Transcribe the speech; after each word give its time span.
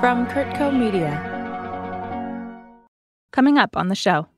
From 0.00 0.26
Kurtco 0.28 0.72
Media. 0.72 1.12
Coming 3.32 3.58
up 3.58 3.76
on 3.76 3.88
the 3.88 3.94
show. 3.94 4.28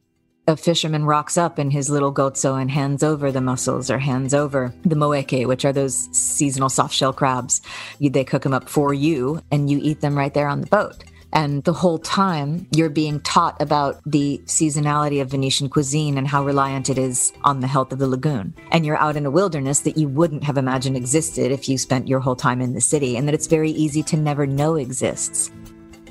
A 0.49 0.57
fisherman 0.57 1.05
rocks 1.05 1.39
up 1.39 1.57
in 1.57 1.71
his 1.71 1.89
little 1.89 2.13
gozzo 2.13 2.61
and 2.61 2.69
hands 2.69 3.05
over 3.05 3.31
the 3.31 3.41
mussels 3.41 3.89
or 3.89 4.01
hands 4.01 4.35
over 4.35 4.75
the 4.85 4.97
moeche, 4.97 5.47
which 5.47 5.65
are 5.65 5.73
those 5.73 6.09
seasonal 6.11 6.69
soft 6.69 6.93
shell 6.93 7.13
crabs. 7.13 7.61
They 8.01 8.25
cook 8.25 8.43
them 8.43 8.53
up 8.53 8.69
for 8.69 8.93
you 8.93 9.41
and 9.53 9.71
you 9.71 9.79
eat 9.81 10.01
them 10.01 10.19
right 10.19 10.35
there 10.35 10.49
on 10.49 10.63
the 10.63 10.67
boat. 10.67 11.05
And 11.33 11.65
the 11.65 11.73
whole 11.73 11.99
time 11.99 12.67
you're 12.75 12.91
being 12.91 13.21
taught 13.21 13.61
about 13.61 14.01
the 14.05 14.41
seasonality 14.47 15.21
of 15.21 15.31
Venetian 15.31 15.69
cuisine 15.69 16.19
and 16.19 16.29
how 16.29 16.45
reliant 16.45 16.91
it 16.91 16.99
is 16.99 17.33
on 17.45 17.61
the 17.61 17.67
health 17.67 17.93
of 17.93 17.99
the 17.99 18.09
lagoon. 18.09 18.55
And 18.71 18.85
you're 18.85 18.99
out 18.99 19.17
in 19.17 19.27
a 19.27 19.31
wilderness 19.31 19.81
that 19.81 19.97
you 19.97 20.09
wouldn't 20.09 20.45
have 20.45 20.59
imagined 20.59 20.97
existed 20.97 21.51
if 21.51 21.69
you 21.69 21.79
spent 21.79 22.09
your 22.09 22.21
whole 22.21 22.37
time 22.37 22.61
in 22.61 22.75
the 22.75 22.81
city 22.81 23.17
and 23.17 23.27
that 23.27 23.35
it's 23.35 23.47
very 23.47 23.71
easy 23.71 24.03
to 24.05 24.17
never 24.17 24.47
know 24.47 24.77
exists. 24.77 25.51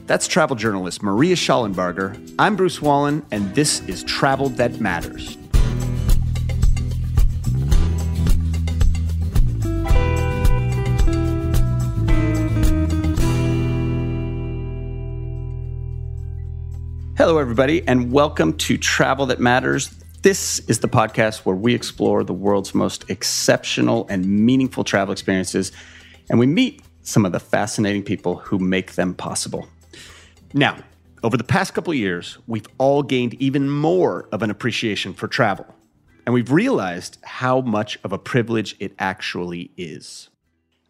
That's 0.07 0.27
travel 0.27 0.55
journalist 0.55 1.03
Maria 1.03 1.35
Shollenbarger. 1.35 2.35
I'm 2.37 2.55
Bruce 2.55 2.81
Wallin, 2.81 3.25
and 3.31 3.53
this 3.55 3.81
is 3.87 4.03
Travel 4.03 4.49
That 4.49 4.81
Matters. 4.81 5.37
Hello, 17.21 17.37
everybody, 17.37 17.87
and 17.87 18.11
welcome 18.11 18.57
to 18.57 18.79
Travel 18.79 19.27
That 19.27 19.39
Matters. 19.39 19.89
This 20.23 20.57
is 20.67 20.79
the 20.79 20.87
podcast 20.87 21.45
where 21.45 21.55
we 21.55 21.75
explore 21.75 22.23
the 22.23 22.33
world's 22.33 22.73
most 22.73 23.07
exceptional 23.11 24.07
and 24.09 24.25
meaningful 24.25 24.83
travel 24.83 25.11
experiences, 25.11 25.71
and 26.31 26.39
we 26.39 26.47
meet 26.47 26.81
some 27.03 27.23
of 27.23 27.31
the 27.31 27.39
fascinating 27.39 28.01
people 28.01 28.37
who 28.37 28.57
make 28.57 28.93
them 28.93 29.13
possible. 29.13 29.67
Now, 30.55 30.79
over 31.21 31.37
the 31.37 31.43
past 31.43 31.75
couple 31.75 31.91
of 31.91 31.97
years, 31.99 32.39
we've 32.47 32.65
all 32.79 33.03
gained 33.03 33.35
even 33.35 33.69
more 33.69 34.27
of 34.31 34.41
an 34.41 34.49
appreciation 34.49 35.13
for 35.13 35.27
travel, 35.27 35.67
and 36.25 36.33
we've 36.33 36.51
realized 36.51 37.19
how 37.23 37.61
much 37.61 37.99
of 38.03 38.11
a 38.11 38.17
privilege 38.17 38.75
it 38.79 38.95
actually 38.97 39.69
is. 39.77 40.31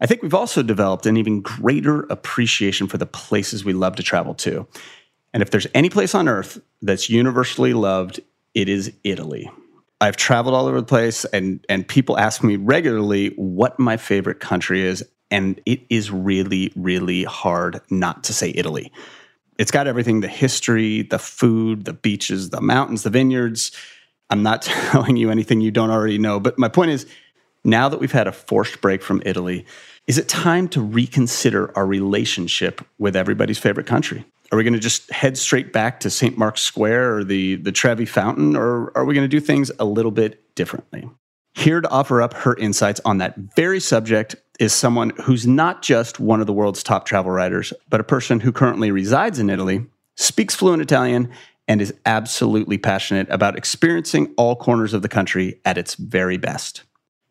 I 0.00 0.06
think 0.06 0.22
we've 0.22 0.32
also 0.32 0.62
developed 0.62 1.04
an 1.04 1.18
even 1.18 1.42
greater 1.42 2.04
appreciation 2.04 2.88
for 2.88 2.96
the 2.96 3.04
places 3.04 3.66
we 3.66 3.74
love 3.74 3.96
to 3.96 4.02
travel 4.02 4.32
to. 4.36 4.66
And 5.32 5.42
if 5.42 5.50
there's 5.50 5.66
any 5.74 5.88
place 5.88 6.14
on 6.14 6.28
earth 6.28 6.60
that's 6.82 7.08
universally 7.08 7.72
loved, 7.72 8.20
it 8.54 8.68
is 8.68 8.92
Italy. 9.02 9.50
I've 10.00 10.16
traveled 10.16 10.54
all 10.54 10.66
over 10.66 10.80
the 10.80 10.86
place 10.86 11.24
and 11.26 11.64
and 11.68 11.86
people 11.86 12.18
ask 12.18 12.42
me 12.42 12.56
regularly 12.56 13.28
what 13.36 13.78
my 13.78 13.96
favorite 13.96 14.40
country 14.40 14.82
is 14.82 15.04
and 15.30 15.60
it 15.64 15.80
is 15.88 16.10
really 16.10 16.72
really 16.74 17.24
hard 17.24 17.80
not 17.88 18.24
to 18.24 18.34
say 18.34 18.52
Italy. 18.54 18.92
It's 19.58 19.70
got 19.70 19.86
everything, 19.86 20.20
the 20.20 20.28
history, 20.28 21.02
the 21.02 21.18
food, 21.18 21.84
the 21.84 21.92
beaches, 21.92 22.50
the 22.50 22.60
mountains, 22.60 23.04
the 23.04 23.10
vineyards. 23.10 23.70
I'm 24.28 24.42
not 24.42 24.62
telling 24.90 25.16
you 25.16 25.30
anything 25.30 25.60
you 25.60 25.70
don't 25.70 25.90
already 25.90 26.18
know, 26.18 26.40
but 26.40 26.58
my 26.58 26.68
point 26.68 26.90
is 26.90 27.06
now 27.64 27.88
that 27.88 28.00
we've 28.00 28.12
had 28.12 28.26
a 28.26 28.32
forced 28.32 28.80
break 28.80 29.02
from 29.02 29.22
Italy, 29.24 29.64
is 30.08 30.18
it 30.18 30.28
time 30.28 30.66
to 30.70 30.80
reconsider 30.80 31.70
our 31.76 31.86
relationship 31.86 32.84
with 32.98 33.14
everybody's 33.14 33.58
favorite 33.58 33.86
country? 33.86 34.24
Are 34.52 34.58
we 34.58 34.64
going 34.64 34.74
to 34.74 34.78
just 34.78 35.10
head 35.10 35.38
straight 35.38 35.72
back 35.72 36.00
to 36.00 36.10
St. 36.10 36.36
Mark's 36.36 36.60
Square 36.60 37.16
or 37.16 37.24
the, 37.24 37.56
the 37.56 37.72
Trevi 37.72 38.04
Fountain, 38.04 38.54
or 38.54 38.92
are 38.94 39.06
we 39.06 39.14
going 39.14 39.24
to 39.24 39.28
do 39.28 39.40
things 39.40 39.70
a 39.78 39.86
little 39.86 40.10
bit 40.10 40.54
differently? 40.54 41.08
Here 41.54 41.80
to 41.80 41.88
offer 41.88 42.20
up 42.20 42.34
her 42.34 42.54
insights 42.56 43.00
on 43.06 43.16
that 43.18 43.34
very 43.56 43.80
subject 43.80 44.36
is 44.60 44.74
someone 44.74 45.10
who's 45.22 45.46
not 45.46 45.80
just 45.80 46.20
one 46.20 46.40
of 46.40 46.46
the 46.46 46.52
world's 46.52 46.82
top 46.82 47.06
travel 47.06 47.32
writers, 47.32 47.72
but 47.88 47.98
a 47.98 48.04
person 48.04 48.40
who 48.40 48.52
currently 48.52 48.90
resides 48.90 49.38
in 49.38 49.48
Italy, 49.48 49.86
speaks 50.16 50.54
fluent 50.54 50.82
Italian, 50.82 51.30
and 51.66 51.80
is 51.80 51.94
absolutely 52.04 52.76
passionate 52.76 53.28
about 53.30 53.56
experiencing 53.56 54.34
all 54.36 54.54
corners 54.54 54.92
of 54.92 55.00
the 55.00 55.08
country 55.08 55.60
at 55.64 55.78
its 55.78 55.94
very 55.94 56.36
best. 56.36 56.82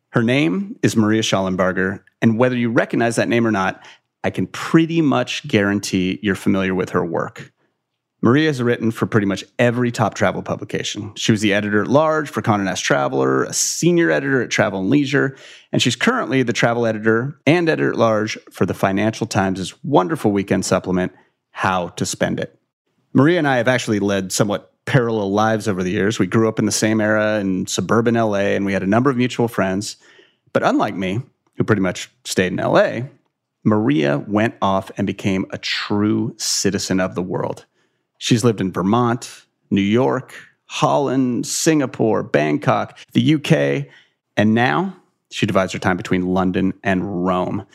Her 0.09 0.23
name 0.23 0.77
is 0.81 0.95
Maria 0.95 1.21
Shollenbarger, 1.21 2.01
and 2.21 2.39
whether 2.39 2.57
you 2.57 2.71
recognize 2.71 3.15
that 3.17 3.29
name 3.29 3.45
or 3.45 3.51
not, 3.51 3.85
I 4.23 4.29
can 4.29 4.47
pretty 4.47 5.01
much 5.01 5.47
guarantee 5.47 6.19
you're 6.21 6.35
familiar 6.35 6.75
with 6.75 6.91
her 6.91 7.03
work. 7.03 7.51
Maria 8.23 8.47
has 8.47 8.61
written 8.61 8.91
for 8.91 9.07
pretty 9.07 9.25
much 9.25 9.43
every 9.57 9.91
top 9.91 10.13
travel 10.13 10.43
publication. 10.43 11.11
She 11.15 11.31
was 11.31 11.41
the 11.41 11.53
editor 11.53 11.81
at 11.81 11.87
large 11.87 12.29
for 12.29 12.43
Condé 12.43 12.65
Nast 12.65 12.83
Traveler, 12.83 13.45
a 13.45 13.53
senior 13.53 14.11
editor 14.11 14.43
at 14.43 14.51
Travel 14.51 14.79
and 14.79 14.91
Leisure, 14.91 15.35
and 15.71 15.81
she's 15.81 15.95
currently 15.95 16.43
the 16.43 16.53
travel 16.53 16.85
editor 16.85 17.39
and 17.47 17.67
editor 17.67 17.89
at 17.89 17.97
large 17.97 18.37
for 18.51 18.67
the 18.67 18.75
Financial 18.75 19.25
Times' 19.25 19.73
wonderful 19.83 20.31
weekend 20.31 20.65
supplement, 20.65 21.11
How 21.49 21.89
to 21.89 22.05
Spend 22.05 22.39
It. 22.39 22.59
Maria 23.13 23.39
and 23.39 23.47
I 23.47 23.57
have 23.57 23.67
actually 23.67 23.99
led 23.99 24.31
somewhat 24.31 24.71
parallel 24.85 25.31
lives 25.31 25.67
over 25.67 25.81
the 25.81 25.91
years. 25.91 26.19
We 26.19 26.27
grew 26.27 26.47
up 26.47 26.59
in 26.59 26.65
the 26.65 26.71
same 26.71 27.01
era 27.01 27.39
in 27.39 27.65
suburban 27.65 28.13
LA, 28.13 28.53
and 28.53 28.65
we 28.65 28.73
had 28.73 28.83
a 28.83 28.87
number 28.87 29.09
of 29.09 29.17
mutual 29.17 29.47
friends. 29.47 29.97
But 30.53 30.63
unlike 30.63 30.95
me, 30.95 31.21
who 31.55 31.63
pretty 31.63 31.81
much 31.81 32.09
stayed 32.23 32.51
in 32.51 32.57
LA, 32.57 33.01
Maria 33.63 34.19
went 34.27 34.55
off 34.61 34.91
and 34.97 35.05
became 35.05 35.45
a 35.51 35.57
true 35.57 36.33
citizen 36.37 36.99
of 36.99 37.15
the 37.15 37.21
world. 37.21 37.65
She's 38.17 38.43
lived 38.43 38.61
in 38.61 38.71
Vermont, 38.71 39.45
New 39.69 39.81
York, 39.81 40.33
Holland, 40.65 41.45
Singapore, 41.45 42.23
Bangkok, 42.23 42.97
the 43.13 43.35
UK, 43.35 43.87
and 44.37 44.53
now 44.53 44.95
she 45.29 45.45
divides 45.45 45.73
her 45.73 45.79
time 45.79 45.97
between 45.97 46.27
London 46.27 46.73
and 46.83 47.25
Rome. 47.25 47.65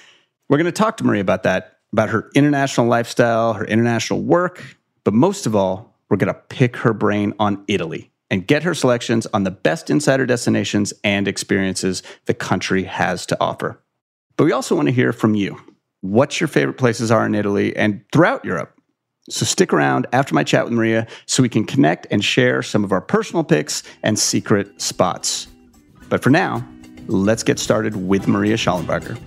We're 0.48 0.58
going 0.58 0.66
to 0.66 0.72
talk 0.72 0.96
to 0.98 1.04
Maria 1.04 1.20
about 1.20 1.42
that, 1.44 1.78
about 1.92 2.08
her 2.10 2.30
international 2.34 2.86
lifestyle, 2.86 3.54
her 3.54 3.64
international 3.64 4.22
work, 4.22 4.76
but 5.04 5.14
most 5.14 5.46
of 5.46 5.54
all, 5.54 5.94
we're 6.08 6.16
going 6.16 6.32
to 6.32 6.40
pick 6.48 6.76
her 6.78 6.92
brain 6.92 7.34
on 7.38 7.64
Italy 7.68 8.10
and 8.30 8.46
get 8.46 8.62
her 8.62 8.74
selections 8.74 9.26
on 9.26 9.44
the 9.44 9.50
best 9.50 9.90
insider 9.90 10.26
destinations 10.26 10.92
and 11.04 11.28
experiences 11.28 12.02
the 12.26 12.34
country 12.34 12.84
has 12.84 13.26
to 13.26 13.36
offer. 13.40 13.80
But 14.36 14.44
we 14.44 14.52
also 14.52 14.74
want 14.74 14.88
to 14.88 14.94
hear 14.94 15.12
from 15.12 15.34
you 15.34 15.58
what 16.10 16.40
your 16.40 16.48
favorite 16.48 16.78
places 16.78 17.10
are 17.10 17.26
in 17.26 17.34
Italy 17.34 17.76
and 17.76 18.02
throughout 18.12 18.44
Europe. 18.44 18.72
So 19.28 19.44
stick 19.44 19.72
around 19.72 20.06
after 20.12 20.34
my 20.34 20.44
chat 20.44 20.64
with 20.64 20.72
Maria 20.72 21.06
so 21.26 21.42
we 21.42 21.48
can 21.48 21.64
connect 21.64 22.06
and 22.10 22.24
share 22.24 22.62
some 22.62 22.84
of 22.84 22.92
our 22.92 23.00
personal 23.00 23.42
picks 23.42 23.82
and 24.02 24.18
secret 24.18 24.80
spots. 24.80 25.48
But 26.08 26.22
for 26.22 26.30
now, 26.30 26.66
let's 27.08 27.42
get 27.42 27.58
started 27.58 27.96
with 27.96 28.28
Maria 28.28 28.56
Shollenbarger. 28.56 29.18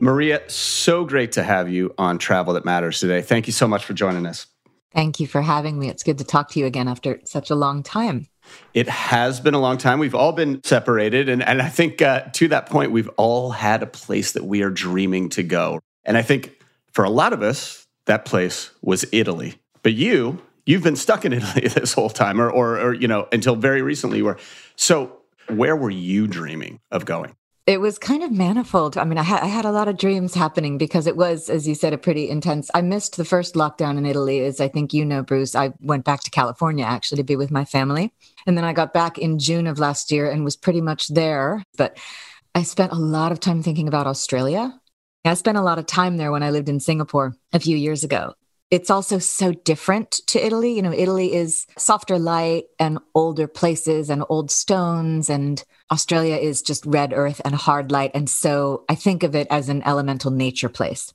Maria, 0.00 0.42
so 0.50 1.04
great 1.04 1.32
to 1.32 1.42
have 1.42 1.70
you 1.70 1.94
on 1.96 2.18
Travel 2.18 2.52
That 2.52 2.66
Matters 2.66 3.00
today. 3.00 3.22
Thank 3.22 3.46
you 3.46 3.54
so 3.54 3.66
much 3.66 3.86
for 3.86 3.94
joining 3.94 4.26
us. 4.26 4.46
Thank 4.92 5.18
you 5.18 5.26
for 5.26 5.40
having 5.40 5.78
me. 5.78 5.88
It's 5.88 6.02
good 6.02 6.18
to 6.18 6.24
talk 6.24 6.50
to 6.50 6.60
you 6.60 6.66
again 6.66 6.88
after 6.88 7.20
such 7.24 7.50
a 7.50 7.54
long 7.54 7.82
time. 7.82 8.26
It 8.72 8.88
has 8.88 9.40
been 9.40 9.54
a 9.54 9.60
long 9.60 9.78
time. 9.78 9.98
We've 9.98 10.14
all 10.14 10.32
been 10.32 10.62
separated. 10.64 11.28
And, 11.28 11.42
and 11.42 11.62
I 11.62 11.68
think 11.68 12.02
uh, 12.02 12.22
to 12.34 12.48
that 12.48 12.66
point, 12.66 12.90
we've 12.90 13.10
all 13.16 13.50
had 13.50 13.82
a 13.82 13.86
place 13.86 14.32
that 14.32 14.44
we 14.44 14.62
are 14.62 14.70
dreaming 14.70 15.28
to 15.30 15.42
go. 15.42 15.80
And 16.04 16.16
I 16.16 16.22
think 16.22 16.60
for 16.92 17.04
a 17.04 17.10
lot 17.10 17.32
of 17.32 17.42
us, 17.42 17.86
that 18.06 18.24
place 18.24 18.70
was 18.82 19.04
Italy. 19.12 19.54
But 19.82 19.94
you, 19.94 20.42
you've 20.66 20.82
been 20.82 20.96
stuck 20.96 21.24
in 21.24 21.32
Italy 21.34 21.68
this 21.68 21.92
whole 21.92 22.10
time, 22.10 22.40
or, 22.40 22.50
or, 22.50 22.78
or 22.80 22.94
you 22.94 23.08
know, 23.08 23.28
until 23.32 23.56
very 23.56 23.82
recently 23.82 24.18
you 24.18 24.24
were. 24.24 24.38
So 24.76 25.18
where 25.48 25.76
were 25.76 25.90
you 25.90 26.26
dreaming 26.26 26.80
of 26.90 27.04
going? 27.04 27.36
It 27.66 27.80
was 27.80 27.98
kind 27.98 28.22
of 28.22 28.30
manifold. 28.30 28.98
I 28.98 29.04
mean, 29.04 29.16
I, 29.16 29.22
ha- 29.22 29.40
I 29.42 29.46
had 29.46 29.64
a 29.64 29.72
lot 29.72 29.88
of 29.88 29.96
dreams 29.96 30.34
happening 30.34 30.76
because 30.76 31.06
it 31.06 31.16
was, 31.16 31.48
as 31.48 31.66
you 31.66 31.74
said, 31.74 31.94
a 31.94 31.98
pretty 31.98 32.28
intense. 32.28 32.70
I 32.74 32.82
missed 32.82 33.16
the 33.16 33.24
first 33.24 33.54
lockdown 33.54 33.96
in 33.96 34.04
Italy, 34.04 34.44
as 34.44 34.60
I 34.60 34.68
think 34.68 34.92
you 34.92 35.02
know, 35.02 35.22
Bruce. 35.22 35.54
I 35.54 35.72
went 35.80 36.04
back 36.04 36.20
to 36.24 36.30
California 36.30 36.84
actually 36.84 37.16
to 37.16 37.24
be 37.24 37.36
with 37.36 37.50
my 37.50 37.64
family. 37.64 38.12
And 38.46 38.58
then 38.58 38.66
I 38.66 38.74
got 38.74 38.92
back 38.92 39.16
in 39.16 39.38
June 39.38 39.66
of 39.66 39.78
last 39.78 40.10
year 40.10 40.30
and 40.30 40.44
was 40.44 40.56
pretty 40.56 40.82
much 40.82 41.08
there. 41.08 41.64
But 41.78 41.96
I 42.54 42.64
spent 42.64 42.92
a 42.92 42.96
lot 42.96 43.32
of 43.32 43.40
time 43.40 43.62
thinking 43.62 43.88
about 43.88 44.06
Australia. 44.06 44.78
I 45.24 45.32
spent 45.32 45.56
a 45.56 45.62
lot 45.62 45.78
of 45.78 45.86
time 45.86 46.18
there 46.18 46.30
when 46.30 46.42
I 46.42 46.50
lived 46.50 46.68
in 46.68 46.80
Singapore 46.80 47.34
a 47.54 47.60
few 47.60 47.78
years 47.78 48.04
ago. 48.04 48.34
It's 48.70 48.90
also 48.90 49.18
so 49.18 49.52
different 49.52 50.10
to 50.26 50.44
Italy. 50.44 50.74
You 50.74 50.82
know, 50.82 50.92
Italy 50.92 51.32
is 51.32 51.66
softer 51.78 52.18
light 52.18 52.64
and 52.78 52.98
older 53.14 53.46
places 53.46 54.10
and 54.10 54.24
old 54.28 54.50
stones, 54.50 55.30
and 55.30 55.62
Australia 55.92 56.36
is 56.36 56.62
just 56.62 56.84
red 56.86 57.12
earth 57.12 57.40
and 57.44 57.54
hard 57.54 57.92
light. 57.92 58.10
And 58.14 58.28
so 58.28 58.84
I 58.88 58.94
think 58.94 59.22
of 59.22 59.34
it 59.36 59.46
as 59.50 59.68
an 59.68 59.82
elemental 59.84 60.30
nature 60.30 60.68
place. 60.68 61.12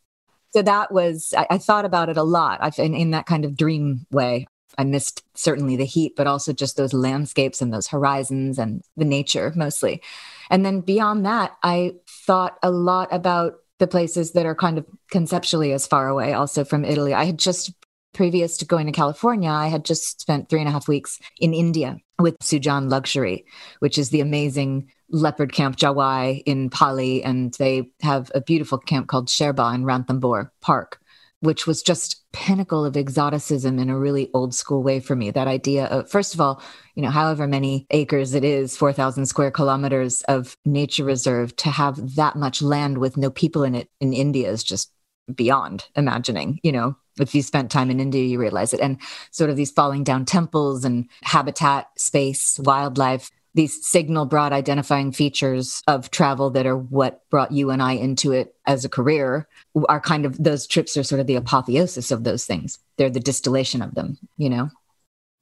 So 0.51 0.61
that 0.61 0.91
was, 0.91 1.33
I, 1.37 1.47
I 1.51 1.57
thought 1.57 1.85
about 1.85 2.09
it 2.09 2.17
a 2.17 2.23
lot 2.23 2.59
I've, 2.61 2.79
in, 2.79 2.93
in 2.93 3.11
that 3.11 3.25
kind 3.25 3.45
of 3.45 3.57
dream 3.57 4.05
way. 4.09 4.47
I 4.77 4.83
missed 4.83 5.23
certainly 5.33 5.75
the 5.75 5.85
heat, 5.85 6.15
but 6.15 6.27
also 6.27 6.53
just 6.53 6.77
those 6.77 6.93
landscapes 6.93 7.61
and 7.61 7.73
those 7.73 7.87
horizons 7.87 8.57
and 8.57 8.81
the 8.95 9.05
nature 9.05 9.51
mostly. 9.55 10.01
And 10.49 10.65
then 10.65 10.79
beyond 10.81 11.25
that, 11.25 11.57
I 11.61 11.95
thought 12.07 12.57
a 12.63 12.71
lot 12.71 13.09
about 13.11 13.58
the 13.79 13.87
places 13.87 14.33
that 14.33 14.45
are 14.45 14.55
kind 14.55 14.77
of 14.77 14.85
conceptually 15.09 15.71
as 15.73 15.87
far 15.87 16.07
away 16.07 16.33
also 16.33 16.63
from 16.63 16.85
Italy. 16.85 17.13
I 17.13 17.23
had 17.23 17.39
just 17.39 17.73
previous 18.13 18.57
to 18.57 18.65
going 18.65 18.85
to 18.85 18.91
California, 18.91 19.49
I 19.49 19.67
had 19.67 19.85
just 19.85 20.21
spent 20.21 20.49
three 20.49 20.59
and 20.59 20.67
a 20.67 20.71
half 20.71 20.87
weeks 20.87 21.19
in 21.39 21.53
India 21.53 21.97
with 22.17 22.37
Sujan 22.39 22.89
Luxury, 22.89 23.45
which 23.79 23.97
is 23.97 24.09
the 24.09 24.21
amazing 24.21 24.91
leopard 25.09 25.53
camp 25.53 25.77
Jawai 25.77 26.43
in 26.45 26.69
Pali. 26.69 27.23
And 27.23 27.53
they 27.55 27.91
have 28.01 28.31
a 28.35 28.41
beautiful 28.41 28.77
camp 28.77 29.07
called 29.07 29.29
Sher 29.29 29.53
Bagh 29.53 29.75
in 29.75 29.83
Ranthambore 29.83 30.49
Park 30.61 30.99
which 31.41 31.65
was 31.65 31.81
just 31.81 32.23
pinnacle 32.31 32.85
of 32.85 32.97
exoticism 32.97 33.79
in 33.79 33.89
a 33.89 33.97
really 33.97 34.29
old 34.33 34.53
school 34.53 34.83
way 34.83 34.99
for 34.99 35.15
me. 35.15 35.31
That 35.31 35.47
idea 35.47 35.85
of, 35.85 36.09
first 36.09 36.33
of 36.33 36.41
all, 36.41 36.61
you 36.95 37.01
know, 37.01 37.09
however 37.09 37.47
many 37.47 37.87
acres 37.91 38.33
it 38.33 38.43
is, 38.43 38.75
4,000 38.75 39.25
square 39.25 39.51
kilometers 39.51 40.21
of 40.23 40.55
nature 40.65 41.05
reserve, 41.05 41.55
to 41.57 41.69
have 41.69 42.15
that 42.15 42.35
much 42.35 42.61
land 42.61 42.97
with 42.97 43.17
no 43.17 43.29
people 43.29 43.63
in 43.63 43.75
it 43.75 43.89
in 43.99 44.13
India 44.13 44.49
is 44.49 44.63
just 44.63 44.91
beyond 45.33 45.85
imagining, 45.95 46.59
you 46.63 46.71
know. 46.71 46.95
If 47.19 47.35
you 47.35 47.41
spent 47.41 47.69
time 47.69 47.91
in 47.91 47.99
India, 47.99 48.23
you 48.23 48.39
realize 48.39 48.73
it. 48.73 48.79
And 48.79 48.97
sort 49.31 49.49
of 49.49 49.57
these 49.57 49.71
falling 49.71 50.05
down 50.05 50.23
temples 50.23 50.85
and 50.85 51.09
habitat, 51.21 51.87
space, 51.97 52.57
wildlife, 52.59 53.29
these 53.59 53.85
signal 53.85 54.25
broad 54.25 54.53
identifying 54.53 55.11
features 55.11 55.83
of 55.85 56.09
travel 56.11 56.49
that 56.49 56.65
are 56.65 56.77
what 56.77 57.29
brought 57.29 57.51
you 57.51 57.71
and 57.71 57.83
I 57.83 57.91
into 57.91 58.31
it 58.31 58.55
as 58.65 58.85
a 58.85 58.89
career 58.89 59.49
are 59.89 59.99
kind 59.99 60.25
of 60.25 60.41
those 60.41 60.65
trips 60.65 60.95
are 60.95 61.03
sort 61.03 61.19
of 61.19 61.27
the 61.27 61.35
apotheosis 61.35 62.09
of 62.09 62.23
those 62.23 62.45
things. 62.45 62.79
They're 62.95 63.09
the 63.09 63.19
distillation 63.19 63.81
of 63.81 63.95
them, 63.95 64.17
you 64.37 64.49
know? 64.49 64.69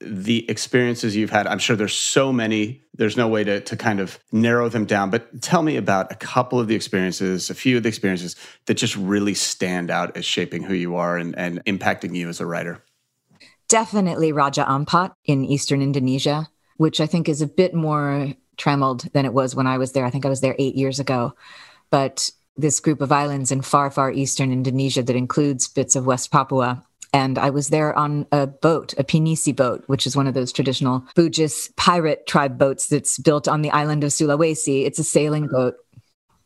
The 0.02 0.50
experiences 0.50 1.16
you've 1.16 1.30
had, 1.30 1.46
I'm 1.46 1.60
sure 1.60 1.76
there's 1.76 1.94
so 1.94 2.34
many, 2.34 2.82
there's 2.96 3.18
no 3.18 3.28
way 3.28 3.44
to, 3.44 3.60
to 3.60 3.78
kind 3.78 4.00
of 4.00 4.18
narrow 4.32 4.68
them 4.68 4.86
down. 4.86 5.12
But 5.12 5.40
tell 5.44 5.62
me 5.62 5.78
about 5.78 6.12
a 6.12 6.16
couple 6.16 6.60
of 6.60 6.68
the 6.68 6.74
experiences, 6.76 7.52
a 7.52 7.54
few 7.54 7.78
of 7.78 7.84
the 7.84 7.90
experiences 7.90 8.36
that 8.66 8.78
just 8.78 8.96
really 8.96 9.36
stand 9.36 9.92
out 9.92 10.18
as 10.18 10.26
shaping 10.26 10.64
who 10.64 10.74
you 10.74 10.96
are 10.96 11.20
and, 11.20 11.38
and 11.38 11.64
impacting 11.66 12.16
you 12.16 12.30
as 12.30 12.40
a 12.40 12.48
writer. 12.48 12.84
Definitely 13.68 14.32
Raja 14.32 14.64
Ampat 14.64 15.14
in 15.26 15.46
eastern 15.46 15.84
Indonesia 15.84 16.48
which 16.78 17.02
I 17.02 17.06
think 17.06 17.28
is 17.28 17.42
a 17.42 17.48
bit 17.48 17.74
more 17.74 18.34
trammeled 18.58 19.02
than 19.14 19.26
it 19.26 19.34
was 19.34 19.56
when 19.56 19.68
I 19.68 19.78
was 19.78 19.92
there. 19.92 20.06
I 20.06 20.10
think 20.10 20.26
I 20.26 20.30
was 20.30 20.42
there 20.42 20.56
eight 20.58 20.76
years 20.76 21.00
ago. 21.00 21.34
But 21.90 22.32
this 22.56 22.80
group 22.80 23.02
of 23.02 23.12
islands 23.12 23.52
in 23.52 23.62
far, 23.62 23.92
far 23.92 24.12
eastern 24.12 24.52
Indonesia 24.52 25.04
that 25.04 25.16
includes 25.16 25.68
bits 25.68 25.96
of 25.96 26.06
West 26.06 26.32
Papua. 26.32 26.84
And 27.14 27.38
I 27.38 27.52
was 27.52 27.70
there 27.70 27.98
on 27.98 28.28
a 28.32 28.48
boat, 28.48 28.94
a 28.98 29.04
Pinisi 29.04 29.56
boat, 29.56 29.84
which 29.88 30.06
is 30.06 30.16
one 30.16 30.28
of 30.28 30.34
those 30.34 30.52
traditional 30.52 31.02
Bugis 31.16 31.74
pirate 31.78 32.28
tribe 32.28 32.58
boats 32.58 32.88
that's 32.88 33.18
built 33.18 33.48
on 33.48 33.62
the 33.62 33.72
island 33.72 34.04
of 34.04 34.12
Sulawesi. 34.12 34.86
It's 34.86 35.00
a 35.00 35.04
sailing 35.04 35.48
boat. 35.48 35.76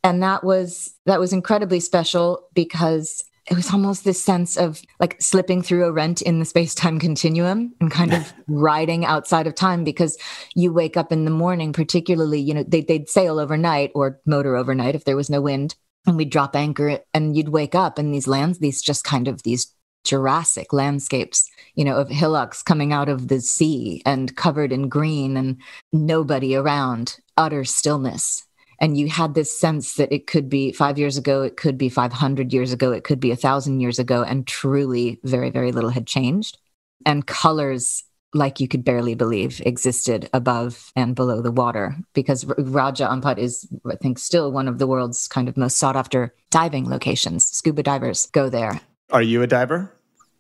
And 0.03 0.21
that 0.21 0.43
was 0.43 0.93
that 1.05 1.19
was 1.19 1.33
incredibly 1.33 1.79
special 1.79 2.47
because 2.53 3.23
it 3.49 3.55
was 3.55 3.71
almost 3.71 4.03
this 4.03 4.23
sense 4.23 4.55
of 4.55 4.81
like 4.99 5.19
slipping 5.19 5.61
through 5.61 5.85
a 5.85 5.91
rent 5.91 6.21
in 6.21 6.39
the 6.39 6.45
space 6.45 6.75
time 6.75 6.99
continuum 6.99 7.73
and 7.81 7.89
kind 7.91 8.13
of 8.13 8.33
riding 8.47 9.05
outside 9.05 9.47
of 9.47 9.55
time 9.55 9.83
because 9.83 10.17
you 10.55 10.71
wake 10.71 10.95
up 10.95 11.11
in 11.11 11.25
the 11.25 11.31
morning, 11.31 11.73
particularly, 11.73 12.39
you 12.39 12.53
know, 12.53 12.63
they, 12.63 12.81
they'd 12.81 13.09
sail 13.09 13.39
overnight 13.39 13.91
or 13.95 14.19
motor 14.25 14.55
overnight 14.55 14.95
if 14.95 15.05
there 15.05 15.15
was 15.15 15.29
no 15.29 15.41
wind. 15.41 15.75
And 16.05 16.17
we'd 16.17 16.31
drop 16.31 16.55
anchor 16.55 16.99
and 17.13 17.35
you'd 17.35 17.49
wake 17.49 17.75
up 17.75 17.97
and 17.97 18.13
these 18.13 18.27
lands, 18.27 18.59
these 18.59 18.81
just 18.81 19.03
kind 19.03 19.27
of 19.27 19.43
these 19.43 19.73
Jurassic 20.03 20.73
landscapes, 20.73 21.47
you 21.75 21.85
know, 21.85 21.95
of 21.95 22.09
hillocks 22.09 22.63
coming 22.63 22.91
out 22.91 23.07
of 23.07 23.27
the 23.27 23.39
sea 23.39 24.01
and 24.03 24.35
covered 24.35 24.71
in 24.71 24.89
green 24.89 25.37
and 25.37 25.61
nobody 25.93 26.55
around, 26.55 27.19
utter 27.37 27.63
stillness 27.63 28.45
and 28.81 28.97
you 28.97 29.07
had 29.07 29.35
this 29.35 29.57
sense 29.57 29.93
that 29.93 30.11
it 30.11 30.27
could 30.27 30.49
be 30.49 30.73
five 30.73 30.99
years 30.99 31.17
ago 31.17 31.43
it 31.43 31.55
could 31.55 31.77
be 31.77 31.87
500 31.87 32.51
years 32.51 32.73
ago 32.73 32.91
it 32.91 33.05
could 33.05 33.19
be 33.19 33.31
a 33.31 33.37
thousand 33.37 33.79
years 33.79 33.99
ago 33.99 34.23
and 34.23 34.47
truly 34.47 35.19
very 35.23 35.49
very 35.49 35.71
little 35.71 35.91
had 35.91 36.07
changed 36.07 36.57
and 37.05 37.27
colors 37.27 38.03
like 38.33 38.59
you 38.59 38.67
could 38.67 38.83
barely 38.83 39.15
believe 39.15 39.61
existed 39.65 40.29
above 40.33 40.91
and 40.95 41.15
below 41.15 41.41
the 41.41 41.51
water 41.51 41.95
because 42.13 42.45
Raja 42.45 43.05
Ampat 43.07 43.37
is, 43.37 43.67
I 43.89 43.95
think, 43.95 44.17
still 44.19 44.51
one 44.51 44.67
of 44.67 44.79
the 44.79 44.87
world's 44.87 45.27
kind 45.27 45.49
of 45.49 45.57
most 45.57 45.77
sought 45.77 45.95
after 45.95 46.33
diving 46.49 46.89
locations. 46.89 47.45
Scuba 47.45 47.83
divers 47.83 48.27
go 48.27 48.49
there. 48.49 48.79
Are 49.09 49.21
you 49.21 49.41
a 49.41 49.47
diver? 49.47 49.91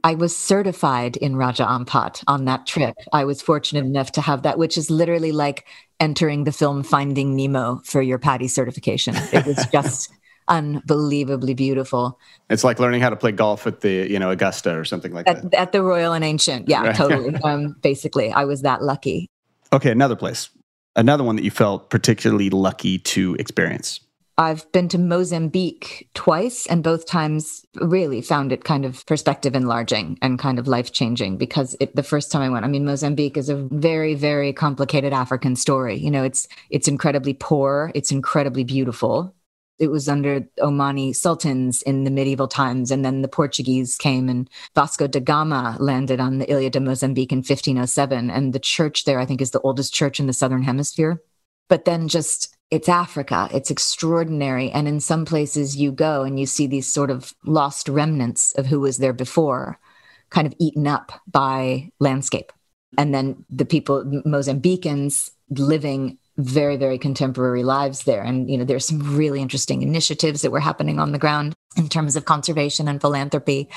I 0.03 0.15
was 0.15 0.35
certified 0.35 1.17
in 1.17 1.35
Raja 1.35 1.65
Ampat 1.65 2.23
on 2.27 2.45
that 2.45 2.65
trip. 2.65 2.95
I 3.13 3.25
was 3.25 3.41
fortunate 3.41 3.85
enough 3.85 4.11
to 4.13 4.21
have 4.21 4.43
that, 4.43 4.57
which 4.57 4.77
is 4.77 4.89
literally 4.89 5.31
like 5.31 5.67
entering 5.99 6.43
the 6.43 6.51
film 6.51 6.83
Finding 6.83 7.35
Nemo 7.35 7.81
for 7.85 8.01
your 8.01 8.17
PADI 8.17 8.47
certification. 8.47 9.15
It 9.31 9.45
was 9.45 9.65
just 9.71 10.11
unbelievably 10.47 11.53
beautiful. 11.53 12.19
It's 12.49 12.63
like 12.63 12.79
learning 12.79 13.01
how 13.01 13.09
to 13.09 13.15
play 13.15 13.31
golf 13.31 13.67
at 13.67 13.81
the, 13.81 14.09
you 14.09 14.19
know, 14.19 14.31
Augusta 14.31 14.77
or 14.77 14.85
something 14.85 15.13
like 15.13 15.27
at, 15.27 15.43
that. 15.43 15.53
At 15.53 15.71
the 15.71 15.83
Royal 15.83 16.13
and 16.13 16.23
Ancient. 16.23 16.67
Yeah, 16.67 16.87
right. 16.87 16.95
totally. 16.95 17.35
Um, 17.43 17.75
basically, 17.81 18.31
I 18.31 18.45
was 18.45 18.61
that 18.61 18.83
lucky. 18.83 19.29
Okay, 19.73 19.91
another 19.91 20.15
place. 20.15 20.49
Another 20.95 21.23
one 21.23 21.37
that 21.37 21.43
you 21.43 21.51
felt 21.51 21.89
particularly 21.89 22.49
lucky 22.49 22.99
to 22.99 23.35
experience. 23.39 24.01
I've 24.41 24.69
been 24.71 24.87
to 24.89 24.97
Mozambique 24.97 26.09
twice, 26.15 26.65
and 26.65 26.83
both 26.83 27.05
times 27.05 27.63
really 27.75 28.21
found 28.21 28.51
it 28.51 28.63
kind 28.63 28.85
of 28.85 29.05
perspective 29.05 29.55
enlarging 29.55 30.17
and 30.21 30.39
kind 30.39 30.57
of 30.57 30.67
life 30.67 30.91
changing 30.91 31.37
because 31.37 31.75
it, 31.79 31.95
the 31.95 32.01
first 32.01 32.31
time 32.31 32.41
I 32.41 32.49
went, 32.49 32.65
I 32.65 32.67
mean, 32.67 32.83
Mozambique 32.83 33.37
is 33.37 33.49
a 33.49 33.55
very, 33.55 34.15
very 34.15 34.51
complicated 34.51 35.13
African 35.13 35.55
story. 35.55 35.97
You 35.97 36.09
know, 36.09 36.23
it's 36.23 36.47
it's 36.71 36.87
incredibly 36.87 37.35
poor, 37.35 37.91
it's 37.93 38.11
incredibly 38.11 38.63
beautiful. 38.63 39.35
It 39.77 39.91
was 39.91 40.09
under 40.09 40.41
Omani 40.59 41.15
sultans 41.15 41.83
in 41.83 42.03
the 42.03 42.11
medieval 42.11 42.47
times, 42.47 42.89
and 42.89 43.05
then 43.05 43.21
the 43.21 43.27
Portuguese 43.27 43.95
came, 43.95 44.27
and 44.27 44.49
Vasco 44.73 45.07
da 45.07 45.19
Gama 45.19 45.77
landed 45.79 46.19
on 46.19 46.39
the 46.39 46.51
Ilha 46.51 46.71
de 46.71 46.79
Mozambique 46.79 47.31
in 47.31 47.39
1507, 47.39 48.31
and 48.31 48.53
the 48.53 48.59
church 48.59 49.05
there, 49.05 49.19
I 49.19 49.25
think, 49.25 49.39
is 49.39 49.51
the 49.51 49.61
oldest 49.61 49.93
church 49.93 50.19
in 50.19 50.25
the 50.25 50.33
southern 50.33 50.63
hemisphere. 50.63 51.21
But 51.67 51.85
then 51.85 52.07
just 52.07 52.55
it's 52.71 52.87
Africa. 52.87 53.49
It's 53.53 53.69
extraordinary. 53.69 54.71
And 54.71 54.87
in 54.87 55.01
some 55.01 55.25
places 55.25 55.75
you 55.75 55.91
go 55.91 56.23
and 56.23 56.39
you 56.39 56.45
see 56.45 56.67
these 56.67 56.91
sort 56.91 57.11
of 57.11 57.35
lost 57.45 57.89
remnants 57.89 58.53
of 58.53 58.65
who 58.65 58.79
was 58.79 58.97
there 58.97 59.13
before, 59.13 59.77
kind 60.29 60.47
of 60.47 60.55
eaten 60.57 60.87
up 60.87 61.11
by 61.29 61.91
landscape. 61.99 62.53
And 62.97 63.13
then 63.13 63.45
the 63.49 63.65
people, 63.65 64.03
Mozambicans, 64.25 65.31
living 65.49 66.17
very, 66.37 66.77
very 66.77 66.97
contemporary 66.97 67.63
lives 67.63 68.03
there. 68.03 68.23
And, 68.23 68.49
you 68.49 68.57
know, 68.57 68.63
there's 68.63 68.85
some 68.85 69.17
really 69.17 69.41
interesting 69.41 69.81
initiatives 69.81 70.41
that 70.41 70.51
were 70.51 70.61
happening 70.61 70.97
on 70.97 71.11
the 71.11 71.19
ground 71.19 71.53
in 71.75 71.89
terms 71.89 72.15
of 72.15 72.23
conservation 72.23 72.87
and 72.87 73.01
philanthropy. 73.01 73.69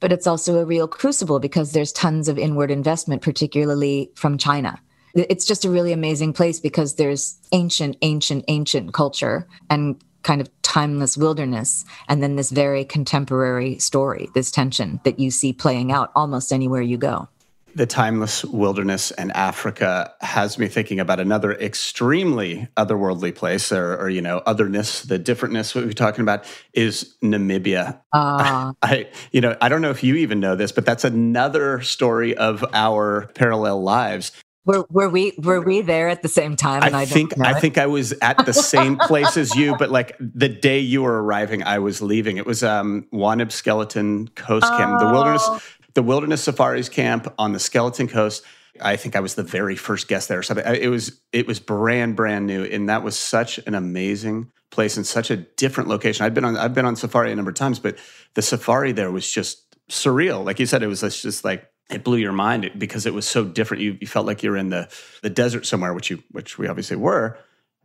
But 0.00 0.10
it's 0.10 0.26
also 0.26 0.58
a 0.58 0.64
real 0.64 0.88
crucible 0.88 1.38
because 1.38 1.72
there's 1.72 1.92
tons 1.92 2.28
of 2.28 2.38
inward 2.38 2.70
investment, 2.70 3.20
particularly 3.20 4.10
from 4.14 4.38
China 4.38 4.80
it's 5.14 5.44
just 5.44 5.64
a 5.64 5.70
really 5.70 5.92
amazing 5.92 6.32
place 6.32 6.60
because 6.60 6.94
there's 6.94 7.38
ancient, 7.52 7.96
ancient, 8.02 8.44
ancient 8.48 8.92
culture 8.92 9.46
and 9.70 10.02
kind 10.22 10.40
of 10.40 10.50
timeless 10.62 11.16
wilderness, 11.16 11.84
and 12.08 12.22
then 12.22 12.36
this 12.36 12.50
very 12.50 12.84
contemporary 12.84 13.78
story, 13.78 14.28
this 14.34 14.50
tension 14.50 15.00
that 15.04 15.18
you 15.18 15.30
see 15.30 15.52
playing 15.52 15.90
out 15.92 16.10
almost 16.14 16.52
anywhere 16.52 16.82
you 16.82 16.98
go. 16.98 17.28
The 17.74 17.86
timeless 17.86 18.44
wilderness 18.44 19.10
and 19.12 19.30
Africa 19.32 20.12
has 20.20 20.58
me 20.58 20.66
thinking 20.68 20.98
about 21.00 21.20
another 21.20 21.52
extremely 21.52 22.66
otherworldly 22.76 23.34
place, 23.34 23.70
or, 23.70 23.96
or 23.96 24.08
you 24.08 24.20
know, 24.20 24.42
otherness, 24.46 25.02
the 25.02 25.18
differentness. 25.18 25.74
What 25.74 25.84
we're 25.84 25.92
talking 25.92 26.22
about 26.22 26.44
is 26.72 27.14
Namibia. 27.22 28.00
Uh. 28.12 28.72
I, 28.82 29.08
you 29.32 29.40
know, 29.40 29.56
I 29.60 29.68
don't 29.68 29.80
know 29.80 29.90
if 29.90 30.02
you 30.02 30.16
even 30.16 30.40
know 30.40 30.56
this, 30.56 30.72
but 30.72 30.84
that's 30.84 31.04
another 31.04 31.80
story 31.82 32.36
of 32.36 32.64
our 32.74 33.30
parallel 33.34 33.82
lives. 33.82 34.32
Were, 34.68 34.84
were 34.90 35.08
we 35.08 35.32
were 35.38 35.62
we 35.62 35.80
there 35.80 36.10
at 36.10 36.20
the 36.20 36.28
same 36.28 36.54
time? 36.54 36.82
I, 36.82 37.00
I 37.00 37.04
think 37.06 37.40
I 37.40 37.58
think 37.58 37.78
I 37.78 37.86
was 37.86 38.12
at 38.20 38.44
the 38.44 38.52
same 38.52 38.98
place 38.98 39.38
as 39.38 39.56
you, 39.56 39.74
but 39.78 39.90
like 39.90 40.14
the 40.20 40.50
day 40.50 40.80
you 40.80 41.00
were 41.04 41.22
arriving, 41.22 41.62
I 41.62 41.78
was 41.78 42.02
leaving. 42.02 42.36
It 42.36 42.44
was 42.44 42.62
um, 42.62 43.06
Hoanib 43.10 43.50
Skeleton 43.50 44.28
Coast 44.28 44.66
oh. 44.68 44.76
Camp, 44.76 45.00
the 45.00 45.06
wilderness, 45.06 45.42
oh. 45.46 45.62
the 45.94 46.02
wilderness 46.02 46.44
safaris 46.44 46.90
camp 46.90 47.32
on 47.38 47.52
the 47.52 47.58
Skeleton 47.58 48.08
Coast. 48.08 48.44
I 48.78 48.96
think 48.96 49.16
I 49.16 49.20
was 49.20 49.36
the 49.36 49.42
very 49.42 49.74
first 49.74 50.06
guest 50.06 50.28
there 50.28 50.38
or 50.38 50.42
something. 50.42 50.66
It 50.66 50.88
was 50.88 51.18
it 51.32 51.46
was 51.46 51.60
brand 51.60 52.14
brand 52.14 52.46
new, 52.46 52.62
and 52.62 52.90
that 52.90 53.02
was 53.02 53.18
such 53.18 53.56
an 53.66 53.74
amazing 53.74 54.52
place 54.70 54.98
and 54.98 55.06
such 55.06 55.30
a 55.30 55.38
different 55.38 55.88
location. 55.88 56.26
I've 56.26 56.34
been 56.34 56.44
on 56.44 56.58
I've 56.58 56.74
been 56.74 56.84
on 56.84 56.94
safari 56.94 57.32
a 57.32 57.36
number 57.36 57.52
of 57.52 57.56
times, 57.56 57.78
but 57.78 57.96
the 58.34 58.42
safari 58.42 58.92
there 58.92 59.10
was 59.10 59.32
just 59.32 59.64
surreal. 59.88 60.44
Like 60.44 60.60
you 60.60 60.66
said, 60.66 60.82
it 60.82 60.88
was 60.88 61.00
just 61.00 61.42
like 61.42 61.70
it 61.90 62.04
blew 62.04 62.18
your 62.18 62.32
mind 62.32 62.70
because 62.76 63.06
it 63.06 63.14
was 63.14 63.26
so 63.26 63.44
different. 63.44 63.82
You, 63.82 63.96
you 64.00 64.06
felt 64.06 64.26
like 64.26 64.42
you 64.42 64.50
were 64.50 64.56
in 64.56 64.70
the, 64.70 64.88
the 65.22 65.30
desert 65.30 65.66
somewhere, 65.66 65.94
which 65.94 66.10
you 66.10 66.22
which 66.30 66.58
we 66.58 66.68
obviously 66.68 66.96
were. 66.96 67.38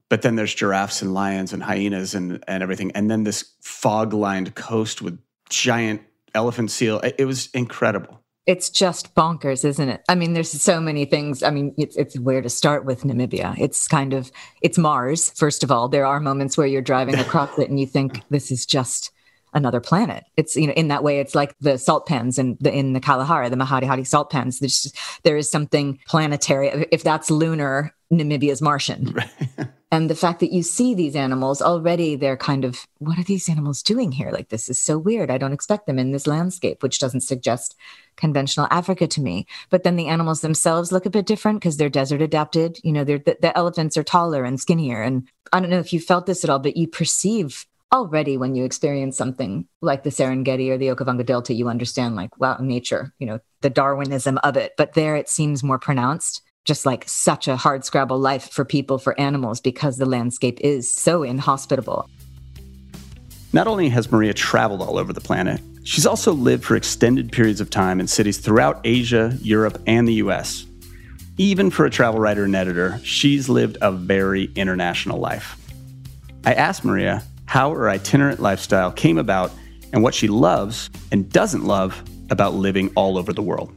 But 0.09 0.21
then 0.21 0.35
there's 0.35 0.53
giraffes 0.53 1.01
and 1.01 1.13
lions 1.13 1.53
and 1.53 1.63
hyenas 1.63 2.13
and, 2.13 2.43
and 2.47 2.61
everything. 2.61 2.91
And 2.91 3.09
then 3.09 3.23
this 3.23 3.53
fog 3.61 4.13
lined 4.13 4.53
coast 4.53 5.01
with 5.01 5.17
giant 5.49 6.01
elephant 6.35 6.69
seal. 6.69 6.99
It, 6.99 7.15
it, 7.19 7.25
was 7.25 7.49
incredible. 7.53 8.21
It's 8.45 8.69
just 8.69 9.15
bonkers, 9.15 9.63
isn't 9.63 9.89
it? 9.89 10.03
I 10.09 10.15
mean, 10.15 10.33
there's 10.33 10.51
so 10.51 10.81
many 10.81 11.05
things. 11.05 11.41
I 11.41 11.49
mean, 11.49 11.73
it's 11.77 11.95
it's 11.95 12.19
where 12.19 12.41
to 12.41 12.49
start 12.49 12.83
with 12.83 13.03
Namibia. 13.03 13.57
It's 13.57 13.87
kind 13.87 14.13
of 14.13 14.31
it's 14.61 14.77
Mars, 14.77 15.31
first 15.31 15.63
of 15.63 15.71
all. 15.71 15.87
There 15.87 16.05
are 16.05 16.19
moments 16.19 16.57
where 16.57 16.67
you're 16.67 16.81
driving 16.81 17.15
across 17.15 17.57
it 17.57 17.69
and 17.69 17.79
you 17.79 17.87
think 17.87 18.21
this 18.29 18.51
is 18.51 18.65
just 18.65 19.11
another 19.53 19.79
planet. 19.79 20.25
It's 20.37 20.55
you 20.55 20.67
know 20.67 20.73
in 20.73 20.87
that 20.89 21.03
way 21.03 21.19
it's 21.19 21.35
like 21.35 21.55
the 21.59 21.77
salt 21.77 22.05
pans 22.07 22.37
in 22.37 22.57
the 22.59 22.71
in 22.71 22.93
the 22.93 22.99
Kalahari, 22.99 23.49
the 23.49 23.55
Makgadikgadi 23.55 24.05
salt 24.05 24.29
pans. 24.29 24.59
There's 24.59 24.91
there 25.23 25.37
is 25.37 25.49
something 25.49 25.99
planetary. 26.07 26.87
If 26.91 27.03
that's 27.03 27.29
lunar, 27.31 27.93
Namibia 28.11 28.51
is 28.51 28.61
Martian. 28.61 29.15
Right. 29.57 29.69
And 29.93 30.09
the 30.09 30.15
fact 30.15 30.39
that 30.39 30.51
you 30.51 30.63
see 30.63 30.95
these 30.95 31.15
animals 31.15 31.61
already, 31.61 32.15
they're 32.15 32.35
kind 32.35 32.65
of, 32.65 32.87
what 32.97 33.19
are 33.19 33.23
these 33.23 33.47
animals 33.47 33.83
doing 33.83 34.11
here? 34.11 34.31
Like, 34.31 34.49
this 34.49 34.67
is 34.67 34.81
so 34.81 34.97
weird. 34.97 35.29
I 35.29 35.37
don't 35.37 35.53
expect 35.53 35.85
them 35.85 35.99
in 35.99 36.11
this 36.11 36.25
landscape, 36.25 36.81
which 36.81 36.97
doesn't 36.97 37.21
suggest 37.21 37.75
conventional 38.15 38.67
Africa 38.71 39.05
to 39.05 39.21
me. 39.21 39.45
But 39.69 39.83
then 39.83 39.95
the 39.95 40.07
animals 40.07 40.41
themselves 40.41 40.91
look 40.91 41.05
a 41.05 41.11
bit 41.11 41.27
different 41.27 41.59
because 41.59 41.77
they're 41.77 41.89
desert 41.89 42.23
adapted. 42.23 42.79
You 42.83 42.91
know, 42.91 43.03
the, 43.03 43.19
the 43.39 43.55
elephants 43.55 43.95
are 43.95 44.03
taller 44.03 44.43
and 44.43 44.59
skinnier. 44.59 44.99
And 44.99 45.29
I 45.51 45.59
don't 45.59 45.69
know 45.69 45.77
if 45.77 45.93
you 45.93 45.99
felt 45.99 46.25
this 46.25 46.43
at 46.43 46.49
all, 46.49 46.57
but 46.57 46.75
you 46.75 46.87
perceive 46.87 47.67
already 47.93 48.37
when 48.37 48.55
you 48.55 48.65
experience 48.65 49.15
something 49.15 49.67
like 49.81 50.03
the 50.03 50.09
Serengeti 50.09 50.69
or 50.69 50.77
the 50.77 50.87
Okavango 50.87 51.25
Delta, 51.25 51.53
you 51.53 51.69
understand 51.69 52.15
like, 52.15 52.37
wow, 52.39 52.57
nature, 52.59 53.13
you 53.19 53.27
know, 53.27 53.39
the 53.61 53.69
Darwinism 53.69 54.39
of 54.39 54.57
it. 54.57 54.73
But 54.77 54.93
there 54.93 55.15
it 55.15 55.29
seems 55.29 55.63
more 55.63 55.79
pronounced 55.79 56.41
just 56.65 56.85
like 56.85 57.03
such 57.07 57.47
a 57.47 57.57
hard 57.57 57.83
scrabble 57.85 58.17
life 58.17 58.49
for 58.49 58.63
people, 58.63 58.97
for 58.97 59.19
animals, 59.19 59.59
because 59.59 59.97
the 59.97 60.05
landscape 60.05 60.59
is 60.61 60.89
so 60.89 61.21
inhospitable. 61.21 62.09
Not 63.51 63.67
only 63.67 63.89
has 63.89 64.11
Maria 64.11 64.33
traveled 64.33 64.81
all 64.81 64.97
over 64.97 65.11
the 65.11 65.21
planet, 65.21 65.61
she's 65.83 66.05
also 66.05 66.31
lived 66.31 66.63
for 66.63 66.75
extended 66.75 67.31
periods 67.31 67.59
of 67.59 67.69
time 67.69 67.99
in 67.99 68.07
cities 68.07 68.37
throughout 68.37 68.79
Asia, 68.85 69.37
Europe, 69.41 69.79
and 69.85 70.07
the 70.07 70.13
US. 70.15 70.65
Even 71.37 71.69
for 71.69 71.85
a 71.85 71.89
travel 71.89 72.19
writer 72.19 72.45
and 72.45 72.55
editor, 72.55 72.99
she's 73.03 73.49
lived 73.49 73.77
a 73.81 73.91
very 73.91 74.45
international 74.55 75.19
life. 75.19 75.59
I 76.45 76.53
asked 76.53 76.85
Maria 76.85 77.23
how 77.53 77.69
her 77.69 77.87
itinerant 77.87 78.39
lifestyle 78.39 78.91
came 78.91 79.19
about 79.19 79.51
and 79.91 80.01
what 80.01 80.15
she 80.15 80.27
loves 80.27 80.89
and 81.11 81.31
doesn't 81.31 81.63
love 81.63 82.03
about 82.31 82.55
living 82.55 82.91
all 82.95 83.15
over 83.15 83.31
the 83.31 83.43
world 83.43 83.71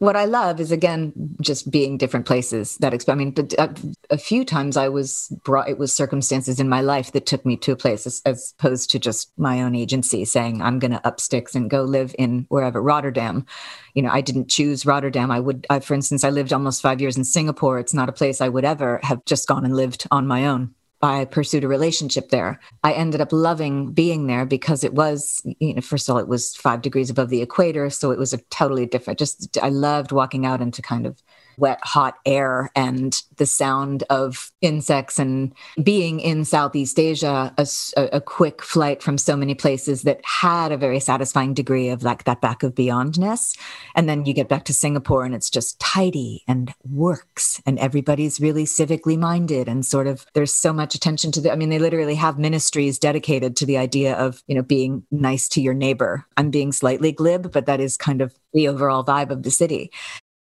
what 0.00 0.16
I 0.16 0.24
love 0.24 0.60
is 0.60 0.72
again 0.72 1.12
just 1.42 1.70
being 1.70 1.98
different 1.98 2.24
places. 2.24 2.78
That 2.78 2.94
I 3.06 3.14
mean, 3.14 3.34
a, 3.36 3.62
uh, 3.62 3.74
a, 4.08 4.16
few 4.16 4.46
times 4.46 4.78
I 4.78 4.88
was 4.88 5.28
brought. 5.44 5.68
It 5.68 5.76
was 5.76 5.94
circumstances 5.94 6.58
in 6.58 6.70
my 6.70 6.80
life 6.80 7.12
that 7.12 7.26
took 7.26 7.44
me 7.44 7.58
to 7.58 7.72
a 7.72 7.76
place, 7.76 8.06
as, 8.06 8.22
as 8.24 8.54
opposed 8.58 8.90
to 8.90 8.98
just 8.98 9.30
my 9.36 9.60
own 9.60 9.74
agency 9.74 10.24
saying 10.24 10.62
I'm 10.62 10.78
going 10.78 10.92
to 10.92 11.06
up 11.06 11.20
sticks 11.20 11.54
and 11.54 11.68
go 11.68 11.82
live 11.82 12.14
in 12.18 12.46
wherever 12.48 12.80
Rotterdam. 12.80 13.44
You 13.92 14.00
know, 14.00 14.10
I 14.10 14.22
didn't 14.22 14.48
choose 14.48 14.86
Rotterdam. 14.86 15.30
I 15.30 15.38
would, 15.38 15.66
I, 15.68 15.80
for 15.80 15.92
instance, 15.92 16.24
I 16.24 16.30
lived 16.30 16.54
almost 16.54 16.80
five 16.80 17.02
years 17.02 17.18
in 17.18 17.24
Singapore. 17.24 17.78
It's 17.78 17.92
not 17.92 18.08
a 18.08 18.12
place 18.12 18.40
I 18.40 18.48
would 18.48 18.64
ever 18.64 19.00
have 19.02 19.22
just 19.26 19.46
gone 19.48 19.66
and 19.66 19.76
lived 19.76 20.06
on 20.10 20.26
my 20.26 20.46
own. 20.46 20.74
I 21.02 21.24
pursued 21.24 21.64
a 21.64 21.68
relationship 21.68 22.28
there. 22.28 22.60
I 22.84 22.92
ended 22.92 23.20
up 23.20 23.32
loving 23.32 23.92
being 23.92 24.26
there 24.26 24.44
because 24.44 24.84
it 24.84 24.92
was, 24.92 25.42
you 25.58 25.74
know, 25.74 25.80
first 25.80 26.08
of 26.08 26.14
all, 26.14 26.18
it 26.20 26.28
was 26.28 26.54
five 26.56 26.82
degrees 26.82 27.08
above 27.08 27.30
the 27.30 27.40
equator. 27.40 27.88
So 27.88 28.10
it 28.10 28.18
was 28.18 28.34
a 28.34 28.38
totally 28.50 28.84
different, 28.84 29.18
just, 29.18 29.56
I 29.62 29.70
loved 29.70 30.12
walking 30.12 30.44
out 30.44 30.60
into 30.60 30.82
kind 30.82 31.06
of 31.06 31.22
wet, 31.60 31.78
hot 31.82 32.16
air 32.24 32.70
and 32.74 33.22
the 33.36 33.46
sound 33.46 34.02
of 34.10 34.50
insects 34.60 35.18
and 35.18 35.52
being 35.82 36.20
in 36.20 36.44
Southeast 36.44 36.98
Asia, 36.98 37.54
a, 37.56 37.66
a, 37.96 38.20
quick 38.20 38.62
flight 38.62 39.02
from 39.02 39.18
so 39.18 39.36
many 39.36 39.54
places 39.54 40.02
that 40.02 40.20
had 40.24 40.72
a 40.72 40.76
very 40.76 41.00
satisfying 41.00 41.54
degree 41.54 41.88
of 41.88 42.02
like 42.02 42.24
that 42.24 42.40
back 42.40 42.62
of 42.62 42.74
beyondness. 42.74 43.56
And 43.94 44.08
then 44.08 44.24
you 44.24 44.32
get 44.32 44.48
back 44.48 44.64
to 44.64 44.74
Singapore 44.74 45.24
and 45.24 45.34
it's 45.34 45.50
just 45.50 45.78
tidy 45.78 46.42
and 46.48 46.72
works 46.84 47.60
and 47.66 47.78
everybody's 47.78 48.40
really 48.40 48.64
civically 48.64 49.18
minded 49.18 49.68
and 49.68 49.84
sort 49.84 50.06
of 50.06 50.26
there's 50.34 50.54
so 50.54 50.72
much 50.72 50.94
attention 50.94 51.32
to 51.32 51.40
the, 51.40 51.52
I 51.52 51.56
mean, 51.56 51.68
they 51.68 51.78
literally 51.78 52.14
have 52.16 52.38
ministries 52.38 52.98
dedicated 52.98 53.56
to 53.56 53.66
the 53.66 53.76
idea 53.76 54.14
of, 54.14 54.42
you 54.46 54.54
know, 54.54 54.62
being 54.62 55.04
nice 55.10 55.48
to 55.50 55.60
your 55.60 55.74
neighbor. 55.74 56.26
I'm 56.36 56.50
being 56.50 56.72
slightly 56.72 57.12
glib, 57.12 57.52
but 57.52 57.66
that 57.66 57.80
is 57.80 57.96
kind 57.96 58.20
of 58.20 58.34
the 58.52 58.68
overall 58.68 59.04
vibe 59.04 59.30
of 59.30 59.42
the 59.42 59.50
city. 59.50 59.90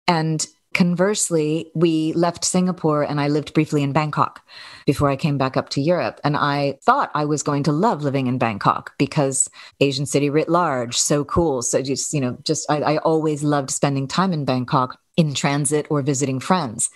And 0.06 0.46
Conversely, 0.74 1.70
we 1.74 2.12
left 2.12 2.44
Singapore 2.44 3.02
and 3.02 3.20
I 3.20 3.28
lived 3.28 3.54
briefly 3.54 3.82
in 3.82 3.92
Bangkok 3.92 4.42
before 4.86 5.10
I 5.10 5.16
came 5.16 5.38
back 5.38 5.56
up 5.56 5.70
to 5.70 5.80
Europe. 5.80 6.20
And 6.22 6.36
I 6.36 6.78
thought 6.82 7.10
I 7.14 7.24
was 7.24 7.42
going 7.42 7.64
to 7.64 7.72
love 7.72 8.02
living 8.02 8.26
in 8.26 8.38
Bangkok 8.38 8.92
because 8.98 9.50
Asian 9.80 10.06
city 10.06 10.30
writ 10.30 10.48
large, 10.48 10.96
so 10.96 11.24
cool. 11.24 11.62
So 11.62 11.82
just, 11.82 12.12
you 12.12 12.20
know, 12.20 12.38
just 12.44 12.70
I, 12.70 12.80
I 12.82 12.96
always 12.98 13.42
loved 13.42 13.70
spending 13.70 14.06
time 14.06 14.32
in 14.32 14.44
Bangkok 14.44 14.98
in 15.16 15.34
transit 15.34 15.86
or 15.90 16.02
visiting 16.02 16.38
friends. 16.38 16.90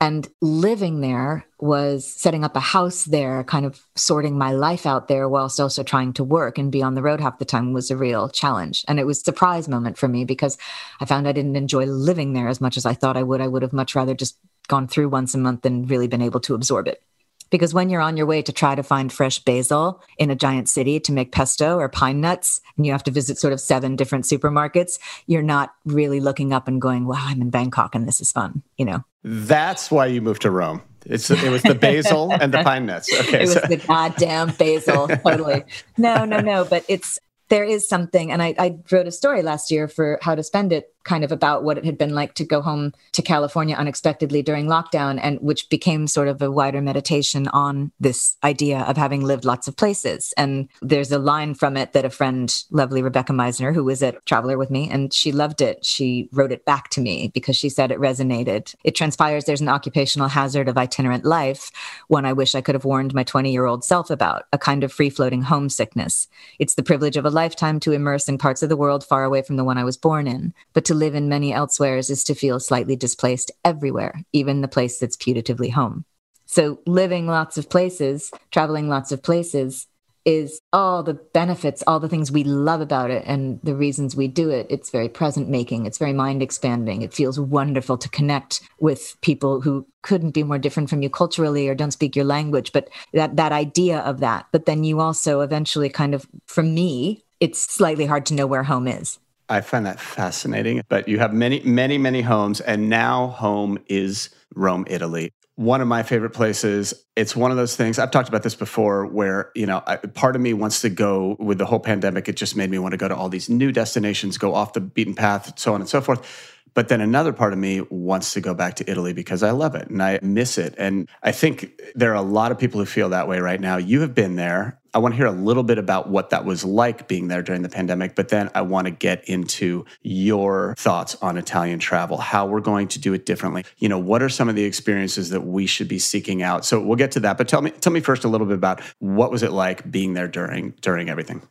And 0.00 0.28
living 0.40 1.00
there 1.00 1.44
was 1.58 2.06
setting 2.06 2.44
up 2.44 2.54
a 2.54 2.60
house 2.60 3.04
there, 3.04 3.42
kind 3.42 3.66
of 3.66 3.80
sorting 3.96 4.38
my 4.38 4.52
life 4.52 4.86
out 4.86 5.08
there 5.08 5.28
whilst 5.28 5.58
also 5.58 5.82
trying 5.82 6.12
to 6.14 6.24
work 6.24 6.56
and 6.56 6.70
be 6.70 6.82
on 6.82 6.94
the 6.94 7.02
road 7.02 7.20
half 7.20 7.40
the 7.40 7.44
time 7.44 7.72
was 7.72 7.90
a 7.90 7.96
real 7.96 8.28
challenge. 8.28 8.84
And 8.86 9.00
it 9.00 9.06
was 9.06 9.18
a 9.18 9.24
surprise 9.24 9.68
moment 9.68 9.98
for 9.98 10.06
me 10.06 10.24
because 10.24 10.56
I 11.00 11.04
found 11.04 11.26
I 11.26 11.32
didn't 11.32 11.56
enjoy 11.56 11.84
living 11.86 12.32
there 12.32 12.46
as 12.46 12.60
much 12.60 12.76
as 12.76 12.86
I 12.86 12.94
thought 12.94 13.16
I 13.16 13.24
would. 13.24 13.40
I 13.40 13.48
would 13.48 13.62
have 13.62 13.72
much 13.72 13.96
rather 13.96 14.14
just 14.14 14.38
gone 14.68 14.86
through 14.86 15.08
once 15.08 15.34
a 15.34 15.38
month 15.38 15.66
and 15.66 15.90
really 15.90 16.06
been 16.06 16.22
able 16.22 16.40
to 16.40 16.54
absorb 16.54 16.86
it. 16.86 17.02
Because 17.50 17.72
when 17.72 17.88
you're 17.88 18.00
on 18.00 18.16
your 18.16 18.26
way 18.26 18.42
to 18.42 18.52
try 18.52 18.74
to 18.74 18.82
find 18.82 19.12
fresh 19.12 19.38
basil 19.38 20.02
in 20.18 20.30
a 20.30 20.36
giant 20.36 20.68
city 20.68 21.00
to 21.00 21.12
make 21.12 21.32
pesto 21.32 21.78
or 21.78 21.88
pine 21.88 22.20
nuts, 22.20 22.60
and 22.76 22.86
you 22.86 22.92
have 22.92 23.04
to 23.04 23.10
visit 23.10 23.38
sort 23.38 23.52
of 23.52 23.60
seven 23.60 23.96
different 23.96 24.24
supermarkets, 24.24 24.98
you're 25.26 25.42
not 25.42 25.74
really 25.84 26.20
looking 26.20 26.52
up 26.52 26.68
and 26.68 26.80
going, 26.80 27.06
wow, 27.06 27.16
I'm 27.20 27.40
in 27.40 27.50
Bangkok 27.50 27.94
and 27.94 28.06
this 28.06 28.20
is 28.20 28.32
fun, 28.32 28.62
you 28.76 28.84
know? 28.84 29.04
That's 29.24 29.90
why 29.90 30.06
you 30.06 30.20
moved 30.20 30.42
to 30.42 30.50
Rome. 30.50 30.82
It's 31.06 31.30
it 31.30 31.50
was 31.50 31.62
the 31.62 31.74
basil 31.80 32.32
and 32.32 32.52
the 32.52 32.62
pine 32.62 32.86
nuts. 32.86 33.12
Okay, 33.12 33.38
it 33.38 33.40
was 33.40 33.52
so. 33.54 33.60
the 33.60 33.76
goddamn 33.76 34.52
basil. 34.52 35.08
totally. 35.24 35.64
No, 35.96 36.24
no, 36.24 36.40
no. 36.40 36.64
But 36.64 36.84
it's 36.88 37.18
there 37.48 37.64
is 37.64 37.88
something, 37.88 38.30
and 38.30 38.42
I, 38.42 38.54
I 38.58 38.78
wrote 38.90 39.06
a 39.06 39.10
story 39.10 39.42
last 39.42 39.70
year 39.70 39.88
for 39.88 40.18
how 40.22 40.34
to 40.34 40.42
spend 40.42 40.72
it 40.72 40.94
kind 41.08 41.24
of 41.24 41.32
about 41.32 41.64
what 41.64 41.78
it 41.78 41.86
had 41.86 41.96
been 41.96 42.14
like 42.14 42.34
to 42.34 42.44
go 42.44 42.60
home 42.60 42.92
to 43.12 43.22
California 43.22 43.74
unexpectedly 43.74 44.42
during 44.42 44.66
lockdown, 44.66 45.18
and 45.22 45.40
which 45.40 45.68
became 45.70 46.06
sort 46.06 46.28
of 46.28 46.42
a 46.42 46.50
wider 46.50 46.82
meditation 46.82 47.48
on 47.48 47.90
this 47.98 48.36
idea 48.44 48.80
of 48.80 48.98
having 48.98 49.24
lived 49.24 49.46
lots 49.46 49.66
of 49.66 49.76
places. 49.76 50.34
And 50.36 50.68
there's 50.82 51.10
a 51.10 51.18
line 51.18 51.54
from 51.54 51.76
it 51.78 51.94
that 51.94 52.04
a 52.04 52.10
friend, 52.10 52.54
lovely 52.70 53.02
Rebecca 53.02 53.32
Meisner, 53.32 53.74
who 53.74 53.84
was 53.84 54.02
a 54.02 54.12
Traveler 54.26 54.58
with 54.58 54.70
me, 54.70 54.90
and 54.90 55.12
she 55.12 55.32
loved 55.32 55.62
it. 55.62 55.84
She 55.84 56.28
wrote 56.32 56.52
it 56.52 56.66
back 56.66 56.90
to 56.90 57.00
me 57.00 57.30
because 57.32 57.56
she 57.56 57.70
said 57.70 57.90
it 57.90 57.98
resonated. 57.98 58.74
It 58.84 58.94
transpires 58.94 59.44
there's 59.44 59.62
an 59.62 59.68
occupational 59.68 60.28
hazard 60.28 60.68
of 60.68 60.76
itinerant 60.76 61.24
life, 61.24 61.70
one 62.08 62.26
I 62.26 62.34
wish 62.34 62.54
I 62.54 62.60
could 62.60 62.74
have 62.74 62.84
warned 62.84 63.14
my 63.14 63.22
20 63.22 63.50
year 63.50 63.64
old 63.64 63.82
self 63.82 64.10
about, 64.10 64.44
a 64.52 64.58
kind 64.58 64.84
of 64.84 64.92
free 64.92 65.08
floating 65.08 65.42
homesickness. 65.42 66.28
It's 66.58 66.74
the 66.74 66.82
privilege 66.82 67.16
of 67.16 67.24
a 67.24 67.30
lifetime 67.30 67.80
to 67.80 67.92
immerse 67.92 68.28
in 68.28 68.36
parts 68.36 68.62
of 68.62 68.68
the 68.68 68.76
world 68.76 69.04
far 69.04 69.24
away 69.24 69.40
from 69.40 69.56
the 69.56 69.64
one 69.64 69.78
I 69.78 69.84
was 69.84 69.96
born 69.96 70.26
in, 70.26 70.52
but 70.74 70.84
to 70.84 70.97
live 70.98 71.14
in 71.14 71.28
many 71.28 71.52
elsewheres 71.52 72.10
is 72.10 72.24
to 72.24 72.34
feel 72.34 72.60
slightly 72.60 72.96
displaced 72.96 73.50
everywhere, 73.64 74.22
even 74.32 74.60
the 74.60 74.68
place 74.68 74.98
that's 74.98 75.16
putatively 75.16 75.72
home. 75.72 76.04
So, 76.46 76.80
living 76.86 77.26
lots 77.26 77.58
of 77.58 77.68
places, 77.68 78.30
traveling 78.50 78.88
lots 78.88 79.12
of 79.12 79.22
places, 79.22 79.86
is 80.24 80.60
all 80.74 81.02
the 81.02 81.14
benefits, 81.14 81.82
all 81.86 82.00
the 82.00 82.08
things 82.08 82.30
we 82.30 82.44
love 82.44 82.82
about 82.82 83.10
it, 83.10 83.22
and 83.26 83.58
the 83.62 83.74
reasons 83.74 84.14
we 84.14 84.28
do 84.28 84.50
it. 84.50 84.66
It's 84.68 84.90
very 84.90 85.08
present 85.08 85.48
making, 85.48 85.86
it's 85.86 85.98
very 85.98 86.12
mind 86.12 86.42
expanding. 86.42 87.02
It 87.02 87.14
feels 87.14 87.40
wonderful 87.40 87.96
to 87.98 88.08
connect 88.10 88.60
with 88.78 89.16
people 89.22 89.62
who 89.62 89.86
couldn't 90.02 90.32
be 90.32 90.42
more 90.42 90.58
different 90.58 90.90
from 90.90 91.02
you 91.02 91.08
culturally 91.08 91.68
or 91.68 91.74
don't 91.74 91.92
speak 91.92 92.14
your 92.14 92.26
language, 92.26 92.72
but 92.72 92.88
that, 93.14 93.36
that 93.36 93.52
idea 93.52 94.00
of 94.00 94.20
that. 94.20 94.46
But 94.52 94.66
then 94.66 94.84
you 94.84 95.00
also 95.00 95.40
eventually 95.40 95.88
kind 95.88 96.14
of, 96.14 96.26
for 96.46 96.62
me, 96.62 97.24
it's 97.40 97.60
slightly 97.60 98.04
hard 98.04 98.26
to 98.26 98.34
know 98.34 98.46
where 98.46 98.64
home 98.64 98.86
is. 98.86 99.18
I 99.48 99.60
find 99.60 99.86
that 99.86 100.00
fascinating. 100.00 100.82
But 100.88 101.08
you 101.08 101.18
have 101.18 101.32
many, 101.32 101.60
many, 101.60 101.98
many 101.98 102.22
homes, 102.22 102.60
and 102.60 102.88
now 102.88 103.28
home 103.28 103.78
is 103.86 104.30
Rome, 104.54 104.84
Italy. 104.88 105.32
One 105.56 105.80
of 105.80 105.88
my 105.88 106.04
favorite 106.04 106.30
places. 106.30 106.94
It's 107.16 107.34
one 107.34 107.50
of 107.50 107.56
those 107.56 107.74
things 107.74 107.98
I've 107.98 108.12
talked 108.12 108.28
about 108.28 108.44
this 108.44 108.54
before, 108.54 109.06
where 109.06 109.50
you 109.54 109.66
know, 109.66 109.82
I, 109.86 109.96
part 109.96 110.36
of 110.36 110.42
me 110.42 110.52
wants 110.52 110.82
to 110.82 110.88
go 110.88 111.36
with 111.40 111.58
the 111.58 111.66
whole 111.66 111.80
pandemic. 111.80 112.28
It 112.28 112.36
just 112.36 112.54
made 112.54 112.70
me 112.70 112.78
want 112.78 112.92
to 112.92 112.98
go 112.98 113.08
to 113.08 113.16
all 113.16 113.28
these 113.28 113.48
new 113.48 113.72
destinations, 113.72 114.38
go 114.38 114.54
off 114.54 114.72
the 114.72 114.80
beaten 114.80 115.14
path, 115.14 115.58
so 115.58 115.74
on 115.74 115.80
and 115.80 115.88
so 115.88 116.00
forth. 116.00 116.54
But 116.74 116.86
then 116.86 117.00
another 117.00 117.32
part 117.32 117.52
of 117.52 117.58
me 117.58 117.80
wants 117.80 118.34
to 118.34 118.40
go 118.40 118.54
back 118.54 118.76
to 118.76 118.88
Italy 118.88 119.12
because 119.12 119.42
I 119.42 119.50
love 119.50 119.74
it 119.74 119.88
and 119.90 120.00
I 120.00 120.20
miss 120.22 120.58
it. 120.58 120.76
And 120.78 121.08
I 121.24 121.32
think 121.32 121.72
there 121.96 122.12
are 122.12 122.16
a 122.16 122.22
lot 122.22 122.52
of 122.52 122.58
people 122.58 122.78
who 122.78 122.86
feel 122.86 123.08
that 123.08 123.26
way 123.26 123.40
right 123.40 123.60
now. 123.60 123.78
You 123.78 124.02
have 124.02 124.14
been 124.14 124.36
there. 124.36 124.77
I 124.94 124.98
want 124.98 125.12
to 125.12 125.16
hear 125.16 125.26
a 125.26 125.32
little 125.32 125.62
bit 125.62 125.78
about 125.78 126.08
what 126.08 126.30
that 126.30 126.44
was 126.44 126.64
like 126.64 127.08
being 127.08 127.28
there 127.28 127.42
during 127.42 127.62
the 127.62 127.68
pandemic, 127.68 128.14
but 128.14 128.28
then 128.28 128.50
I 128.54 128.62
want 128.62 128.86
to 128.86 128.90
get 128.90 129.28
into 129.28 129.84
your 130.02 130.74
thoughts 130.78 131.16
on 131.16 131.36
Italian 131.36 131.78
travel, 131.78 132.18
how 132.18 132.46
we're 132.46 132.60
going 132.60 132.88
to 132.88 132.98
do 132.98 133.12
it 133.12 133.26
differently. 133.26 133.64
You 133.78 133.88
know, 133.88 133.98
what 133.98 134.22
are 134.22 134.28
some 134.28 134.48
of 134.48 134.54
the 134.54 134.64
experiences 134.64 135.30
that 135.30 135.42
we 135.42 135.66
should 135.66 135.88
be 135.88 135.98
seeking 135.98 136.42
out? 136.42 136.64
So 136.64 136.80
we'll 136.80 136.96
get 136.96 137.12
to 137.12 137.20
that, 137.20 137.38
but 137.38 137.48
tell 137.48 137.62
me 137.62 137.70
tell 137.70 137.92
me 137.92 138.00
first 138.00 138.24
a 138.24 138.28
little 138.28 138.46
bit 138.46 138.56
about 138.56 138.80
what 138.98 139.30
was 139.30 139.42
it 139.42 139.52
like 139.52 139.90
being 139.90 140.14
there 140.14 140.28
during 140.28 140.70
during 140.80 141.08
everything. 141.08 141.42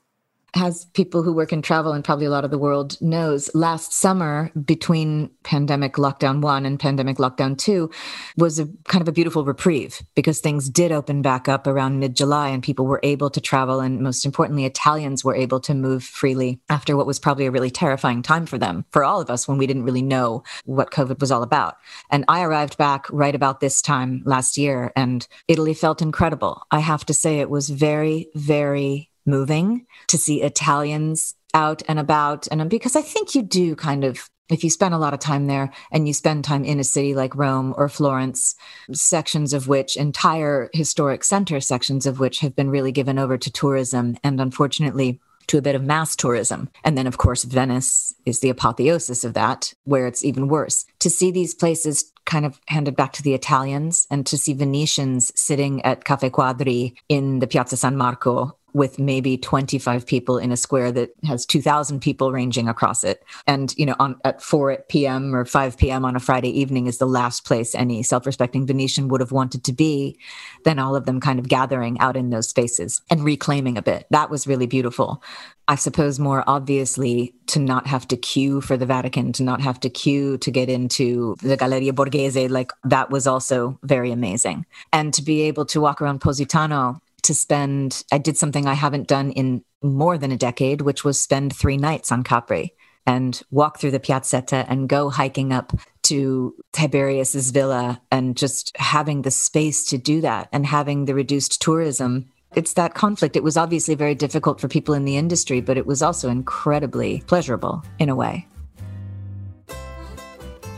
As 0.57 0.85
people 0.93 1.23
who 1.23 1.33
work 1.33 1.53
in 1.53 1.61
travel 1.61 1.93
and 1.93 2.03
probably 2.03 2.25
a 2.25 2.29
lot 2.29 2.45
of 2.45 2.51
the 2.51 2.57
world 2.57 2.99
knows, 3.01 3.53
last 3.53 3.93
summer 3.93 4.51
between 4.65 5.29
pandemic 5.43 5.93
lockdown 5.93 6.41
one 6.41 6.65
and 6.65 6.79
pandemic 6.79 7.17
lockdown 7.17 7.57
two 7.57 7.89
was 8.37 8.59
a 8.59 8.67
kind 8.85 9.01
of 9.01 9.07
a 9.07 9.11
beautiful 9.11 9.45
reprieve 9.45 10.01
because 10.15 10.39
things 10.39 10.69
did 10.69 10.91
open 10.91 11.21
back 11.21 11.47
up 11.47 11.67
around 11.67 11.99
mid 11.99 12.15
July 12.15 12.49
and 12.49 12.63
people 12.63 12.85
were 12.85 12.99
able 13.03 13.29
to 13.29 13.41
travel. 13.41 13.79
And 13.79 14.01
most 14.01 14.25
importantly, 14.25 14.65
Italians 14.65 15.23
were 15.23 15.35
able 15.35 15.59
to 15.61 15.73
move 15.73 16.03
freely 16.03 16.59
after 16.69 16.97
what 16.97 17.07
was 17.07 17.19
probably 17.19 17.45
a 17.45 17.51
really 17.51 17.71
terrifying 17.71 18.21
time 18.21 18.45
for 18.45 18.57
them, 18.57 18.85
for 18.91 19.03
all 19.03 19.21
of 19.21 19.29
us, 19.29 19.47
when 19.47 19.57
we 19.57 19.67
didn't 19.67 19.83
really 19.83 20.01
know 20.01 20.43
what 20.65 20.91
COVID 20.91 21.19
was 21.19 21.31
all 21.31 21.43
about. 21.43 21.77
And 22.09 22.25
I 22.27 22.41
arrived 22.41 22.77
back 22.77 23.05
right 23.11 23.35
about 23.35 23.59
this 23.59 23.81
time 23.81 24.23
last 24.25 24.57
year, 24.57 24.91
and 24.95 25.27
Italy 25.47 25.73
felt 25.73 26.01
incredible. 26.01 26.63
I 26.71 26.79
have 26.79 27.05
to 27.05 27.13
say, 27.13 27.39
it 27.39 27.49
was 27.49 27.69
very, 27.69 28.29
very 28.33 29.09
moving 29.27 29.85
to 30.07 30.17
see 30.17 30.41
Italians 30.41 31.35
out 31.53 31.83
and 31.87 31.99
about. 31.99 32.47
And 32.49 32.61
um, 32.61 32.67
because 32.67 32.95
I 32.95 33.01
think 33.01 33.35
you 33.35 33.41
do 33.41 33.75
kind 33.75 34.03
of 34.03 34.29
if 34.49 34.63
you 34.63 34.69
spend 34.69 34.93
a 34.93 34.97
lot 34.97 35.13
of 35.13 35.19
time 35.19 35.47
there 35.47 35.71
and 35.91 36.07
you 36.07 36.13
spend 36.13 36.45
time 36.45 36.63
in 36.63 36.79
a 36.79 36.83
city 36.83 37.13
like 37.13 37.35
Rome 37.35 37.73
or 37.77 37.89
Florence, 37.89 38.55
sections 38.93 39.51
of 39.51 39.67
which, 39.67 39.97
entire 39.97 40.69
historic 40.73 41.25
center 41.25 41.59
sections 41.59 42.05
of 42.05 42.19
which 42.19 42.39
have 42.39 42.55
been 42.55 42.69
really 42.69 42.93
given 42.93 43.19
over 43.19 43.37
to 43.37 43.51
tourism 43.51 44.17
and 44.23 44.39
unfortunately 44.39 45.19
to 45.47 45.57
a 45.57 45.61
bit 45.61 45.75
of 45.75 45.83
mass 45.83 46.15
tourism. 46.15 46.69
And 46.83 46.97
then, 46.97 47.07
of 47.07 47.17
course, 47.17 47.43
Venice 47.43 48.13
is 48.25 48.39
the 48.39 48.49
apotheosis 48.49 49.23
of 49.23 49.33
that, 49.33 49.73
where 49.85 50.07
it's 50.07 50.23
even 50.23 50.49
worse. 50.49 50.85
To 50.99 51.09
see 51.09 51.31
these 51.31 51.53
places 51.53 52.11
kind 52.25 52.45
of 52.45 52.59
handed 52.67 52.95
back 52.95 53.13
to 53.13 53.23
the 53.23 53.33
Italians 53.33 54.05
and 54.11 54.25
to 54.27 54.37
see 54.37 54.53
Venetians 54.53 55.31
sitting 55.39 55.81
at 55.83 56.03
Cafe 56.03 56.29
Quadri 56.29 56.95
in 57.07 57.39
the 57.39 57.47
Piazza 57.47 57.77
San 57.77 57.95
Marco 57.95 58.56
with 58.77 58.99
maybe 58.99 59.37
25 59.37 60.05
people 60.05 60.37
in 60.37 60.51
a 60.51 60.57
square 60.57 60.91
that 60.91 61.09
has 61.25 61.47
2000 61.47 61.99
people 61.99 62.31
ranging 62.31 62.69
across 62.69 63.03
it 63.03 63.23
and 63.47 63.73
you 63.75 63.85
know 63.85 63.95
on 63.99 64.15
at 64.23 64.41
4 64.41 64.77
p.m. 64.87 65.35
or 65.35 65.45
5 65.45 65.77
p.m. 65.77 66.05
on 66.05 66.15
a 66.15 66.19
Friday 66.19 66.57
evening 66.57 66.85
is 66.85 66.99
the 66.99 67.07
last 67.07 67.43
place 67.43 67.73
any 67.73 68.03
self-respecting 68.03 68.67
Venetian 68.67 69.07
would 69.07 69.19
have 69.19 69.31
wanted 69.31 69.63
to 69.63 69.73
be 69.73 70.17
then 70.63 70.77
all 70.77 70.95
of 70.95 71.05
them 71.05 71.19
kind 71.19 71.39
of 71.39 71.47
gathering 71.47 71.99
out 71.99 72.15
in 72.15 72.29
those 72.29 72.47
spaces 72.47 73.01
and 73.09 73.23
reclaiming 73.25 73.77
a 73.77 73.81
bit 73.81 74.05
that 74.11 74.29
was 74.29 74.45
really 74.45 74.67
beautiful 74.67 75.23
I 75.69 75.75
suppose 75.75 76.17
more 76.17 76.45
obviously 76.47 77.33
to 77.47 77.59
not 77.59 77.87
have 77.87 78.07
to 78.07 78.15
queue 78.15 78.61
for 78.61 78.77
the 78.77 78.85
Vatican, 78.85 79.33
to 79.33 79.43
not 79.43 79.59
have 79.59 79.81
to 79.81 79.89
queue 79.89 80.37
to 80.37 80.49
get 80.49 80.69
into 80.69 81.35
the 81.41 81.57
Galleria 81.57 81.91
Borghese, 81.91 82.49
like 82.49 82.71
that 82.85 83.09
was 83.09 83.27
also 83.27 83.77
very 83.83 84.11
amazing. 84.11 84.65
And 84.93 85.13
to 85.13 85.21
be 85.21 85.41
able 85.41 85.65
to 85.65 85.81
walk 85.81 86.01
around 86.01 86.21
Positano 86.21 87.01
to 87.27 87.33
spend, 87.33 88.03
I 88.11 88.17
did 88.17 88.37
something 88.37 88.65
I 88.65 88.73
haven't 88.73 89.07
done 89.07 89.31
in 89.31 89.63
more 89.83 90.17
than 90.17 90.31
a 90.31 90.37
decade, 90.37 90.81
which 90.81 91.03
was 91.03 91.19
spend 91.19 91.55
three 91.55 91.77
nights 91.77 92.11
on 92.11 92.23
Capri 92.23 92.73
and 93.05 93.41
walk 93.51 93.79
through 93.79 93.91
the 93.91 93.99
piazzetta 93.99 94.65
and 94.67 94.89
go 94.89 95.09
hiking 95.09 95.53
up 95.53 95.71
to 96.03 96.55
Tiberius's 96.73 97.51
villa 97.51 98.01
and 98.11 98.35
just 98.35 98.75
having 98.77 99.21
the 99.21 99.31
space 99.31 99.85
to 99.85 99.97
do 99.97 100.21
that 100.21 100.49
and 100.51 100.65
having 100.65 101.05
the 101.05 101.13
reduced 101.13 101.61
tourism. 101.61 102.29
It's 102.55 102.73
that 102.73 102.95
conflict. 102.95 103.35
It 103.35 103.43
was 103.43 103.57
obviously 103.57 103.95
very 103.95 104.15
difficult 104.15 104.59
for 104.59 104.67
people 104.67 104.93
in 104.93 105.05
the 105.05 105.17
industry, 105.17 105.61
but 105.61 105.77
it 105.77 105.85
was 105.85 106.01
also 106.01 106.29
incredibly 106.29 107.21
pleasurable 107.27 107.83
in 107.99 108.09
a 108.09 108.15
way. 108.15 108.47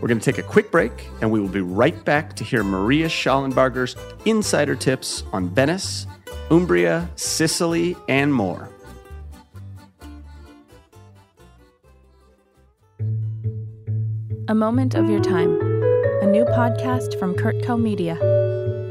We're 0.01 0.07
going 0.07 0.19
to 0.19 0.31
take 0.31 0.43
a 0.43 0.47
quick 0.47 0.71
break 0.71 1.09
and 1.21 1.29
we 1.29 1.39
will 1.39 1.49
be 1.49 1.61
right 1.61 2.03
back 2.05 2.35
to 2.37 2.43
hear 2.43 2.63
Maria 2.63 3.07
Shollenbarger's 3.07 3.95
insider 4.25 4.75
tips 4.75 5.23
on 5.33 5.49
Venice 5.49 6.07
Umbria, 6.51 7.09
Sicily, 7.15 7.95
and 8.07 8.33
more. 8.33 8.69
A 14.47 14.55
Moment 14.55 14.95
of 14.95 15.09
Your 15.09 15.21
Time, 15.21 15.59
a 16.21 16.25
new 16.25 16.43
podcast 16.45 17.17
from 17.19 17.35
Kurtco 17.35 17.79
Media. 17.79 18.15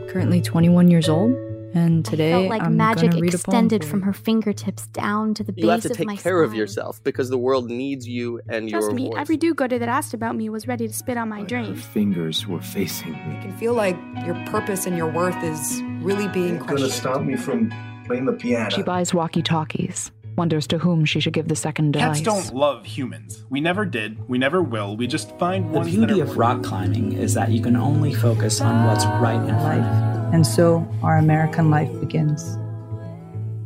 Currently 0.09 0.41
21 0.41 0.89
years 0.89 1.09
old, 1.09 1.33
and 1.75 2.05
today 2.05 2.31
I 2.33 2.39
felt 2.39 2.51
like 2.51 2.63
I'm 2.63 2.77
magic 2.77 3.11
gonna 3.11 3.23
read 3.23 3.35
extended 3.35 3.83
a 3.83 3.85
poem 3.85 3.91
from 3.91 4.03
her 4.03 4.13
fingertips 4.13 4.87
down 4.87 5.35
to 5.35 5.43
the 5.45 5.53
base 5.53 5.65
of 5.65 5.67
my. 5.67 5.75
You 5.75 5.81
have 5.81 5.83
to 5.83 5.89
take 5.95 6.07
my 6.07 6.17
care 6.17 6.43
of 6.43 6.55
yourself 6.55 7.03
because 7.03 7.29
the 7.29 7.39
world 7.39 7.69
needs 7.69 8.07
you 8.07 8.41
and 8.49 8.69
Trust 8.69 8.87
your 8.87 8.95
me, 8.95 9.07
voice. 9.09 9.15
every 9.19 9.37
do-gooder 9.37 9.79
that 9.81 9.89
asked 9.89 10.15
about 10.15 10.37
me 10.37 10.49
was 10.49 10.69
ready 10.69 10.87
to 10.87 10.95
spit 10.95 11.17
on 11.19 11.29
my 11.29 11.41
Her 11.41 11.47
dream. 11.47 11.75
fingers 11.75 12.47
were 12.47 12.63
facing 12.63 13.13
me. 13.13 13.35
You 13.35 13.43
can 13.43 13.57
feel 13.59 13.75
like 13.75 13.97
your 14.25 14.37
purpose 14.47 14.87
and 14.87 14.97
your 14.97 15.11
worth 15.13 15.43
is 15.43 15.83
really 16.01 16.29
being 16.29 16.57
Ain't 16.57 16.67
gonna 16.67 16.89
stop 16.89 17.23
me 17.23 17.37
from 17.37 17.73
playing 18.07 18.25
the 18.25 18.33
piano. 18.33 18.71
She 18.71 18.83
buys 18.83 19.13
walkie 19.13 19.43
talkies, 19.43 20.11
wonders 20.37 20.67
to 20.69 20.79
whom 20.79 21.05
she 21.05 21.21
should 21.21 21.33
give 21.33 21.49
the 21.49 21.57
second 21.57 21.95
Cats 21.95 22.21
don't 22.21 22.55
love 22.55 22.87
humans. 22.87 23.45
We 23.51 23.61
never 23.61 23.85
did. 23.85 24.29
We 24.29 24.39
never 24.39 24.63
will. 24.63 24.97
We 24.97 25.07
just 25.07 25.37
find 25.39 25.75
The 25.75 25.79
ones 25.79 25.91
beauty 25.91 26.15
that 26.15 26.21
are 26.21 26.25
of 26.25 26.37
rock 26.39 26.63
climbing 26.63 27.13
is 27.13 27.35
that 27.35 27.51
you 27.51 27.61
can 27.61 27.77
only 27.77 28.15
focus 28.15 28.61
on 28.61 28.87
what's 28.87 29.05
right 29.05 29.41
in 29.41 29.49
front 29.61 29.85
of 29.85 29.87
you. 29.87 30.31
And 30.35 30.47
so 30.47 30.89
our 31.03 31.17
American 31.19 31.71
life 31.71 31.91
begins. 32.01 32.59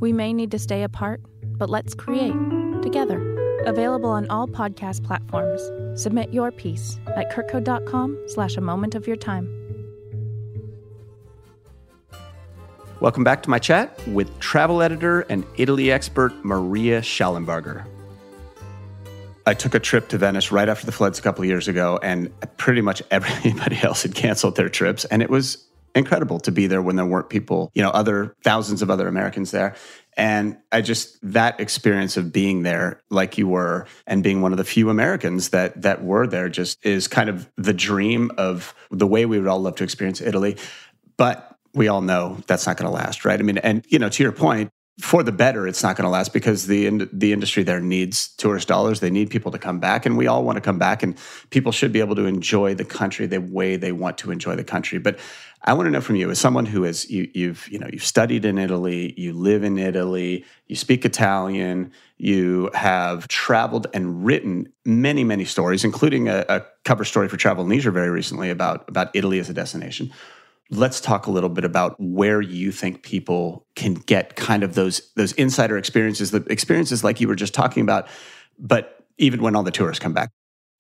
We 0.01 0.13
may 0.13 0.33
need 0.33 0.51
to 0.51 0.59
stay 0.59 0.83
apart, 0.83 1.21
but 1.59 1.71
let's 1.71 1.95
create 1.95 2.35
together. 2.83 3.21
Available 3.67 4.11
on 4.11 4.29
all 4.29 4.49
podcast 4.49 5.05
platforms. 5.05 5.63
Submit 6.01 6.33
your 6.33 6.51
piece 6.51 6.99
at 7.15 7.31
kirkcode.com 7.31 8.19
slash 8.27 8.57
a 8.57 8.61
moment 8.61 8.97
of 8.97 9.07
your 9.07 9.17
time. 9.17 9.49
Welcome 13.03 13.25
back 13.25 13.43
to 13.43 13.51
my 13.51 13.59
chat 13.59 13.99
with 14.07 14.39
travel 14.39 14.81
editor 14.81 15.23
and 15.23 15.45
Italy 15.57 15.91
expert 15.91 16.45
Maria 16.45 17.01
Shollenbarger. 17.01 17.85
I 19.45 19.55
took 19.55 19.75
a 19.75 19.81
trip 19.81 20.07
to 20.11 20.19
Venice 20.19 20.53
right 20.53 20.69
after 20.69 20.87
the 20.87 20.93
floods 20.93 21.19
a 21.19 21.23
couple 21.23 21.43
of 21.43 21.49
years 21.49 21.67
ago, 21.67 21.99
and 22.01 22.31
pretty 22.59 22.81
much 22.81 23.03
everybody 23.11 23.83
else 23.83 24.05
had 24.05 24.15
canceled 24.15 24.55
their 24.55 24.69
trips. 24.69 25.05
And 25.07 25.21
it 25.21 25.29
was 25.29 25.67
incredible 25.97 26.39
to 26.39 26.53
be 26.53 26.69
there 26.69 26.81
when 26.81 26.95
there 26.95 27.05
weren't 27.05 27.29
people, 27.29 27.73
you 27.75 27.83
know, 27.83 27.91
other 27.91 28.37
thousands 28.45 28.83
of 28.83 28.89
other 28.89 29.09
Americans 29.09 29.51
there. 29.51 29.75
And 30.17 30.57
I 30.71 30.81
just 30.81 31.19
that 31.25 31.59
experience 31.59 32.17
of 32.17 32.33
being 32.33 32.63
there 32.63 33.01
like 33.11 33.37
you 33.37 33.49
were 33.49 33.89
and 34.07 34.23
being 34.23 34.43
one 34.43 34.53
of 34.53 34.59
the 34.59 34.65
few 34.65 34.91
Americans 34.91 35.49
that 35.49 35.83
that 35.83 36.05
were 36.05 36.29
there 36.29 36.49
just 36.49 36.79
is 36.87 37.09
kind 37.09 37.29
of 37.29 37.51
the 37.57 37.75
dream 37.75 38.31
of 38.39 38.77
the 38.93 39.09
way 39.09 39.27
we 39.27 39.41
would 39.41 39.49
all 39.49 39.61
love 39.61 39.75
to 39.77 39.83
experience 39.83 40.21
Italy. 40.21 40.57
But 41.17 41.52
we 41.75 41.89
all 41.89 42.03
know 42.03 42.39
that's 42.47 42.67
not 42.67 42.77
going 42.77 42.91
to 42.91 42.95
last, 42.95 43.25
right? 43.25 43.39
I 43.39 43.43
mean, 43.43 43.59
and 43.59 43.85
you 43.89 43.99
know, 43.99 44.09
to 44.09 44.23
your 44.23 44.33
point, 44.33 44.71
for 45.01 45.23
the 45.23 45.33
better, 45.33 45.67
it's 45.67 45.83
not 45.83 45.97
going 45.97 46.05
to 46.05 46.11
last 46.11 46.35
because 46.35 46.67
the 46.67 46.87
in, 46.87 47.09
the 47.13 47.33
industry 47.33 47.63
there 47.63 47.81
needs 47.81 48.29
tourist 48.37 48.69
dollars. 48.69 49.01
They 49.01 49.11
need 49.11 49.31
people 49.31 49.51
to 49.53 49.59
come 49.59 49.81
back, 49.81 50.05
and 50.05 50.19
we 50.19 50.27
all 50.27 50.45
want 50.45 50.57
to 50.57 50.61
come 50.61 50.79
back. 50.79 51.03
And 51.03 51.17
people 51.49 51.73
should 51.73 51.93
be 51.93 52.01
able 52.01 52.15
to 52.17 52.27
enjoy 52.27 52.75
the 52.75 52.85
country 52.85 53.27
the 53.27 53.41
way 53.41 53.77
they 53.77 53.93
want 53.93 54.19
to 54.19 54.31
enjoy 54.31 54.55
the 54.55 54.65
country. 54.65 54.99
But 54.99 55.19
I 55.63 55.73
want 55.73 55.87
to 55.87 55.91
know 55.91 56.03
from 56.03 56.17
you, 56.17 56.31
as 56.31 56.39
someone 56.39 56.67
who 56.67 56.85
is 56.85 57.11
you, 57.11 57.31
you've 57.33 57.67
you 57.71 57.79
know 57.79 57.89
you've 57.91 58.05
studied 58.05 58.45
in 58.45 58.59
Italy, 58.59 59.15
you 59.17 59.33
live 59.33 59.65
in 59.65 59.79
Italy, 59.79 60.45
you 60.67 60.77
speak 60.77 61.07
Italian, 61.07 61.91
you 62.19 62.71
have 62.75 63.29
traveled 63.29 63.87
and 63.95 64.27
written 64.27 64.71
many 64.85 65.25
many 65.25 65.47
stories, 65.47 65.85
including 65.85 66.29
a, 66.29 66.45
a 66.51 66.67
cover 66.85 67.07
story 67.07 67.29
for 67.29 67.39
Travel 67.39 67.63
and 67.63 67.71
Leisure 67.71 67.93
very 67.93 68.11
recently 68.11 68.51
about 68.51 68.87
about 68.89 69.09
Italy 69.15 69.39
as 69.39 69.49
a 69.49 69.55
destination 69.55 70.13
let's 70.73 71.01
talk 71.01 71.27
a 71.27 71.31
little 71.31 71.51
bit 71.51 71.65
about 71.65 71.95
where 71.99 72.41
you 72.41 72.73
think 72.73 73.03
people 73.03 73.67
can 73.77 73.95
get 73.95 74.37
kind 74.37 74.63
of 74.63 74.75
those 74.75 75.13
those 75.15 75.33
insider 75.33 75.77
experiences 75.79 76.31
the 76.31 76.45
experiences 76.51 77.05
like 77.05 77.21
you 77.21 77.29
were 77.29 77.37
just 77.37 77.55
talking 77.55 77.83
about 77.83 78.09
but 78.59 79.03
even 79.19 79.43
when 79.43 79.57
all 79.57 79.63
the 79.63 79.71
tourists 79.71 80.03
come 80.03 80.13
back. 80.13 80.31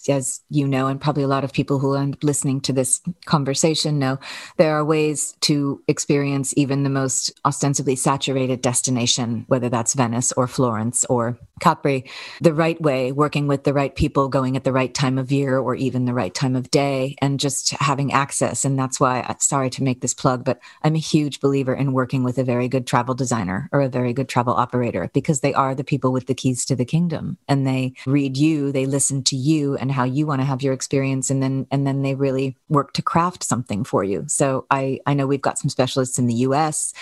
As 0.09 0.41
you 0.51 0.67
know, 0.67 0.89
and 0.89 1.01
probably 1.01 1.23
a 1.23 1.29
lot 1.29 1.45
of 1.45 1.53
people 1.53 1.79
who 1.79 1.95
are 1.95 2.09
listening 2.23 2.61
to 2.63 2.73
this 2.73 3.01
conversation 3.25 4.01
know, 4.01 4.19
there 4.57 4.75
are 4.75 4.85
ways 4.85 5.37
to 5.43 5.81
experience 5.87 6.53
even 6.57 6.83
the 6.83 6.91
most 6.91 7.31
ostensibly 7.45 7.95
saturated 7.95 8.63
destination, 8.63 9.45
whether 9.47 9.69
that's 9.69 9.95
Venice 9.95 10.33
or 10.33 10.49
Florence 10.49 11.05
or 11.05 11.39
Capri, 11.63 12.05
the 12.41 12.53
right 12.53 12.81
way, 12.81 13.13
working 13.13 13.47
with 13.47 13.65
the 13.65 13.73
right 13.73 13.95
people, 13.95 14.29
going 14.29 14.57
at 14.57 14.65
the 14.65 14.73
right 14.73 14.93
time 14.93 15.17
of 15.17 15.33
year 15.33 15.59
or 15.59 15.75
even 15.75 16.05
the 16.05 16.13
right 16.13 16.35
time 16.35 16.57
of 16.57 16.71
day, 16.71 17.17
and 17.23 17.41
just 17.41 17.71
having 17.71 18.13
access. 18.13 18.65
And 18.65 18.79
that's 18.79 19.01
why, 19.01 19.21
uh, 19.21 19.35
sorry 19.39 19.71
to 19.71 19.83
make 19.83 20.01
this 20.01 20.15
plug, 20.15 20.45
but 20.45 20.61
I'm 20.83 20.95
a 20.95 20.99
huge 20.99 21.41
believer 21.41 21.75
in 21.75 21.93
working 21.93 22.25
with 22.25 22.39
a 22.39 22.45
very 22.45 22.69
good 22.69 22.87
travel 22.87 23.15
designer 23.15 23.69
or 23.73 23.81
a 23.81 23.89
very 23.89 24.13
good 24.13 24.29
travel 24.29 24.55
operator 24.55 25.11
because 25.15 25.41
they 25.41 25.55
are 25.55 25.75
the 25.75 25.85
people 25.85 26.13
with 26.13 26.27
the 26.27 26.35
keys 26.35 26.65
to 26.67 26.77
the 26.77 26.85
kingdom 26.85 27.39
and 27.49 27.67
they 27.67 27.95
read 28.07 28.37
you, 28.37 28.73
they 28.73 28.87
listen 28.87 29.23
to 29.25 29.37
you 29.37 29.77
and 29.77 29.93
how 29.93 30.05
you 30.05 30.27
want 30.27 30.41
to 30.41 30.47
have 30.47 30.63
your 30.63 30.75
experience 30.75 31.31
and 31.31 31.43
then 31.43 31.67
and 31.71 31.87
then 31.87 32.03
they 32.03 32.15
really 32.15 32.57
work 32.69 32.93
to 32.93 33.03
craft 33.03 33.45
something 33.45 33.85
for 33.85 34.03
you. 34.03 34.25
So 34.27 34.67
i 34.71 34.99
i 35.07 35.15
know 35.15 35.27
we've 35.27 35.41
got 35.41 35.59
some 35.59 35.69
specialists 35.69 36.19
in 36.19 36.27
the 36.27 36.35
us 36.35 36.93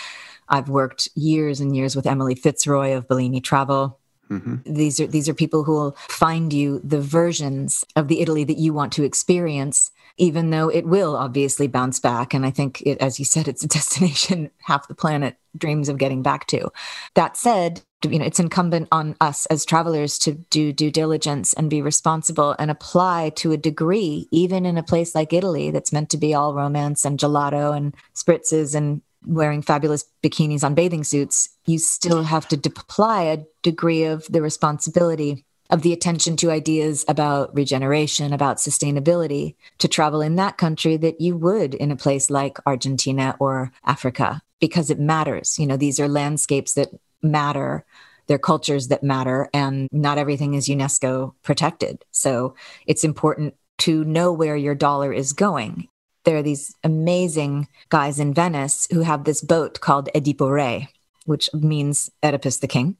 i've 0.49 0.69
worked 0.69 1.09
years 1.15 1.61
and 1.61 1.75
years 1.75 1.97
with 1.97 2.07
emily 2.07 2.35
fitzroy 2.35 2.93
of 2.93 3.09
bellini 3.09 3.41
travel 3.41 4.00
Mm-hmm. 4.31 4.57
these 4.65 5.01
are 5.01 5.07
these 5.07 5.29
are 5.29 5.35
people 5.35 5.65
who 5.65 5.73
will 5.73 5.97
find 6.09 6.53
you 6.53 6.81
the 6.85 7.01
versions 7.01 7.85
of 7.97 8.07
the 8.07 8.21
italy 8.21 8.45
that 8.45 8.59
you 8.59 8.73
want 8.73 8.93
to 8.93 9.03
experience 9.03 9.91
even 10.19 10.51
though 10.51 10.69
it 10.69 10.87
will 10.87 11.17
obviously 11.17 11.67
bounce 11.67 11.99
back 11.99 12.33
and 12.33 12.47
i 12.47 12.51
think 12.51 12.81
it, 12.83 12.99
as 12.99 13.19
you 13.19 13.25
said 13.25 13.49
it's 13.49 13.65
a 13.65 13.69
destination 13.79 14.51
half 14.63 14.87
the 14.87 14.95
planet 14.95 15.37
dreams 15.59 15.89
of 15.89 15.99
getting 15.99 16.23
back 16.23 16.47
to 16.47 16.71
that 17.15 17.37
said 17.37 17.83
you 18.09 18.19
know, 18.19 18.25
it's 18.25 18.41
incumbent 18.41 18.89
on 18.91 19.15
us 19.21 19.47
as 19.47 19.65
travelers 19.65 20.19
to 20.21 20.33
do 20.33 20.73
due 20.73 20.91
diligence 20.91 21.53
and 21.53 21.69
be 21.69 21.83
responsible 21.83 22.57
and 22.59 22.71
apply 22.71 23.31
to 23.37 23.53
a 23.53 23.59
degree, 23.59 24.27
even 24.31 24.65
in 24.65 24.79
a 24.79 24.83
place 24.83 25.15
like 25.15 25.33
Italy 25.33 25.71
that's 25.71 25.93
meant 25.93 26.09
to 26.11 26.17
be 26.17 26.33
all 26.33 26.55
romance 26.55 27.05
and 27.05 27.19
gelato 27.19 27.77
and 27.77 27.95
spritzes 28.15 28.75
and 28.75 29.03
wearing 29.27 29.63
fabulous 29.63 30.05
bikinis 30.23 30.65
on 30.65 30.75
bathing 30.75 31.05
suits, 31.05 31.51
you 31.67 31.79
still 31.79 32.23
have 32.25 32.49
to 32.49 32.57
apply 32.57 33.25
a 33.25 33.45
degree 33.63 34.05
of 34.05 34.27
the 34.29 34.43
responsibility 34.43 35.45
of 35.71 35.83
the 35.83 35.93
attention 35.93 36.37
to 36.37 36.51
ideas 36.51 37.05
about 37.09 37.55
regeneration, 37.55 38.33
about 38.33 38.57
sustainability 38.57 39.55
to 39.79 39.89
travel 39.89 40.21
in 40.21 40.37
that 40.37 40.59
country 40.59 40.97
that 40.97 41.21
you 41.21 41.37
would 41.37 41.75
in 41.75 41.91
a 41.91 41.97
place 41.97 42.29
like 42.29 42.59
Argentina 42.67 43.37
or 43.39 43.71
Africa 43.85 44.43
because 44.59 44.91
it 44.91 44.99
matters. 44.99 45.59
You 45.59 45.67
know, 45.67 45.77
these 45.77 46.01
are 46.01 46.09
landscapes 46.09 46.75
that 46.75 46.89
matter. 47.23 47.85
They're 48.27 48.39
cultures 48.39 48.89
that 48.89 49.03
matter, 49.03 49.49
and 49.53 49.89
not 49.91 50.19
everything 50.19 50.55
is 50.55 50.69
UNESCO 50.69 51.35
protected. 51.43 52.05
So 52.11 52.55
it's 52.87 53.03
important 53.03 53.55
to 53.79 54.05
know 54.05 54.33
where 54.33 54.57
your 54.57 54.75
dollar 54.75 55.13
is 55.13 55.33
going. 55.33 55.89
There 56.31 56.39
are 56.39 56.43
these 56.43 56.77
amazing 56.85 57.67
guys 57.89 58.21
in 58.21 58.33
Venice 58.33 58.87
who 58.93 59.01
have 59.01 59.25
this 59.25 59.41
boat 59.41 59.81
called 59.81 60.09
Edipo 60.15 60.49
Re, 60.49 60.89
which 61.25 61.51
means 61.53 62.09
Oedipus 62.23 62.59
the 62.59 62.69
King. 62.69 62.97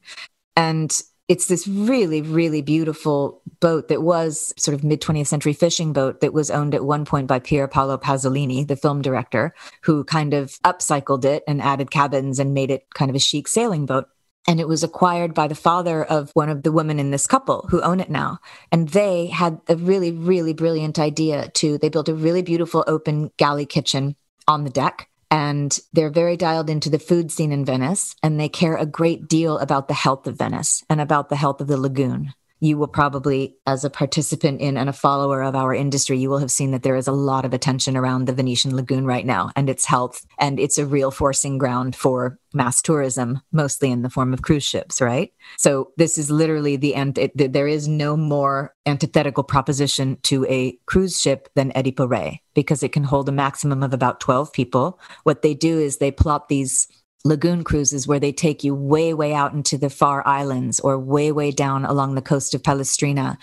And 0.57 1.01
it's 1.29 1.47
this 1.47 1.65
really, 1.65 2.21
really 2.21 2.61
beautiful 2.61 3.41
boat 3.61 3.87
that 3.87 4.01
was 4.01 4.53
sort 4.57 4.75
of 4.75 4.83
mid 4.83 4.99
20th 4.99 5.27
century 5.27 5.53
fishing 5.53 5.93
boat 5.93 6.19
that 6.19 6.33
was 6.33 6.51
owned 6.51 6.75
at 6.75 6.83
one 6.83 7.05
point 7.05 7.27
by 7.27 7.39
Pier 7.39 7.69
Paolo 7.69 7.97
Pasolini, 7.97 8.67
the 8.67 8.75
film 8.75 9.01
director, 9.01 9.55
who 9.83 10.03
kind 10.03 10.33
of 10.33 10.59
upcycled 10.65 11.23
it 11.23 11.41
and 11.47 11.61
added 11.61 11.89
cabins 11.89 12.37
and 12.37 12.53
made 12.53 12.69
it 12.69 12.85
kind 12.93 13.09
of 13.09 13.15
a 13.15 13.19
chic 13.19 13.47
sailing 13.47 13.85
boat. 13.85 14.09
And 14.47 14.59
it 14.59 14.67
was 14.67 14.83
acquired 14.83 15.33
by 15.33 15.47
the 15.47 15.55
father 15.55 16.03
of 16.03 16.31
one 16.33 16.49
of 16.49 16.63
the 16.63 16.71
women 16.71 16.99
in 16.99 17.11
this 17.11 17.27
couple 17.27 17.67
who 17.69 17.81
own 17.81 17.99
it 17.99 18.09
now. 18.09 18.39
And 18.71 18.89
they 18.89 19.27
had 19.27 19.61
a 19.67 19.75
really, 19.75 20.11
really 20.11 20.53
brilliant 20.53 20.97
idea 20.99 21.49
to, 21.49 21.77
they 21.77 21.89
built 21.89 22.09
a 22.09 22.15
really 22.15 22.41
beautiful 22.41 22.83
open 22.87 23.31
galley 23.37 23.65
kitchen 23.65 24.15
on 24.47 24.63
the 24.63 24.69
deck 24.69 25.07
and 25.29 25.79
they're 25.93 26.09
very 26.09 26.35
dialed 26.35 26.69
into 26.69 26.89
the 26.89 26.99
food 26.99 27.31
scene 27.31 27.53
in 27.53 27.63
Venice 27.63 28.15
and 28.21 28.39
they 28.39 28.49
care 28.49 28.75
a 28.75 28.85
great 28.85 29.27
deal 29.27 29.57
about 29.59 29.87
the 29.87 29.93
health 29.93 30.27
of 30.27 30.37
Venice 30.37 30.83
and 30.89 30.99
about 30.99 31.29
the 31.29 31.37
health 31.37 31.61
of 31.61 31.67
the 31.67 31.77
lagoon 31.77 32.33
you 32.61 32.77
will 32.77 32.87
probably, 32.87 33.57
as 33.65 33.83
a 33.83 33.89
participant 33.89 34.61
in 34.61 34.77
and 34.77 34.87
a 34.87 34.93
follower 34.93 35.41
of 35.41 35.55
our 35.55 35.73
industry, 35.73 36.19
you 36.19 36.29
will 36.29 36.37
have 36.37 36.51
seen 36.51 36.69
that 36.71 36.83
there 36.83 36.95
is 36.95 37.07
a 37.07 37.11
lot 37.11 37.43
of 37.43 37.55
attention 37.55 37.97
around 37.97 38.25
the 38.25 38.33
Venetian 38.33 38.75
lagoon 38.75 39.03
right 39.05 39.25
now 39.25 39.49
and 39.55 39.67
its 39.67 39.83
health. 39.83 40.25
And 40.39 40.59
it's 40.59 40.77
a 40.77 40.85
real 40.85 41.09
forcing 41.09 41.57
ground 41.57 41.95
for 41.95 42.37
mass 42.53 42.79
tourism, 42.81 43.41
mostly 43.51 43.89
in 43.89 44.03
the 44.03 44.11
form 44.11 44.31
of 44.31 44.43
cruise 44.43 44.63
ships, 44.63 45.01
right? 45.01 45.33
So 45.57 45.91
this 45.97 46.19
is 46.19 46.29
literally 46.29 46.75
the 46.75 46.93
end. 46.93 47.17
It, 47.17 47.51
there 47.51 47.67
is 47.67 47.87
no 47.87 48.15
more 48.15 48.75
antithetical 48.85 49.43
proposition 49.43 50.17
to 50.23 50.45
a 50.45 50.73
cruise 50.85 51.19
ship 51.19 51.49
than 51.55 51.71
Edipo 51.71 52.07
Re 52.07 52.43
because 52.53 52.83
it 52.83 52.91
can 52.91 53.03
hold 53.03 53.27
a 53.27 53.31
maximum 53.31 53.81
of 53.81 53.93
about 53.93 54.19
12 54.19 54.53
people. 54.53 54.99
What 55.23 55.41
they 55.41 55.55
do 55.55 55.79
is 55.79 55.97
they 55.97 56.11
plop 56.11 56.47
these 56.47 56.87
lagoon 57.23 57.63
cruises 57.63 58.07
where 58.07 58.19
they 58.19 58.31
take 58.31 58.63
you 58.63 58.73
way, 58.73 59.13
way 59.13 59.33
out 59.33 59.53
into 59.53 59.77
the 59.77 59.89
far 59.89 60.25
islands 60.27 60.79
or 60.79 60.97
way, 60.97 61.31
way 61.31 61.51
down 61.51 61.85
along 61.85 62.15
the 62.15 62.21
coast 62.21 62.53
of 62.53 62.63
Pellestrina. 62.63 63.37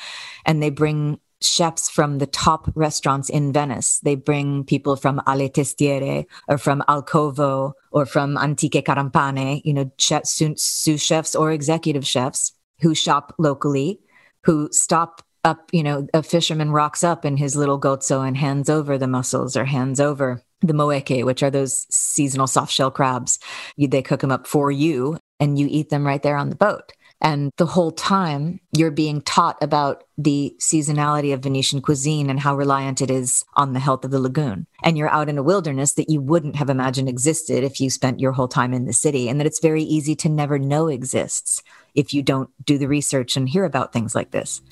And 0.45 0.63
they 0.63 0.71
bring 0.71 1.21
chefs 1.41 1.89
from 1.89 2.19
the 2.19 2.27
top 2.27 2.71
restaurants 2.75 3.29
in 3.29 3.53
Venice. 3.53 4.01
They 4.01 4.17
bring 4.17 4.65
people 4.65 4.97
from 4.97 5.21
Alle 5.27 5.49
Testiere 5.49 6.27
or 6.49 6.59
from 6.59 6.83
Al 6.89 7.03
Covo 7.03 7.75
or 7.93 8.07
from 8.07 8.37
Antiche 8.37 8.83
Carampane, 8.85 9.63
you 9.65 9.73
know, 9.75 9.91
sous 9.99 11.03
chefs 11.03 11.35
or 11.35 11.53
executive 11.53 12.07
chefs 12.07 12.53
who 12.81 12.95
shop 12.95 13.35
locally, 13.39 14.01
who 14.45 14.69
stop 14.73 15.23
up, 15.45 15.71
you 15.73 15.83
know, 15.83 16.07
a 16.13 16.23
fisherman 16.23 16.73
rocks 16.73 17.05
up 17.05 17.25
in 17.25 17.37
his 17.37 17.55
little 17.55 17.81
gozzo 17.81 18.27
and 18.27 18.37
hands 18.37 18.69
over 18.69 18.99
the 18.99 19.07
mussels 19.07 19.57
or 19.57 19.65
hands 19.65 20.01
over 20.01 20.43
the 20.61 20.75
moeche, 20.75 21.25
which 21.25 21.43
are 21.43 21.51
those 21.51 21.87
seasonal 21.91 22.47
soft 22.47 22.73
shell 22.73 22.91
crabs. 22.91 23.39
You, 23.77 23.89
they 23.89 24.03
cook 24.03 24.21
them 24.21 24.33
up 24.33 24.47
for 24.47 24.71
you 24.71 25.19
and 25.41 25.59
you 25.59 25.69
eat 25.71 25.91
them 25.91 26.07
right 26.07 26.23
there 26.23 26.37
on 26.37 26.51
the 26.51 26.57
boat. 26.57 26.93
And 27.21 27.51
the 27.57 27.67
whole 27.67 27.91
time 27.91 28.61
you're 28.71 28.93
being 28.93 29.21
taught 29.23 29.61
about 29.61 30.05
the 30.17 30.55
seasonality 30.61 31.35
of 31.35 31.43
Venetian 31.43 31.83
cuisine 31.83 32.31
and 32.31 32.39
how 32.39 32.55
reliant 32.55 33.03
it 33.03 33.11
is 33.11 33.45
on 33.55 33.73
the 33.73 33.81
health 33.81 34.05
of 34.05 34.13
the 34.13 34.21
lagoon. 34.21 34.67
And 34.85 34.97
you're 34.97 35.09
out 35.09 35.29
in 35.29 35.37
a 35.37 35.43
wilderness 35.43 35.95
that 35.95 36.09
you 36.09 36.21
wouldn't 36.21 36.55
have 36.55 36.71
imagined 36.71 37.09
existed 37.09 37.65
if 37.65 37.81
you 37.81 37.91
spent 37.91 38.21
your 38.21 38.33
whole 38.33 38.47
time 38.47 38.73
in 38.73 38.85
the 38.85 38.93
city, 38.93 39.29
and 39.29 39.41
that 39.41 39.49
it's 39.49 39.59
very 39.59 39.83
easy 39.83 40.15
to 40.15 40.29
never 40.29 40.61
know 40.61 40.87
exists 40.87 41.61
if 41.97 42.15
you 42.15 42.23
don't 42.23 42.51
do 42.65 42.79
the 42.79 42.87
research 42.87 43.37
and 43.37 43.49
hear 43.49 43.65
about 43.65 43.93
things 43.93 44.15
like 44.15 44.31
this. 44.31 44.63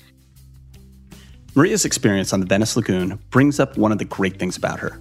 Maria's 1.53 1.83
experience 1.83 2.31
on 2.31 2.39
the 2.39 2.45
Venice 2.45 2.77
Lagoon 2.77 3.19
brings 3.29 3.59
up 3.59 3.77
one 3.77 3.91
of 3.91 3.97
the 3.97 4.05
great 4.05 4.39
things 4.39 4.55
about 4.55 4.79
her 4.79 4.97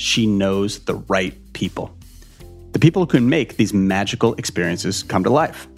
she 0.00 0.26
knows 0.26 0.78
the 0.80 0.94
right 0.94 1.34
people. 1.52 1.94
The 2.72 2.78
people 2.78 3.02
who 3.02 3.06
can 3.06 3.28
make 3.28 3.56
these 3.56 3.74
magical 3.74 4.34
experiences 4.34 5.02
come 5.02 5.22
to 5.24 5.30
life. 5.30 5.68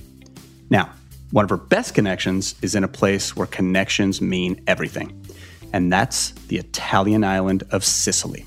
Now, 0.70 0.92
one 1.32 1.44
of 1.44 1.50
her 1.50 1.56
best 1.56 1.94
connections 1.94 2.54
is 2.62 2.74
in 2.74 2.84
a 2.84 2.88
place 2.88 3.34
where 3.34 3.46
connections 3.48 4.20
mean 4.20 4.62
everything, 4.66 5.26
and 5.72 5.92
that's 5.92 6.30
the 6.48 6.58
Italian 6.58 7.24
island 7.24 7.64
of 7.70 7.84
Sicily. 7.84 8.46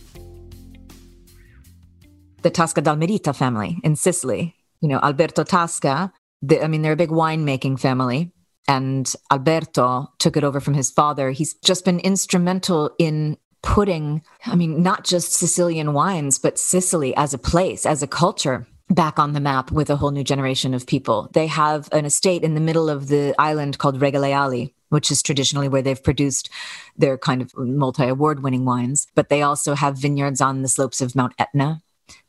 The 2.43 2.51
Tasca 2.51 2.81
d'Almerita 2.81 3.35
family 3.35 3.79
in 3.83 3.95
Sicily. 3.95 4.55
You 4.81 4.89
know, 4.89 4.99
Alberto 4.99 5.43
Tasca, 5.43 6.11
the, 6.41 6.63
I 6.63 6.67
mean, 6.67 6.83
they're 6.83 6.93
a 6.93 6.95
big 6.95 7.09
winemaking 7.09 7.79
family, 7.79 8.31
and 8.67 9.11
Alberto 9.31 10.13
took 10.19 10.37
it 10.37 10.43
over 10.43 10.59
from 10.59 10.75
his 10.75 10.91
father. 10.91 11.31
He's 11.31 11.55
just 11.55 11.83
been 11.83 11.99
instrumental 11.99 12.91
in 12.97 13.37
putting, 13.65 14.21
I 14.45 14.55
mean, 14.55 14.81
not 14.81 15.03
just 15.03 15.33
Sicilian 15.33 15.91
wines, 15.93 16.39
but 16.39 16.57
Sicily 16.57 17.13
as 17.17 17.33
a 17.33 17.37
place, 17.37 17.85
as 17.85 18.01
a 18.01 18.07
culture 18.07 18.65
back 18.89 19.17
on 19.17 19.33
the 19.33 19.39
map 19.39 19.71
with 19.71 19.89
a 19.89 19.95
whole 19.95 20.11
new 20.11 20.23
generation 20.23 20.75
of 20.75 20.85
people. 20.85 21.29
They 21.33 21.47
have 21.47 21.89
an 21.91 22.05
estate 22.05 22.43
in 22.43 22.53
the 22.53 22.61
middle 22.61 22.89
of 22.89 23.07
the 23.07 23.33
island 23.39 23.79
called 23.79 23.99
Regaleali, 23.99 24.71
which 24.89 25.09
is 25.09 25.23
traditionally 25.23 25.67
where 25.67 25.81
they've 25.81 26.01
produced 26.01 26.49
their 26.95 27.17
kind 27.17 27.41
of 27.41 27.51
multi 27.57 28.07
award 28.07 28.43
winning 28.43 28.63
wines. 28.63 29.07
But 29.15 29.29
they 29.29 29.41
also 29.41 29.73
have 29.73 29.97
vineyards 29.97 30.39
on 30.39 30.61
the 30.61 30.69
slopes 30.69 31.01
of 31.01 31.15
Mount 31.15 31.33
Etna. 31.39 31.81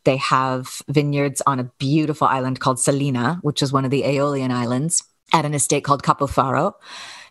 They 0.04 0.16
have 0.16 0.80
vineyards 0.88 1.42
on 1.46 1.60
a 1.60 1.70
beautiful 1.78 2.26
island 2.26 2.60
called 2.60 2.80
Salina, 2.80 3.40
which 3.42 3.60
is 3.60 3.74
one 3.74 3.84
of 3.84 3.90
the 3.90 4.04
Aeolian 4.04 4.50
islands, 4.50 5.04
at 5.34 5.44
an 5.44 5.52
estate 5.52 5.84
called 5.84 6.02
Capofaro 6.02 6.72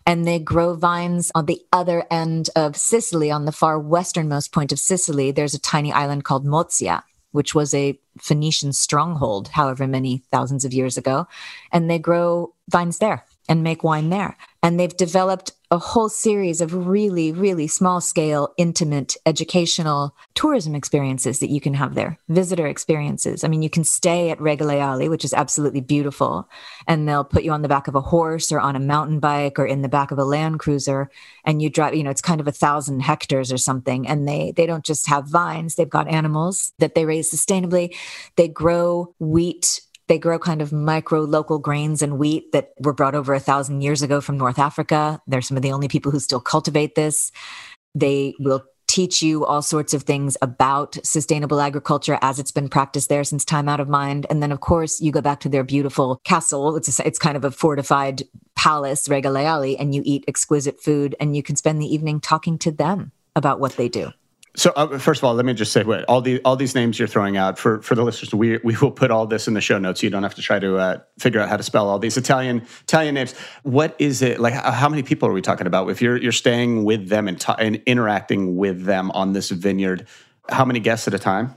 and 0.06 0.24
they 0.24 0.38
grow 0.38 0.74
vines 0.74 1.32
on 1.34 1.46
the 1.46 1.60
other 1.72 2.04
end 2.10 2.48
of 2.54 2.76
Sicily, 2.76 3.30
on 3.30 3.44
the 3.44 3.52
far 3.52 3.78
westernmost 3.78 4.52
point 4.52 4.70
of 4.70 4.78
Sicily. 4.78 5.32
There's 5.32 5.54
a 5.54 5.58
tiny 5.58 5.92
island 5.92 6.24
called 6.24 6.46
Mozia, 6.46 7.02
which 7.32 7.54
was 7.54 7.74
a 7.74 7.98
Phoenician 8.18 8.72
stronghold, 8.72 9.48
however 9.48 9.86
many 9.86 10.22
thousands 10.30 10.64
of 10.64 10.72
years 10.72 10.96
ago. 10.96 11.26
And 11.72 11.90
they 11.90 11.98
grow 11.98 12.54
vines 12.68 12.98
there 12.98 13.24
and 13.48 13.62
make 13.62 13.82
wine 13.82 14.10
there. 14.10 14.36
And 14.62 14.78
they've 14.78 14.96
developed 14.96 15.52
a 15.70 15.78
whole 15.78 16.08
series 16.08 16.60
of 16.60 16.86
really, 16.86 17.32
really 17.32 17.66
small 17.66 18.00
scale, 18.00 18.54
intimate, 18.56 19.16
educational 19.26 20.14
tourism 20.34 20.76
experiences 20.76 21.40
that 21.40 21.50
you 21.50 21.60
can 21.60 21.74
have 21.74 21.94
there, 21.94 22.18
visitor 22.28 22.66
experiences. 22.68 23.42
I 23.42 23.48
mean, 23.48 23.62
you 23.62 23.70
can 23.70 23.82
stay 23.82 24.30
at 24.30 24.38
Regaleali, 24.38 25.10
which 25.10 25.24
is 25.24 25.34
absolutely 25.34 25.80
beautiful, 25.80 26.48
and 26.86 27.08
they'll 27.08 27.24
put 27.24 27.42
you 27.42 27.50
on 27.50 27.62
the 27.62 27.68
back 27.68 27.88
of 27.88 27.96
a 27.96 28.00
horse 28.00 28.52
or 28.52 28.60
on 28.60 28.76
a 28.76 28.80
mountain 28.80 29.18
bike 29.18 29.58
or 29.58 29.66
in 29.66 29.82
the 29.82 29.88
back 29.88 30.12
of 30.12 30.18
a 30.18 30.24
land 30.24 30.60
cruiser, 30.60 31.10
and 31.44 31.60
you 31.60 31.68
drive, 31.68 31.94
you 31.94 32.04
know, 32.04 32.10
it's 32.10 32.22
kind 32.22 32.40
of 32.40 32.46
a 32.46 32.52
thousand 32.52 33.00
hectares 33.00 33.52
or 33.52 33.58
something. 33.58 34.06
And 34.06 34.28
they 34.28 34.52
they 34.52 34.66
don't 34.66 34.84
just 34.84 35.08
have 35.08 35.26
vines, 35.26 35.74
they've 35.74 35.88
got 35.88 36.08
animals 36.08 36.72
that 36.78 36.94
they 36.94 37.04
raise 37.04 37.30
sustainably. 37.30 37.96
They 38.36 38.46
grow 38.46 39.14
wheat 39.18 39.80
they 40.08 40.18
grow 40.18 40.38
kind 40.38 40.62
of 40.62 40.72
micro 40.72 41.20
local 41.20 41.58
grains 41.58 42.02
and 42.02 42.18
wheat 42.18 42.52
that 42.52 42.72
were 42.78 42.92
brought 42.92 43.14
over 43.14 43.34
a 43.34 43.40
thousand 43.40 43.80
years 43.80 44.02
ago 44.02 44.20
from 44.20 44.38
North 44.38 44.58
Africa. 44.58 45.20
They're 45.26 45.42
some 45.42 45.56
of 45.56 45.62
the 45.62 45.72
only 45.72 45.88
people 45.88 46.12
who 46.12 46.20
still 46.20 46.40
cultivate 46.40 46.94
this. 46.94 47.32
They 47.94 48.34
will 48.38 48.64
teach 48.86 49.20
you 49.20 49.44
all 49.44 49.62
sorts 49.62 49.92
of 49.94 50.04
things 50.04 50.36
about 50.40 50.96
sustainable 51.04 51.60
agriculture 51.60 52.18
as 52.22 52.38
it's 52.38 52.52
been 52.52 52.68
practiced 52.68 53.08
there 53.08 53.24
since 53.24 53.44
time 53.44 53.68
out 53.68 53.80
of 53.80 53.88
mind. 53.88 54.26
And 54.30 54.42
then, 54.42 54.52
of 54.52 54.60
course, 54.60 55.00
you 55.00 55.10
go 55.10 55.20
back 55.20 55.40
to 55.40 55.48
their 55.48 55.64
beautiful 55.64 56.20
castle. 56.24 56.76
It's, 56.76 57.00
a, 57.00 57.06
it's 57.06 57.18
kind 57.18 57.36
of 57.36 57.44
a 57.44 57.50
fortified 57.50 58.22
palace, 58.54 59.08
Regaleali, 59.08 59.76
and 59.78 59.94
you 59.94 60.02
eat 60.04 60.24
exquisite 60.28 60.80
food 60.80 61.16
and 61.18 61.34
you 61.34 61.42
can 61.42 61.56
spend 61.56 61.82
the 61.82 61.92
evening 61.92 62.20
talking 62.20 62.58
to 62.58 62.70
them 62.70 63.12
about 63.34 63.60
what 63.60 63.76
they 63.76 63.88
do. 63.88 64.12
So 64.56 64.72
uh, 64.74 64.98
first 64.98 65.20
of 65.20 65.24
all, 65.24 65.34
let 65.34 65.44
me 65.44 65.52
just 65.52 65.70
say 65.70 65.84
what 65.84 66.04
all 66.06 66.22
the 66.22 66.40
all 66.42 66.56
these 66.56 66.74
names 66.74 66.98
you're 66.98 67.06
throwing 67.06 67.36
out 67.36 67.58
for 67.58 67.82
for 67.82 67.94
the 67.94 68.02
listeners. 68.02 68.34
We 68.34 68.58
we 68.64 68.74
will 68.76 68.90
put 68.90 69.10
all 69.10 69.26
this 69.26 69.46
in 69.46 69.54
the 69.54 69.60
show 69.60 69.78
notes. 69.78 70.00
So 70.00 70.06
you 70.06 70.10
don't 70.10 70.22
have 70.22 70.34
to 70.34 70.42
try 70.42 70.58
to 70.58 70.76
uh, 70.76 70.98
figure 71.18 71.40
out 71.40 71.48
how 71.50 71.58
to 71.58 71.62
spell 71.62 71.88
all 71.88 71.98
these 71.98 72.16
Italian 72.16 72.62
Italian 72.82 73.14
names. 73.14 73.34
What 73.62 73.94
is 73.98 74.22
it 74.22 74.40
like? 74.40 74.54
How 74.54 74.88
many 74.88 75.02
people 75.02 75.28
are 75.28 75.32
we 75.32 75.42
talking 75.42 75.66
about? 75.66 75.90
If 75.90 76.00
you're 76.00 76.16
you're 76.16 76.32
staying 76.32 76.84
with 76.84 77.08
them 77.08 77.28
and, 77.28 77.44
and 77.58 77.82
interacting 77.86 78.56
with 78.56 78.84
them 78.84 79.10
on 79.10 79.34
this 79.34 79.50
vineyard, 79.50 80.06
how 80.48 80.64
many 80.64 80.80
guests 80.80 81.06
at 81.06 81.12
a 81.12 81.18
time? 81.18 81.54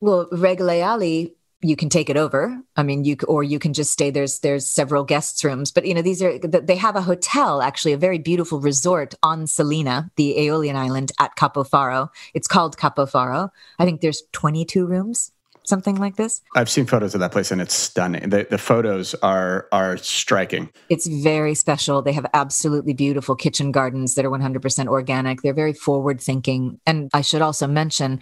Well, 0.00 0.26
Regaleali 0.32 1.34
you 1.60 1.74
can 1.74 1.88
take 1.88 2.08
it 2.08 2.16
over. 2.16 2.60
I 2.76 2.82
mean, 2.82 3.04
you 3.04 3.16
or 3.26 3.42
you 3.42 3.58
can 3.58 3.72
just 3.72 3.90
stay. 3.90 4.10
There's 4.10 4.40
there's 4.40 4.70
several 4.70 5.04
guests 5.04 5.42
rooms, 5.42 5.72
but 5.72 5.86
you 5.86 5.94
know 5.94 6.02
these 6.02 6.22
are 6.22 6.38
they 6.38 6.76
have 6.76 6.94
a 6.94 7.02
hotel 7.02 7.62
actually, 7.62 7.92
a 7.92 7.98
very 7.98 8.18
beautiful 8.18 8.60
resort 8.60 9.14
on 9.22 9.46
Salina, 9.46 10.10
the 10.16 10.38
Aeolian 10.38 10.76
island 10.76 11.10
at 11.18 11.34
Capo 11.36 11.64
Faro 11.64 12.10
It's 12.34 12.48
called 12.48 12.76
Capo 12.76 13.06
Faro 13.06 13.50
I 13.78 13.84
think 13.84 14.00
there's 14.00 14.22
22 14.32 14.86
rooms, 14.86 15.32
something 15.64 15.96
like 15.96 16.16
this. 16.16 16.42
I've 16.54 16.70
seen 16.70 16.86
photos 16.86 17.14
of 17.14 17.20
that 17.20 17.32
place 17.32 17.50
and 17.50 17.60
it's 17.60 17.74
stunning. 17.74 18.30
The, 18.30 18.46
the 18.48 18.58
photos 18.58 19.14
are 19.16 19.66
are 19.72 19.96
striking. 19.96 20.70
It's 20.88 21.06
very 21.06 21.54
special. 21.54 22.02
They 22.02 22.12
have 22.12 22.26
absolutely 22.34 22.92
beautiful 22.92 23.34
kitchen 23.34 23.72
gardens 23.72 24.14
that 24.14 24.24
are 24.24 24.30
100% 24.30 24.86
organic. 24.86 25.42
They're 25.42 25.54
very 25.54 25.72
forward 25.72 26.20
thinking, 26.20 26.80
and 26.86 27.10
I 27.12 27.22
should 27.22 27.42
also 27.42 27.66
mention. 27.66 28.20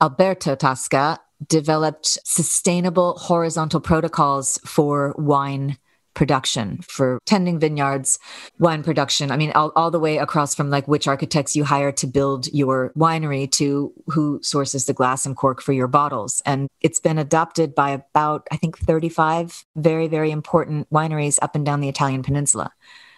Alberto 0.00 0.56
Tasca 0.56 1.18
developed 1.48 2.18
sustainable 2.24 3.18
horizontal 3.18 3.80
protocols 3.80 4.58
for 4.64 5.14
wine 5.18 5.78
production 6.14 6.78
for 6.82 7.18
tending 7.24 7.58
vineyards 7.58 8.18
wine 8.58 8.82
production. 8.82 9.30
I 9.30 9.36
mean 9.36 9.52
all, 9.52 9.72
all 9.76 9.90
the 9.90 9.98
way 9.98 10.18
across 10.18 10.54
from 10.54 10.70
like 10.70 10.86
which 10.86 11.08
architects 11.08 11.56
you 11.56 11.64
hire 11.64 11.92
to 11.92 12.06
build 12.06 12.52
your 12.52 12.92
winery 12.96 13.50
to 13.52 13.92
who 14.08 14.38
sources 14.42 14.84
the 14.84 14.92
glass 14.92 15.24
and 15.24 15.36
cork 15.36 15.62
for 15.62 15.72
your 15.72 15.88
bottles. 15.88 16.42
And 16.44 16.68
it's 16.80 17.00
been 17.00 17.18
adopted 17.18 17.74
by 17.74 17.90
about 17.90 18.46
i 18.52 18.56
think 18.56 18.78
35 18.78 19.64
very 19.76 20.08
very 20.08 20.30
important 20.30 20.88
wineries 20.90 21.38
up 21.42 21.54
and 21.54 21.64
down 21.64 21.80
the 21.80 21.88
italian 21.88 22.22
peninsula. 22.22 22.72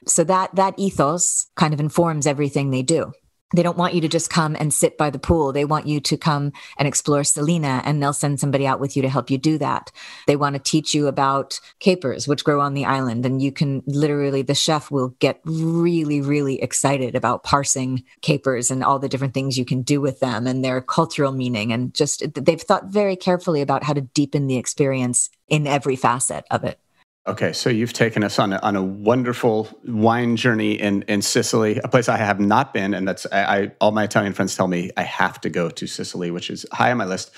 So 0.07 0.23
that 0.25 0.55
that 0.55 0.75
ethos 0.77 1.51
kind 1.57 1.75
of 1.75 1.81
informs 1.81 2.27
everything 2.27 2.71
they 2.71 2.83
do 2.83 3.13
they 3.57 3.63
don't 3.63 3.79
want 3.79 3.95
you 3.95 4.01
to 4.01 4.09
just 4.09 4.31
come 4.31 4.57
and 4.59 4.73
sit 4.73 4.99
by 4.99 5.11
the 5.11 5.19
pool. 5.19 5.53
They 5.53 5.65
want 5.65 5.87
you 5.87 6.01
to 6.01 6.17
come 6.17 6.53
and 6.79 6.89
explore 6.89 7.25
Salina, 7.25 7.83
and 7.85 8.03
they'll 8.03 8.13
send 8.13 8.41
somebody 8.41 8.67
out 8.67 8.81
with 8.81 8.97
you 8.97 9.03
to 9.03 9.09
help 9.09 9.31
you 9.31 9.39
do 9.39 9.59
that. 9.59 9.91
They 10.27 10.37
want 10.37 10.55
to 10.55 10.61
teach 10.61 10.95
you 10.95 11.07
about 11.07 11.61
capers, 11.81 12.27
which 12.29 12.45
grow 12.45 12.61
on 12.61 12.75
the 12.75 12.85
island. 12.85 13.27
And 13.27 13.41
you 13.41 13.53
can 13.53 13.83
literally, 13.87 14.43
the 14.43 14.55
chef 14.55 14.91
will 14.91 15.09
get 15.19 15.41
really, 15.45 16.21
really 16.21 16.61
excited 16.61 17.15
about 17.15 17.45
parsing 17.45 18.05
capers 18.23 18.71
and 18.71 18.83
all 18.83 18.99
the 18.99 19.09
different 19.09 19.35
things 19.35 19.59
you 19.59 19.65
can 19.65 19.83
do 19.83 20.01
with 20.01 20.21
them 20.21 20.47
and 20.47 20.65
their 20.65 20.81
cultural 20.81 21.33
meaning. 21.33 21.73
And 21.73 21.95
just, 21.95 22.23
they've 22.35 22.61
thought 22.61 22.87
very 22.87 23.17
carefully 23.17 23.63
about 23.63 23.85
how 23.85 23.93
to 23.93 24.01
deepen 24.01 24.47
the 24.47 24.57
experience 24.57 25.31
in 25.49 25.67
every 25.67 25.97
facet 25.97 26.45
of 26.51 26.65
it. 26.65 26.79
Okay, 27.27 27.55
so 27.55 27.71
you've 27.71 27.95
taken 27.95 28.23
us 28.23 28.39
on 28.39 28.53
a, 28.53 28.59
on 28.59 28.77
a 28.77 28.83
wonderful 28.83 29.69
wine 29.87 30.37
journey 30.37 30.73
in, 30.73 31.03
in 31.03 31.23
Sicily, 31.23 31.79
a 31.83 31.89
place 31.89 32.07
I 32.07 32.19
have 32.19 32.39
not 32.39 32.75
been, 32.75 32.93
and 32.93 33.09
that's 33.09 33.27
I, 33.33 33.45
I 33.45 33.73
all 33.81 33.93
my 33.93 34.05
Italian 34.05 34.35
friends 34.35 34.55
tell 34.55 34.69
me 34.69 34.91
I 34.99 35.05
have 35.05 35.41
to 35.41 35.49
go 35.49 35.71
to 35.71 35.87
Sicily, 35.87 36.31
which 36.31 36.51
is 36.51 36.67
high 36.73 36.91
on 36.91 36.99
my 36.99 37.07
list. 37.07 37.31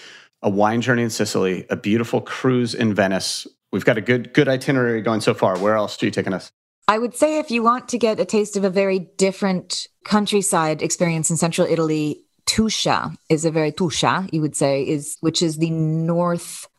A 0.42 0.50
wine 0.50 0.80
journey 0.80 1.02
in 1.02 1.10
Sicily, 1.10 1.66
a 1.70 1.76
beautiful 1.76 2.20
cruise 2.20 2.74
in 2.74 2.94
Venice. 2.94 3.46
We've 3.70 3.84
got 3.84 3.96
a 3.96 4.00
good 4.00 4.32
good 4.32 4.48
itinerary 4.48 5.02
going 5.02 5.20
so 5.20 5.34
far. 5.34 5.56
Where 5.56 5.76
else 5.76 6.02
are 6.02 6.06
you 6.06 6.10
taking 6.10 6.32
us? 6.32 6.50
I 6.88 6.98
would 6.98 7.14
say 7.14 7.38
if 7.38 7.52
you 7.52 7.62
want 7.62 7.88
to 7.90 7.98
get 7.98 8.18
a 8.18 8.24
taste 8.24 8.56
of 8.56 8.64
a 8.64 8.70
very 8.70 8.98
different 8.98 9.86
countryside 10.04 10.82
experience 10.82 11.30
in 11.30 11.36
central 11.36 11.66
Italy, 11.68 12.24
Tuscia 12.46 13.16
is 13.28 13.44
a 13.44 13.52
very 13.52 13.70
Tuscia, 13.70 14.28
you 14.32 14.40
would 14.40 14.56
say, 14.56 14.82
is 14.82 15.16
which 15.20 15.42
is 15.42 15.58
the 15.58 15.70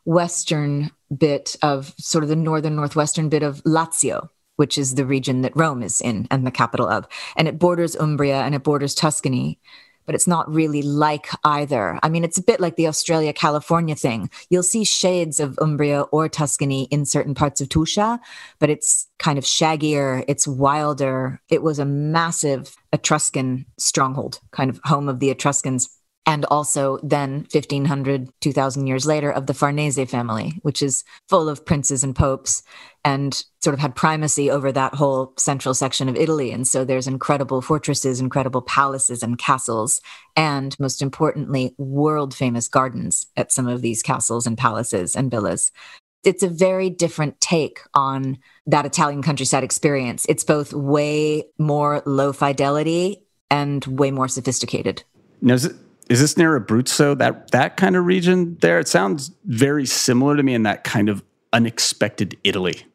northwestern 0.07 0.89
bit 1.15 1.57
of 1.61 1.93
sort 1.97 2.23
of 2.23 2.29
the 2.29 2.35
northern 2.35 2.77
northwestern 2.77 3.27
bit 3.27 3.43
of 3.43 3.61
Lazio, 3.63 4.29
which 4.55 4.77
is 4.77 4.95
the 4.95 5.05
region 5.05 5.41
that 5.41 5.55
Rome 5.55 5.83
is 5.83 5.99
in 5.99 6.27
and 6.31 6.47
the 6.47 6.51
capital 6.51 6.87
of. 6.87 7.07
And 7.35 7.47
it 7.47 7.59
borders 7.59 7.95
Umbria 7.95 8.41
and 8.41 8.55
it 8.55 8.63
borders 8.63 8.95
Tuscany, 8.95 9.59
but 10.05 10.15
it's 10.15 10.27
not 10.27 10.49
really 10.49 10.81
like 10.81 11.27
either. 11.43 11.99
I 12.01 12.07
mean, 12.07 12.23
it's 12.23 12.37
a 12.37 12.43
bit 12.43 12.61
like 12.61 12.77
the 12.77 12.87
Australia 12.87 13.33
California 13.33 13.95
thing. 13.95 14.29
You'll 14.49 14.63
see 14.63 14.85
shades 14.85 15.41
of 15.41 15.59
Umbria 15.61 16.03
or 16.03 16.29
Tuscany 16.29 16.85
in 16.85 17.05
certain 17.05 17.35
parts 17.35 17.59
of 17.59 17.67
Tuscia, 17.67 18.17
but 18.59 18.69
it's 18.69 19.07
kind 19.19 19.37
of 19.37 19.43
shaggier, 19.43 20.23
it's 20.29 20.47
wilder. 20.47 21.41
It 21.49 21.61
was 21.61 21.79
a 21.79 21.85
massive 21.85 22.77
Etruscan 22.93 23.65
stronghold, 23.77 24.39
kind 24.51 24.69
of 24.69 24.79
home 24.85 25.09
of 25.09 25.19
the 25.19 25.31
Etruscans 25.31 25.96
and 26.27 26.45
also 26.45 26.99
then 27.01 27.47
1500 27.51 28.29
2000 28.41 28.85
years 28.85 29.07
later 29.07 29.31
of 29.31 29.47
the 29.47 29.53
farnese 29.53 29.97
family 30.09 30.59
which 30.61 30.83
is 30.83 31.03
full 31.27 31.49
of 31.49 31.65
princes 31.65 32.03
and 32.03 32.15
popes 32.15 32.61
and 33.03 33.45
sort 33.63 33.73
of 33.73 33.79
had 33.79 33.95
primacy 33.95 34.51
over 34.51 34.71
that 34.71 34.93
whole 34.93 35.33
central 35.37 35.73
section 35.73 36.07
of 36.07 36.15
italy 36.15 36.51
and 36.51 36.67
so 36.67 36.83
there's 36.83 37.07
incredible 37.07 37.61
fortresses 37.61 38.19
incredible 38.19 38.61
palaces 38.61 39.23
and 39.23 39.39
castles 39.39 40.01
and 40.35 40.79
most 40.79 41.01
importantly 41.01 41.73
world 41.77 42.35
famous 42.35 42.67
gardens 42.67 43.25
at 43.35 43.51
some 43.51 43.67
of 43.67 43.81
these 43.81 44.03
castles 44.03 44.45
and 44.45 44.57
palaces 44.57 45.15
and 45.15 45.31
villas 45.31 45.71
it's 46.23 46.43
a 46.43 46.49
very 46.49 46.89
different 46.89 47.39
take 47.39 47.79
on 47.93 48.39
that 48.65 48.85
Italian 48.85 49.21
countryside 49.21 49.63
experience. 49.63 50.25
It's 50.27 50.43
both 50.43 50.73
way 50.73 51.45
more 51.57 52.01
low 52.05 52.33
fidelity 52.33 53.23
and 53.49 53.85
way 53.85 54.11
more 54.11 54.27
sophisticated. 54.27 55.03
Now, 55.41 55.55
is 56.09 56.19
this 56.19 56.37
near 56.37 56.59
Abruzzo? 56.59 57.17
That 57.17 57.51
that 57.51 57.77
kind 57.77 57.95
of 57.95 58.05
region 58.05 58.57
there? 58.61 58.79
It 58.79 58.87
sounds 58.87 59.31
very 59.45 59.85
similar 59.85 60.35
to 60.35 60.43
me 60.43 60.53
in 60.53 60.63
that 60.63 60.83
kind 60.83 61.09
of 61.09 61.23
unexpected 61.53 62.37
Italy. 62.43 62.85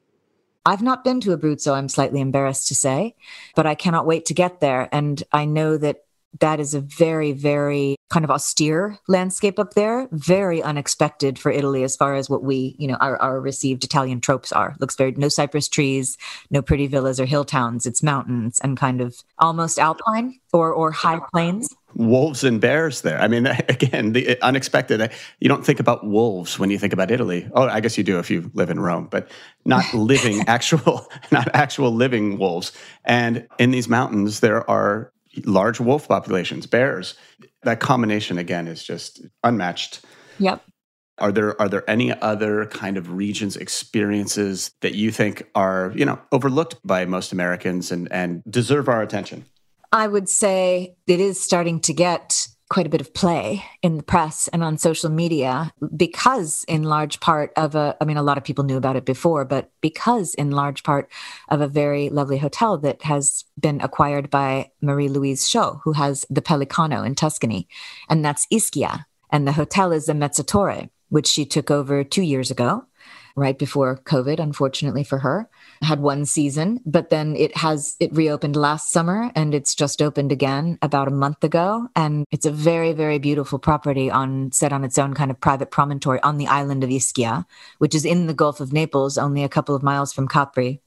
I've 0.64 0.82
not 0.82 1.02
been 1.02 1.20
to 1.22 1.36
Abruzzo, 1.36 1.74
I'm 1.74 1.88
slightly 1.88 2.20
embarrassed 2.20 2.68
to 2.68 2.74
say, 2.74 3.16
but 3.56 3.66
I 3.66 3.74
cannot 3.74 4.06
wait 4.06 4.26
to 4.26 4.34
get 4.34 4.60
there. 4.60 4.88
And 4.92 5.20
I 5.32 5.44
know 5.44 5.76
that 5.76 6.04
that 6.40 6.60
is 6.60 6.72
a 6.72 6.80
very, 6.80 7.32
very 7.32 7.96
kind 8.10 8.24
of 8.24 8.30
austere 8.30 8.98
landscape 9.08 9.58
up 9.58 9.74
there. 9.74 10.08
Very 10.12 10.62
unexpected 10.62 11.38
for 11.38 11.50
Italy 11.50 11.82
as 11.82 11.96
far 11.96 12.14
as 12.14 12.30
what 12.30 12.42
we, 12.42 12.74
you 12.78 12.88
know, 12.88 12.96
our, 13.00 13.16
our 13.20 13.40
received 13.40 13.84
Italian 13.84 14.20
tropes 14.20 14.52
are. 14.52 14.74
Looks 14.78 14.96
very 14.96 15.12
no 15.12 15.28
cypress 15.28 15.68
trees, 15.68 16.16
no 16.50 16.62
pretty 16.62 16.86
villas 16.86 17.20
or 17.20 17.26
hill 17.26 17.44
towns. 17.44 17.86
It's 17.86 18.02
mountains 18.02 18.60
and 18.60 18.76
kind 18.76 19.00
of 19.00 19.22
almost 19.38 19.78
alpine 19.78 20.40
or 20.52 20.72
or 20.72 20.90
high 20.90 21.20
plains. 21.32 21.74
Wolves 21.94 22.44
and 22.44 22.60
bears 22.60 23.02
there. 23.02 23.20
I 23.20 23.28
mean, 23.28 23.46
again, 23.68 24.12
the 24.12 24.30
uh, 24.30 24.46
unexpected. 24.46 25.12
You 25.40 25.48
don't 25.48 25.64
think 25.64 25.80
about 25.80 26.06
wolves 26.06 26.58
when 26.58 26.70
you 26.70 26.78
think 26.78 26.92
about 26.92 27.10
Italy. 27.10 27.48
Oh, 27.54 27.68
I 27.68 27.80
guess 27.80 27.96
you 27.98 28.04
do 28.04 28.18
if 28.18 28.30
you 28.30 28.50
live 28.54 28.70
in 28.70 28.80
Rome, 28.80 29.08
but 29.10 29.30
not 29.64 29.84
living 29.94 30.42
actual, 30.46 31.08
not 31.30 31.48
actual 31.54 31.92
living 31.92 32.38
wolves. 32.38 32.72
And 33.04 33.46
in 33.58 33.70
these 33.70 33.88
mountains, 33.88 34.40
there 34.40 34.68
are 34.70 35.12
large 35.44 35.80
wolf 35.80 36.08
populations, 36.08 36.66
bears. 36.66 37.14
That 37.62 37.80
combination 37.80 38.38
again 38.38 38.68
is 38.68 38.82
just 38.82 39.22
unmatched. 39.44 40.04
Yep. 40.38 40.62
Are 41.18 41.30
there 41.30 41.60
are 41.60 41.68
there 41.68 41.88
any 41.88 42.12
other 42.20 42.66
kind 42.66 42.96
of 42.96 43.12
regions 43.12 43.56
experiences 43.56 44.72
that 44.80 44.94
you 44.94 45.10
think 45.12 45.48
are, 45.54 45.92
you 45.94 46.04
know, 46.04 46.18
overlooked 46.32 46.84
by 46.84 47.04
most 47.04 47.32
Americans 47.32 47.92
and 47.92 48.10
and 48.10 48.42
deserve 48.48 48.88
our 48.88 49.02
attention? 49.02 49.44
I 49.92 50.06
would 50.06 50.28
say 50.28 50.96
it 51.06 51.20
is 51.20 51.38
starting 51.38 51.80
to 51.80 51.92
get 51.92 52.48
quite 52.70 52.86
a 52.86 52.88
bit 52.88 53.02
of 53.02 53.12
play 53.12 53.62
in 53.82 53.98
the 53.98 54.02
press 54.02 54.48
and 54.48 54.64
on 54.64 54.78
social 54.78 55.10
media 55.10 55.70
because 55.94 56.64
in 56.66 56.84
large 56.84 57.20
part 57.20 57.52
of 57.54 57.74
a 57.74 57.94
i 58.00 58.04
mean 58.06 58.16
a 58.16 58.22
lot 58.22 58.38
of 58.38 58.44
people 58.44 58.64
knew 58.64 58.78
about 58.78 58.96
it 58.96 59.04
before 59.04 59.44
but 59.44 59.70
because 59.82 60.32
in 60.36 60.50
large 60.50 60.82
part 60.82 61.06
of 61.50 61.60
a 61.60 61.68
very 61.68 62.08
lovely 62.08 62.38
hotel 62.38 62.78
that 62.78 63.02
has 63.02 63.44
been 63.60 63.78
acquired 63.82 64.30
by 64.30 64.70
marie 64.80 65.10
louise 65.10 65.46
Sciò 65.46 65.80
who 65.84 65.92
has 65.92 66.24
the 66.30 66.40
pellicano 66.40 67.06
in 67.06 67.14
tuscany 67.14 67.68
and 68.08 68.24
that's 68.24 68.46
ischia. 68.46 69.04
And 69.28 69.46
the 69.46 69.52
hotel 69.52 69.92
is 69.92 70.06
the 70.06 70.14
mezzatorre 70.14 70.88
which 71.10 71.26
she 71.26 71.44
took 71.44 71.70
over 71.70 72.02
two 72.02 72.22
years 72.22 72.50
ago 72.50 72.86
right 73.36 73.58
before 73.58 73.96
covid 73.96 74.38
unfortunately 74.38 75.04
for 75.04 75.18
her 75.18 75.48
had 75.82 76.00
one 76.00 76.24
season, 76.24 76.80
but 76.86 77.10
then 77.10 77.36
it 77.36 77.56
has 77.56 77.96
it 78.00 78.12
reopened 78.12 78.56
last 78.56 78.90
summer 78.90 79.30
and 79.34 79.54
it's 79.54 79.74
just 79.74 80.00
opened 80.00 80.32
again 80.32 80.78
about 80.82 81.08
a 81.08 81.12
month 81.12 81.42
ago. 81.44 81.88
And 81.96 82.24
it's 82.30 82.46
a 82.46 82.50
very, 82.50 82.92
very 82.92 83.18
beautiful 83.18 83.58
property 83.58 84.10
on 84.10 84.52
set 84.52 84.72
on 84.72 84.84
its 84.84 84.98
own 84.98 85.14
kind 85.14 85.30
of 85.30 85.40
private 85.40 85.70
promontory 85.70 86.20
on 86.22 86.38
the 86.38 86.46
island 86.46 86.84
of 86.84 86.90
Ischia, 86.90 87.44
which 87.78 87.94
is 87.94 88.04
in 88.04 88.26
the 88.26 88.34
Gulf 88.34 88.60
of 88.60 88.72
Naples, 88.72 89.18
only 89.18 89.42
a 89.42 89.48
couple 89.48 89.74
of 89.74 89.82
miles 89.82 90.12
from 90.12 90.28
Capri. 90.28 90.80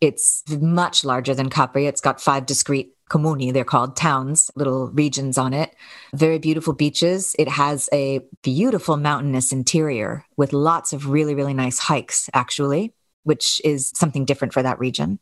It's 0.00 0.42
much 0.48 1.04
larger 1.04 1.34
than 1.34 1.50
Capri. 1.50 1.86
It's 1.86 2.00
got 2.00 2.20
five 2.20 2.46
discrete 2.46 2.94
comuni, 3.10 3.52
they're 3.52 3.64
called 3.64 3.96
towns, 3.96 4.50
little 4.54 4.88
regions 4.88 5.36
on 5.36 5.52
it. 5.52 5.74
Very 6.14 6.38
beautiful 6.38 6.72
beaches. 6.72 7.36
It 7.38 7.48
has 7.48 7.88
a 7.92 8.20
beautiful 8.42 8.96
mountainous 8.96 9.52
interior 9.52 10.24
with 10.36 10.52
lots 10.52 10.92
of 10.92 11.08
really, 11.08 11.34
really 11.34 11.54
nice 11.54 11.78
hikes, 11.78 12.30
actually 12.32 12.94
which 13.24 13.60
is 13.64 13.92
something 13.94 14.24
different 14.24 14.52
for 14.52 14.62
that 14.62 14.78
region, 14.78 15.18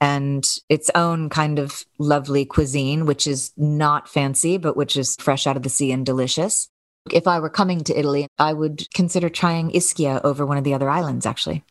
and 0.00 0.48
its 0.68 0.90
own 0.94 1.28
kind 1.28 1.58
of 1.58 1.84
lovely 1.98 2.44
cuisine, 2.44 3.06
which 3.06 3.26
is 3.26 3.52
not 3.56 4.08
fancy, 4.08 4.56
but 4.56 4.76
which 4.76 4.96
is 4.96 5.16
fresh 5.16 5.46
out 5.46 5.56
of 5.56 5.62
the 5.62 5.68
sea 5.68 5.92
and 5.92 6.06
delicious. 6.06 6.68
If 7.10 7.26
I 7.26 7.40
were 7.40 7.50
coming 7.50 7.82
to 7.84 7.98
Italy, 7.98 8.28
I 8.38 8.52
would 8.52 8.88
consider 8.94 9.28
trying 9.28 9.70
Ischia 9.72 10.20
over 10.22 10.46
one 10.46 10.56
of 10.56 10.64
the 10.64 10.74
other 10.74 10.88
islands, 10.88 11.26
actually. 11.26 11.64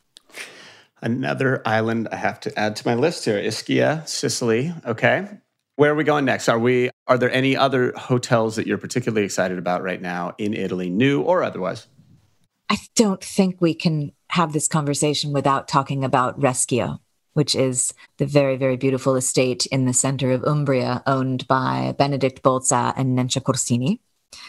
Another 1.01 1.61
island 1.65 2.09
I 2.11 2.17
have 2.17 2.39
to 2.41 2.59
add 2.59 2.75
to 2.75 2.87
my 2.87 2.95
list 2.95 3.25
here 3.25 3.41
Ischia, 3.41 4.07
Sicily. 4.07 4.73
Okay. 4.85 5.27
Where 5.81 5.93
are 5.93 5.95
we 5.95 6.03
going 6.03 6.25
next? 6.25 6.47
Are 6.47 6.59
we 6.59 6.91
are 7.07 7.17
there 7.17 7.31
any 7.31 7.57
other 7.57 7.91
hotels 7.97 8.55
that 8.55 8.67
you're 8.67 8.77
particularly 8.77 9.25
excited 9.25 9.57
about 9.57 9.81
right 9.81 9.99
now 9.99 10.35
in 10.37 10.53
Italy, 10.53 10.91
new 10.91 11.23
or 11.23 11.41
otherwise? 11.41 11.87
I 12.69 12.77
don't 12.95 13.23
think 13.23 13.59
we 13.59 13.73
can 13.73 14.11
have 14.27 14.53
this 14.53 14.67
conversation 14.67 15.33
without 15.33 15.67
talking 15.67 16.03
about 16.03 16.39
Reschio, 16.39 16.99
which 17.33 17.55
is 17.55 17.95
the 18.17 18.27
very, 18.27 18.57
very 18.57 18.77
beautiful 18.77 19.15
estate 19.15 19.65
in 19.71 19.85
the 19.85 19.91
center 19.93 20.29
of 20.29 20.43
Umbria 20.43 21.01
owned 21.07 21.47
by 21.47 21.95
Benedict 21.97 22.43
Bolza 22.43 22.93
and 22.95 23.17
Nencia 23.17 23.41
Corsini. 23.41 24.01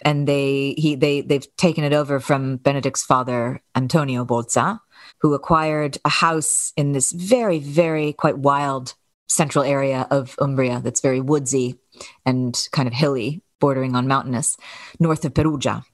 And 0.03 0.29
they 0.29 0.75
he 0.77 0.97
they 0.97 1.23
they've 1.23 1.57
taken 1.57 1.83
it 1.83 1.95
over 1.95 2.21
from 2.21 2.59
Benedict's 2.59 3.05
father, 3.05 3.63
Antonio 3.75 4.27
Bolza, 4.27 4.81
who 5.21 5.33
acquired 5.33 5.97
a 6.05 6.11
house 6.11 6.75
in 6.77 6.93
this 6.93 7.11
very, 7.11 7.59
very 7.59 8.13
quite 8.13 8.37
wild 8.37 8.97
central 9.33 9.65
area 9.65 10.07
of 10.11 10.37
Umbria 10.41 10.81
that's 10.81 11.01
very 11.01 11.21
woodsy 11.21 11.79
and 12.25 12.69
kind 12.73 12.87
of 12.87 12.95
hilly, 12.95 13.43
bordering 13.61 13.97
on 13.97 14.07
mountainous, 14.07 14.57
north 14.99 15.25
of 15.25 15.35
Perugia. 15.35 15.85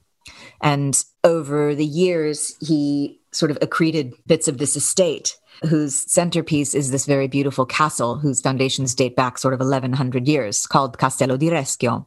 And 0.61 1.03
over 1.25 1.75
the 1.75 1.87
years, 1.87 2.57
he 2.61 3.21
sort 3.33 3.51
of 3.51 3.59
accreted 3.61 4.15
bits 4.27 4.49
of 4.49 4.59
this 4.59 4.77
estate, 4.77 5.37
whose 5.69 6.11
centerpiece 6.11 6.75
is 6.75 6.91
this 6.91 7.07
very 7.07 7.29
beautiful 7.29 7.67
castle, 7.67 8.19
whose 8.19 8.41
foundations 8.41 8.95
date 8.95 9.17
back 9.17 9.39
sort 9.39 9.55
of 9.55 9.61
1100 9.61 10.27
years, 10.27 10.67
called 10.67 10.99
Castello 10.99 11.37
di 11.37 11.51
Reschio. 11.51 12.07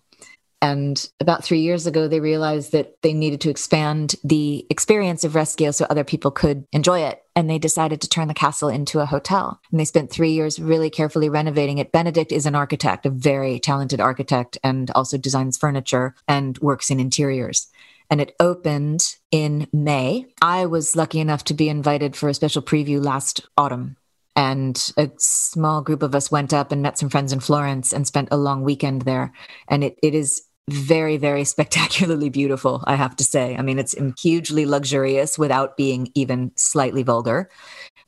And 0.62 1.10
about 1.20 1.44
three 1.44 1.62
years 1.62 1.88
ago, 1.88 2.08
they 2.08 2.20
realized 2.20 2.72
that 2.74 2.96
they 3.02 3.14
needed 3.14 3.42
to 3.42 3.50
expand 3.50 4.16
the 4.24 4.66
experience 4.70 5.24
of 5.24 5.34
Reschio 5.34 5.74
so 5.74 5.86
other 5.90 6.04
people 6.04 6.30
could 6.30 6.66
enjoy 6.72 7.00
it. 7.00 7.21
And 7.36 7.50
they 7.50 7.60
decided 7.60 8.02
to 8.02 8.10
turn 8.10 8.28
the 8.28 8.34
castle 8.34 8.70
into 8.70 9.00
a 9.00 9.06
hotel. 9.06 9.62
And 9.72 9.80
they 9.80 9.86
spent 9.86 10.12
three 10.12 10.32
years 10.32 10.60
really 10.60 10.90
carefully 10.90 11.30
renovating 11.30 11.78
it. 11.78 11.92
Benedict 11.92 12.32
is 12.32 12.46
an 12.46 12.56
architect, 12.56 13.06
a 13.06 13.10
very 13.10 13.60
talented 13.60 14.02
architect, 14.02 14.58
and 14.64 14.92
also 14.92 15.18
designs 15.18 15.58
furniture 15.58 16.14
and 16.28 16.58
works 16.60 16.92
in 16.92 17.00
interiors. 17.00 17.68
And 18.10 18.20
it 18.20 18.36
opened 18.40 19.16
in 19.32 19.68
May. 19.72 20.26
I 20.42 20.66
was 20.66 20.98
lucky 20.98 21.20
enough 21.20 21.46
to 21.46 21.54
be 21.54 21.70
invited 21.70 22.16
for 22.18 22.28
a 22.28 22.34
special 22.34 22.62
preview 22.62 23.02
last 23.02 23.48
autumn 23.58 23.96
and 24.36 24.92
a 24.98 25.12
small 25.18 25.82
group 25.82 26.04
of 26.04 26.16
us 26.16 26.32
went 26.32 26.54
up 26.54 26.72
and 26.72 26.82
met 26.82 26.98
some 26.98 27.10
friends 27.10 27.34
in 27.34 27.40
Florence 27.40 27.92
and 27.92 28.08
spent 28.08 28.30
a 28.32 28.38
long 28.38 28.64
weekend 28.64 29.04
there. 29.04 29.34
And 29.68 29.84
it, 29.84 29.98
it 30.02 30.16
is 30.16 30.44
very, 30.70 31.18
very 31.18 31.44
spectacularly 31.56 32.30
beautiful, 32.30 32.84
I 32.86 32.96
have 32.96 33.16
to 33.18 33.24
say. 33.24 33.56
I 33.56 33.62
mean, 33.62 33.80
it's 33.80 33.96
hugely 34.20 34.66
luxurious 34.66 35.38
without 35.38 35.78
being 35.78 36.10
even 36.16 36.52
slightly 36.56 37.04
vulgar. 37.04 37.50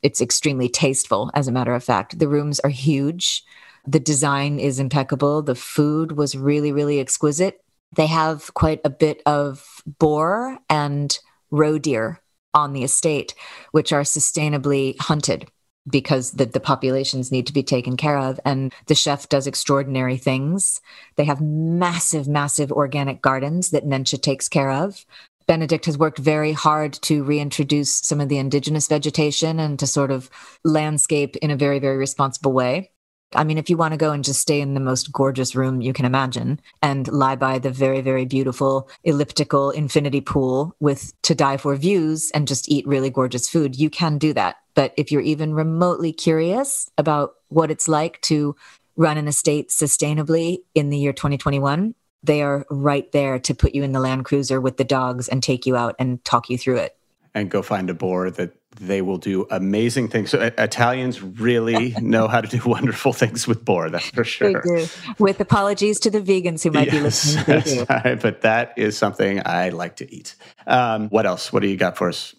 It's 0.01 0.21
extremely 0.21 0.69
tasteful, 0.69 1.31
as 1.33 1.47
a 1.47 1.51
matter 1.51 1.73
of 1.73 1.83
fact. 1.83 2.19
The 2.19 2.27
rooms 2.27 2.59
are 2.61 2.69
huge. 2.69 3.43
The 3.85 3.99
design 3.99 4.59
is 4.59 4.79
impeccable. 4.79 5.41
The 5.41 5.55
food 5.55 6.13
was 6.13 6.35
really, 6.35 6.71
really 6.71 6.99
exquisite. 6.99 7.61
They 7.95 8.07
have 8.07 8.53
quite 8.53 8.81
a 8.83 8.89
bit 8.89 9.21
of 9.25 9.81
boar 9.99 10.57
and 10.69 11.17
roe 11.51 11.77
deer 11.77 12.21
on 12.53 12.73
the 12.73 12.83
estate, 12.83 13.33
which 13.71 13.91
are 13.91 14.01
sustainably 14.01 14.99
hunted 14.99 15.49
because 15.89 16.31
the, 16.31 16.45
the 16.45 16.59
populations 16.59 17.31
need 17.31 17.47
to 17.47 17.53
be 17.53 17.63
taken 17.63 17.97
care 17.97 18.17
of. 18.17 18.39
And 18.45 18.73
the 18.87 18.95
chef 18.95 19.27
does 19.29 19.47
extraordinary 19.47 20.17
things. 20.17 20.81
They 21.15 21.25
have 21.25 21.41
massive, 21.41 22.27
massive 22.27 22.71
organic 22.71 23.21
gardens 23.21 23.71
that 23.71 23.85
Nencia 23.85 24.21
takes 24.21 24.47
care 24.47 24.71
of. 24.71 25.05
Benedict 25.45 25.85
has 25.85 25.97
worked 25.97 26.19
very 26.19 26.53
hard 26.53 26.93
to 26.93 27.23
reintroduce 27.23 27.93
some 27.93 28.21
of 28.21 28.29
the 28.29 28.37
indigenous 28.37 28.87
vegetation 28.87 29.59
and 29.59 29.77
to 29.79 29.85
sort 29.85 30.09
of 30.09 30.29
landscape 30.63 31.35
in 31.37 31.51
a 31.51 31.57
very, 31.57 31.79
very 31.79 31.97
responsible 31.97 32.53
way. 32.53 32.92
I 33.35 33.43
mean, 33.43 33.57
if 33.57 33.69
you 33.69 33.77
want 33.77 33.93
to 33.93 33.97
go 33.97 34.11
and 34.11 34.23
just 34.23 34.41
stay 34.41 34.61
in 34.61 34.73
the 34.73 34.79
most 34.79 35.11
gorgeous 35.11 35.55
room 35.55 35.81
you 35.81 35.93
can 35.93 36.05
imagine 36.05 36.59
and 36.81 37.07
lie 37.07 37.35
by 37.35 37.59
the 37.59 37.69
very, 37.69 38.01
very 38.01 38.25
beautiful 38.25 38.89
elliptical 39.03 39.71
infinity 39.71 40.21
pool 40.21 40.75
with 40.79 41.13
to 41.23 41.35
die 41.35 41.57
for 41.57 41.75
views 41.75 42.31
and 42.31 42.47
just 42.47 42.69
eat 42.69 42.87
really 42.87 43.09
gorgeous 43.09 43.49
food, 43.49 43.75
you 43.75 43.89
can 43.89 44.17
do 44.17 44.33
that. 44.33 44.57
But 44.75 44.93
if 44.97 45.11
you're 45.11 45.21
even 45.21 45.53
remotely 45.53 46.11
curious 46.11 46.89
about 46.97 47.33
what 47.49 47.71
it's 47.71 47.87
like 47.87 48.21
to 48.21 48.55
run 48.95 49.17
an 49.17 49.27
estate 49.27 49.69
sustainably 49.69 50.59
in 50.75 50.89
the 50.89 50.97
year 50.97 51.13
2021, 51.13 51.95
they 52.23 52.41
are 52.41 52.65
right 52.69 53.11
there 53.11 53.37
to 53.39 53.53
put 53.53 53.75
you 53.75 53.83
in 53.83 53.91
the 53.91 53.99
Land 53.99 54.25
Cruiser 54.25 54.61
with 54.61 54.77
the 54.77 54.83
dogs 54.83 55.27
and 55.27 55.43
take 55.43 55.65
you 55.65 55.75
out 55.75 55.95
and 55.99 56.23
talk 56.23 56.49
you 56.49 56.57
through 56.57 56.77
it. 56.77 56.97
And 57.35 57.49
go 57.49 57.63
find 57.63 57.89
a 57.89 57.95
boar 57.95 58.29
that 58.29 58.53
they 58.79 59.01
will 59.01 59.17
do 59.17 59.47
amazing 59.49 60.07
things. 60.07 60.29
So, 60.29 60.39
uh, 60.39 60.51
Italians 60.57 61.21
really 61.21 61.95
know 61.99 62.27
how 62.27 62.41
to 62.41 62.47
do 62.47 62.61
wonderful 62.69 63.13
things 63.13 63.47
with 63.47 63.65
boar, 63.65 63.89
that's 63.89 64.09
for 64.09 64.23
sure. 64.23 64.53
They 64.53 64.81
do. 64.83 64.87
With 65.19 65.39
apologies 65.39 65.99
to 66.01 66.11
the 66.11 66.21
vegans 66.21 66.63
who 66.63 66.71
might 66.71 66.91
yes, 66.91 67.35
be 67.45 67.53
listening. 67.53 67.85
But 68.21 68.41
that 68.41 68.73
is 68.77 68.97
something 68.97 69.41
I 69.45 69.69
like 69.69 69.95
to 69.97 70.13
eat. 70.13 70.35
Um, 70.67 71.09
what 71.09 71.25
else? 71.25 71.51
What 71.51 71.61
do 71.61 71.67
you 71.67 71.77
got 71.77 71.97
for 71.97 72.09
us? 72.09 72.35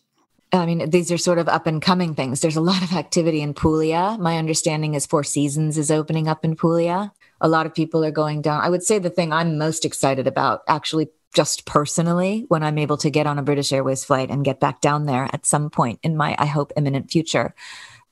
I 0.53 0.67
mean, 0.67 0.91
these 0.91 1.11
are 1.11 1.19
sort 1.19 1.39
of 1.39 1.49
up 1.49 1.67
and 1.67 1.83
coming 1.83 2.15
things. 2.15 2.41
There's 2.41 2.57
a 2.57 2.61
lot 2.61 2.83
of 2.83 2.93
activity 2.93 3.41
in 3.41 3.55
Puglia. 3.55 4.17
My 4.21 4.39
understanding 4.39 4.95
is 4.95 5.07
Four 5.07 5.25
Seasons 5.25 5.77
is 5.77 5.91
opening 5.91 6.29
up 6.29 6.45
in 6.45 6.55
Puglia. 6.55 7.13
A 7.41 7.49
lot 7.49 7.67
of 7.67 7.75
people 7.75 8.05
are 8.05 8.13
going 8.13 8.41
down. 8.41 8.63
I 8.63 8.71
would 8.71 8.85
say 8.85 8.99
the 8.99 9.11
thing 9.11 9.33
I'm 9.33 9.59
most 9.59 9.85
excited 9.85 10.27
about, 10.29 10.63
actually, 10.69 11.09
just 11.35 11.67
personally, 11.67 12.47
when 12.49 12.63
I'm 12.63 12.79
able 12.79 12.97
to 12.99 13.11
get 13.11 13.27
on 13.27 13.39
a 13.39 13.43
British 13.43 13.73
Airways 13.73 14.05
flight 14.05 14.31
and 14.31 14.45
get 14.45 14.61
back 14.61 14.81
down 14.81 15.07
there 15.07 15.29
at 15.33 15.45
some 15.45 15.69
point 15.69 15.99
in 16.03 16.17
my, 16.17 16.35
I 16.39 16.47
hope, 16.47 16.73
imminent 16.77 17.11
future. 17.11 17.55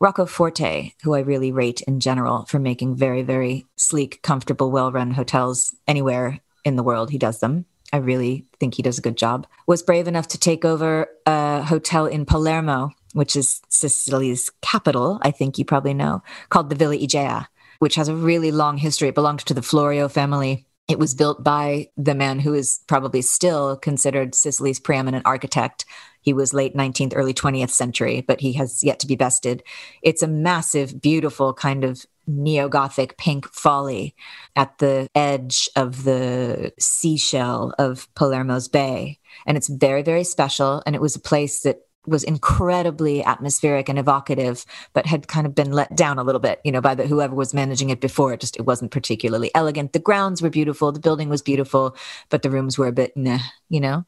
Rocco 0.00 0.26
Forte, 0.26 0.92
who 1.04 1.14
I 1.14 1.20
really 1.20 1.52
rate 1.52 1.80
in 1.82 2.00
general 2.00 2.44
for 2.46 2.58
making 2.58 2.96
very, 2.96 3.22
very 3.22 3.66
sleek, 3.76 4.20
comfortable, 4.22 4.70
well 4.72 4.90
run 4.90 5.12
hotels 5.12 5.74
anywhere 5.86 6.40
in 6.64 6.74
the 6.74 6.82
world. 6.82 7.10
He 7.10 7.18
does 7.18 7.38
them. 7.38 7.66
I 7.92 7.98
really 7.98 8.46
think 8.58 8.74
he 8.74 8.82
does 8.82 8.98
a 8.98 9.02
good 9.02 9.16
job, 9.16 9.46
was 9.66 9.82
brave 9.82 10.08
enough 10.08 10.26
to 10.28 10.38
take 10.38 10.64
over 10.64 11.08
a 11.26 11.62
hotel 11.62 12.06
in 12.06 12.24
Palermo, 12.24 12.90
which 13.12 13.36
is 13.36 13.60
Sicily's 13.68 14.50
capital, 14.62 15.18
I 15.22 15.30
think 15.30 15.58
you 15.58 15.64
probably 15.66 15.92
know, 15.92 16.22
called 16.48 16.70
the 16.70 16.76
Villa 16.76 16.96
Igea, 16.96 17.46
which 17.80 17.96
has 17.96 18.08
a 18.08 18.14
really 18.14 18.50
long 18.50 18.78
history. 18.78 19.08
It 19.08 19.14
belonged 19.14 19.40
to 19.40 19.54
the 19.54 19.62
Florio 19.62 20.08
family. 20.08 20.66
It 20.92 20.98
was 20.98 21.14
built 21.14 21.42
by 21.42 21.88
the 21.96 22.14
man 22.14 22.38
who 22.38 22.52
is 22.52 22.80
probably 22.86 23.22
still 23.22 23.78
considered 23.78 24.34
Sicily's 24.34 24.78
preeminent 24.78 25.24
architect. 25.24 25.86
He 26.20 26.34
was 26.34 26.52
late 26.52 26.76
19th, 26.76 27.14
early 27.16 27.32
20th 27.32 27.70
century, 27.70 28.20
but 28.20 28.42
he 28.42 28.52
has 28.52 28.84
yet 28.84 29.00
to 29.00 29.06
be 29.06 29.16
bested. 29.16 29.62
It's 30.02 30.22
a 30.22 30.28
massive, 30.28 31.00
beautiful 31.00 31.54
kind 31.54 31.82
of 31.82 32.04
neo 32.26 32.68
Gothic 32.68 33.16
pink 33.16 33.48
folly 33.48 34.14
at 34.54 34.76
the 34.80 35.08
edge 35.14 35.70
of 35.76 36.04
the 36.04 36.74
seashell 36.78 37.74
of 37.78 38.06
Palermo's 38.14 38.68
Bay. 38.68 39.18
And 39.46 39.56
it's 39.56 39.68
very, 39.68 40.02
very 40.02 40.24
special. 40.24 40.82
And 40.84 40.94
it 40.94 41.00
was 41.00 41.16
a 41.16 41.20
place 41.20 41.62
that 41.62 41.86
was 42.06 42.24
incredibly 42.24 43.22
atmospheric 43.22 43.88
and 43.88 43.98
evocative, 43.98 44.64
but 44.92 45.06
had 45.06 45.28
kind 45.28 45.46
of 45.46 45.54
been 45.54 45.72
let 45.72 45.94
down 45.96 46.18
a 46.18 46.24
little 46.24 46.40
bit, 46.40 46.60
you 46.64 46.72
know, 46.72 46.80
by 46.80 46.94
the 46.94 47.06
whoever 47.06 47.34
was 47.34 47.54
managing 47.54 47.90
it 47.90 48.00
before. 48.00 48.32
It 48.32 48.40
just 48.40 48.56
it 48.56 48.66
wasn't 48.66 48.90
particularly 48.90 49.50
elegant. 49.54 49.92
The 49.92 49.98
grounds 49.98 50.42
were 50.42 50.50
beautiful, 50.50 50.92
the 50.92 51.00
building 51.00 51.28
was 51.28 51.42
beautiful, 51.42 51.96
but 52.28 52.42
the 52.42 52.50
rooms 52.50 52.78
were 52.78 52.88
a 52.88 52.92
bit 52.92 53.16
nah, 53.16 53.38
you 53.68 53.80
know. 53.80 54.04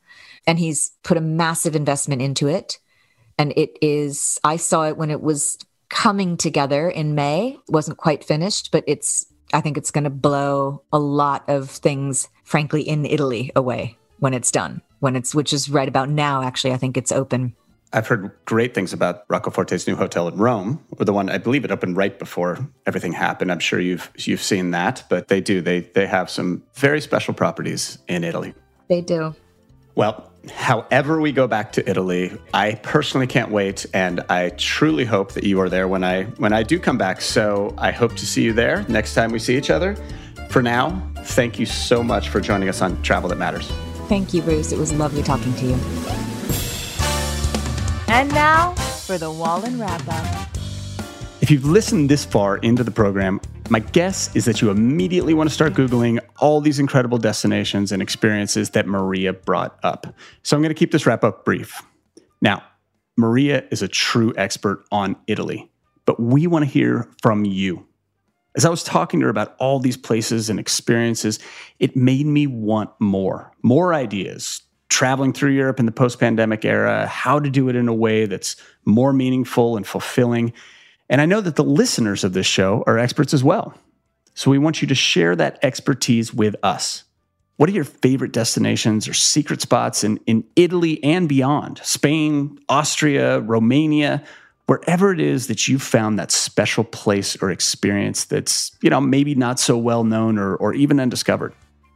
And 0.47 0.59
he's 0.59 0.93
put 1.03 1.17
a 1.17 1.23
massive 1.23 1.77
investment 1.77 2.21
into 2.21 2.49
it. 2.49 2.79
And 3.39 3.53
it 3.57 3.77
is, 3.81 4.39
I 4.45 4.57
saw 4.57 4.87
it 4.87 4.97
when 4.97 5.11
it 5.11 5.21
was 5.21 5.59
coming 5.89 6.37
together 6.37 6.89
in 6.89 7.15
May. 7.15 7.59
It 7.69 7.73
wasn't 7.73 7.99
quite 7.99 8.25
finished, 8.25 8.71
but 8.71 8.85
it's 8.87 9.27
I 9.53 9.61
think 9.61 9.77
it's 9.77 9.93
going 9.93 10.05
to 10.05 10.11
blow 10.11 10.83
a 10.93 10.99
lot 10.99 11.45
of 11.49 11.71
things, 11.71 12.29
frankly, 12.43 12.83
in 12.83 13.07
Italy 13.07 13.53
away 13.55 13.97
when 14.19 14.35
it's 14.35 14.51
done. 14.51 14.83
When 14.99 15.15
it's 15.17 15.35
which 15.35 15.53
is 15.53 15.71
right 15.71 15.89
about 15.89 16.09
now. 16.09 16.43
Actually, 16.43 16.73
I 16.73 16.79
think 16.79 16.97
it's 16.97 17.13
open. 17.13 17.55
I've 17.95 18.09
heard 18.09 18.33
great 18.45 18.75
things 18.75 18.93
about 18.93 19.25
Rocco 19.29 19.51
Forte's 19.51 19.87
new 19.87 19.95
hotel 19.95 20.27
in 20.27 20.37
Rome, 20.37 20.85
or 20.99 21.05
the 21.05 21.13
one 21.13 21.31
I 21.31 21.39
believe 21.39 21.65
it 21.65 21.71
opened 21.71 21.97
right 21.97 22.19
before 22.19 22.59
everything 22.87 23.13
happened. 23.13 23.53
I'm 23.53 23.61
sure 23.61 23.79
you've 23.79 24.11
you've 24.19 24.43
seen 24.43 24.73
that, 24.73 25.05
but 25.09 25.29
they 25.29 25.41
do. 25.41 25.61
They 25.61 25.81
they 25.81 26.09
have 26.09 26.29
some 26.29 26.65
very 26.75 27.01
special 27.01 27.35
properties 27.35 27.99
in 28.09 28.25
Italy. 28.25 28.53
They 28.89 29.01
do. 29.01 29.37
Well, 29.95 30.29
however 30.53 31.21
we 31.21 31.31
go 31.31 31.47
back 31.47 31.71
to 31.75 31.89
Italy, 31.89 32.37
I 32.53 32.75
personally 32.83 33.29
can't 33.29 33.53
wait 33.53 33.87
and 33.95 34.21
I 34.29 34.49
truly 34.51 35.05
hope 35.05 35.33
that 35.35 35.45
you 35.45 35.61
are 35.61 35.69
there 35.69 35.87
when 35.87 36.03
I 36.03 36.25
when 36.39 36.53
I 36.53 36.65
do 36.65 36.81
come 36.81 36.99
back. 36.99 37.21
So, 37.21 37.73
I 37.79 37.93
hope 37.93 38.17
to 38.17 38.27
see 38.27 38.43
you 38.43 38.53
there 38.53 38.85
next 38.89 39.15
time 39.15 39.31
we 39.31 39.39
see 39.39 39.57
each 39.57 39.71
other. 39.71 39.95
For 40.51 40.63
now, 40.63 41.01
thank 41.19 41.61
you 41.61 41.67
so 41.67 42.03
much 42.03 42.29
for 42.29 42.41
joining 42.41 42.69
us 42.69 42.83
on 42.83 43.01
Travel 43.03 43.29
That 43.29 43.39
Matters. 43.39 43.71
Thank 44.09 44.35
you, 44.35 44.43
Bruce. 44.43 44.73
It 44.73 44.79
was 44.79 44.93
lovely 44.93 45.23
talking 45.23 45.55
to 45.55 45.67
you. 45.67 46.34
And 48.15 48.29
now 48.33 48.75
for 48.75 49.19
the 49.19 49.29
Wallin 49.29 49.77
wrap 49.81 50.01
up. 50.07 50.49
If 51.41 51.51
you've 51.51 51.65
listened 51.65 52.09
this 52.09 52.25
far 52.25 52.59
into 52.59 52.85
the 52.85 52.93
program, 52.93 53.41
my 53.71 53.81
guess 53.81 54.35
is 54.37 54.45
that 54.45 54.63
you 54.63 54.71
immediately 54.71 55.35
want 55.35 55.51
to 55.51 55.53
start 55.53 55.75
Googling 55.75 56.21
all 56.39 56.61
these 56.61 56.79
incredible 56.79 57.19
destinations 57.19 57.91
and 57.91 58.01
experiences 58.01 58.71
that 58.71 58.87
Maria 58.87 59.33
brought 59.33 59.77
up. 59.83 60.15
So 60.45 60.57
I'm 60.57 60.63
going 60.63 60.73
to 60.73 60.79
keep 60.79 60.93
this 60.93 61.07
wrap 61.07 61.25
up 61.25 61.45
brief. 61.45 61.83
Now, 62.41 62.63
Maria 63.17 63.65
is 63.73 63.83
a 63.83 63.89
true 63.89 64.33
expert 64.37 64.85
on 64.93 65.17
Italy, 65.27 65.69
but 66.05 66.21
we 66.21 66.47
want 66.47 66.65
to 66.65 66.71
hear 66.71 67.09
from 67.21 67.45
you. 67.45 67.85
As 68.57 68.65
I 68.65 68.71
was 68.71 68.85
talking 68.85 69.19
to 69.19 69.25
her 69.25 69.31
about 69.31 69.57
all 69.59 69.81
these 69.81 69.97
places 69.97 70.49
and 70.49 70.61
experiences, 70.61 71.41
it 71.81 71.97
made 71.97 72.27
me 72.27 72.47
want 72.47 72.91
more, 73.01 73.51
more 73.65 73.93
ideas, 73.93 74.63
traveling 74.89 75.33
through 75.33 75.53
Europe 75.53 75.81
in 75.81 75.87
the 75.87 75.93
post 75.93 76.21
pandemic 76.21 76.65
era, 76.65 77.07
how 77.07 77.41
to 77.41 77.51
do 77.51 77.69
it 77.69 77.77
in 77.77 77.89
a 77.89 77.95
way 77.95 78.27
that's 78.27 78.57
more 78.85 79.13
meaningful 79.13 79.77
and 79.77 79.87
fulfilling. 79.87 80.53
And 81.09 81.21
I 81.21 81.27
know 81.27 81.41
that 81.41 81.57
the 81.57 81.65
listeners 81.65 82.25
of 82.25 82.33
this 82.33 82.47
show 82.47 82.85
are 82.87 82.99
experts 82.99 83.35
as 83.35 83.43
well. 83.45 83.75
So 84.35 84.51
we 84.51 84.59
want 84.59 84.83
you 84.83 84.89
to 84.89 84.95
share 84.95 85.37
that 85.37 85.59
expertise 85.63 86.35
with 86.35 86.57
us. 86.63 87.05
What 87.57 87.69
are 87.69 87.73
your 87.73 87.85
favorite 87.85 88.33
destinations 88.33 89.07
or 89.07 89.15
secret 89.15 89.61
spots 89.61 90.03
in, 90.03 90.19
in 90.27 90.45
Italy 90.57 91.03
and 91.05 91.29
beyond? 91.29 91.81
Spain, 91.85 92.59
Austria, 92.69 93.41
Romania, 93.41 94.25
wherever 94.67 95.13
it 95.13 95.21
is 95.21 95.47
that 95.47 95.69
you've 95.69 95.83
found 95.83 96.19
that 96.19 96.33
special 96.33 96.83
place 96.83 97.41
or 97.41 97.51
experience 97.51 98.25
that's, 98.25 98.77
you 98.81 98.91
know, 98.91 99.01
maybe 99.01 99.37
not 99.37 99.61
so 99.61 99.77
well 99.77 100.03
known 100.03 100.37
or, 100.37 100.57
or 100.57 100.75
even 100.75 100.99
undiscovered. 100.99 101.53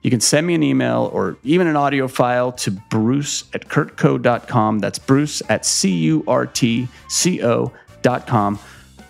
You 0.09 0.11
can 0.11 0.23
send 0.23 0.47
me 0.47 0.55
an 0.55 0.63
email 0.63 1.11
or 1.13 1.37
even 1.45 1.67
an 1.67 1.77
audio 1.77 2.09
file 2.09 2.51
to 2.53 2.71
bruce 2.71 3.45
at 3.53 3.69
curtco.com. 3.69 4.79
That's 4.79 4.99
bruce 4.99 5.43
at 5.51 5.67
C 5.67 5.95
U 5.99 6.25
R 6.27 6.47
T 6.47 6.89
C 7.11 7.43
O.com. 7.45 8.59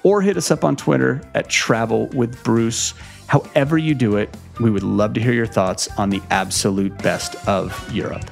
Or 0.02 0.22
hit 0.22 0.36
us 0.36 0.50
up 0.50 0.64
on 0.64 0.74
Twitter 0.74 1.22
at 1.36 1.48
travel 1.48 2.06
with 2.08 2.42
Bruce. 2.42 2.94
However, 3.28 3.78
you 3.78 3.94
do 3.94 4.16
it, 4.16 4.36
we 4.58 4.72
would 4.72 4.82
love 4.82 5.14
to 5.14 5.20
hear 5.20 5.32
your 5.32 5.46
thoughts 5.46 5.86
on 5.98 6.10
the 6.10 6.20
absolute 6.30 6.98
best 6.98 7.36
of 7.46 7.94
Europe. 7.94 8.28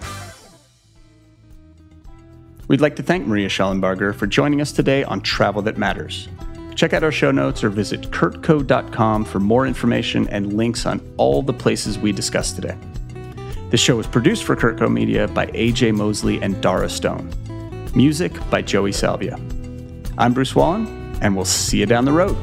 We'd 2.67 2.81
like 2.81 2.97
to 2.97 3.05
thank 3.05 3.29
Maria 3.29 3.49
Shollenbarger 3.49 4.13
for 4.13 4.27
joining 4.27 4.61
us 4.61 4.73
today 4.73 5.05
on 5.05 5.21
Travel 5.21 5.63
That 5.63 5.79
Matters. 5.79 6.27
Check 6.77 6.93
out 6.93 7.03
our 7.03 7.11
show 7.11 7.31
notes 7.31 7.65
or 7.65 7.71
visit 7.71 8.03
curtco.com 8.11 9.25
for 9.25 9.41
more 9.41 9.67
information 9.67 10.29
and 10.29 10.53
links 10.53 10.85
on 10.85 11.01
all 11.17 11.43
the 11.43 11.55
places 11.55 11.99
we 11.99 12.13
discussed 12.13 12.55
today. 12.55 12.77
This 13.71 13.81
show 13.81 13.97
was 13.97 14.07
produced 14.07 14.45
for 14.45 14.55
CurtCo 14.55 14.93
Media 14.93 15.27
by 15.27 15.47
AJ 15.47 15.95
Mosley 15.95 16.41
and 16.41 16.61
Dara 16.63 16.89
Stone. 16.89 17.33
Music 17.95 18.33
by 18.51 18.61
Joey 18.61 18.93
Salvia. 18.93 19.41
I'm 20.19 20.35
Bruce 20.35 20.55
Wallin, 20.55 20.87
and 21.23 21.35
we'll 21.35 21.47
see 21.47 21.81
you 21.81 21.87
down 21.87 22.05
the 22.05 22.13
road. 22.13 22.37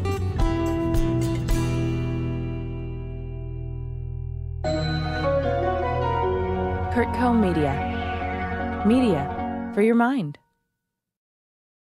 CurtCo 6.93 7.39
Media. 7.39 8.83
Media 8.85 9.71
for 9.75 9.83
your 9.83 9.95
mind. 9.95 10.39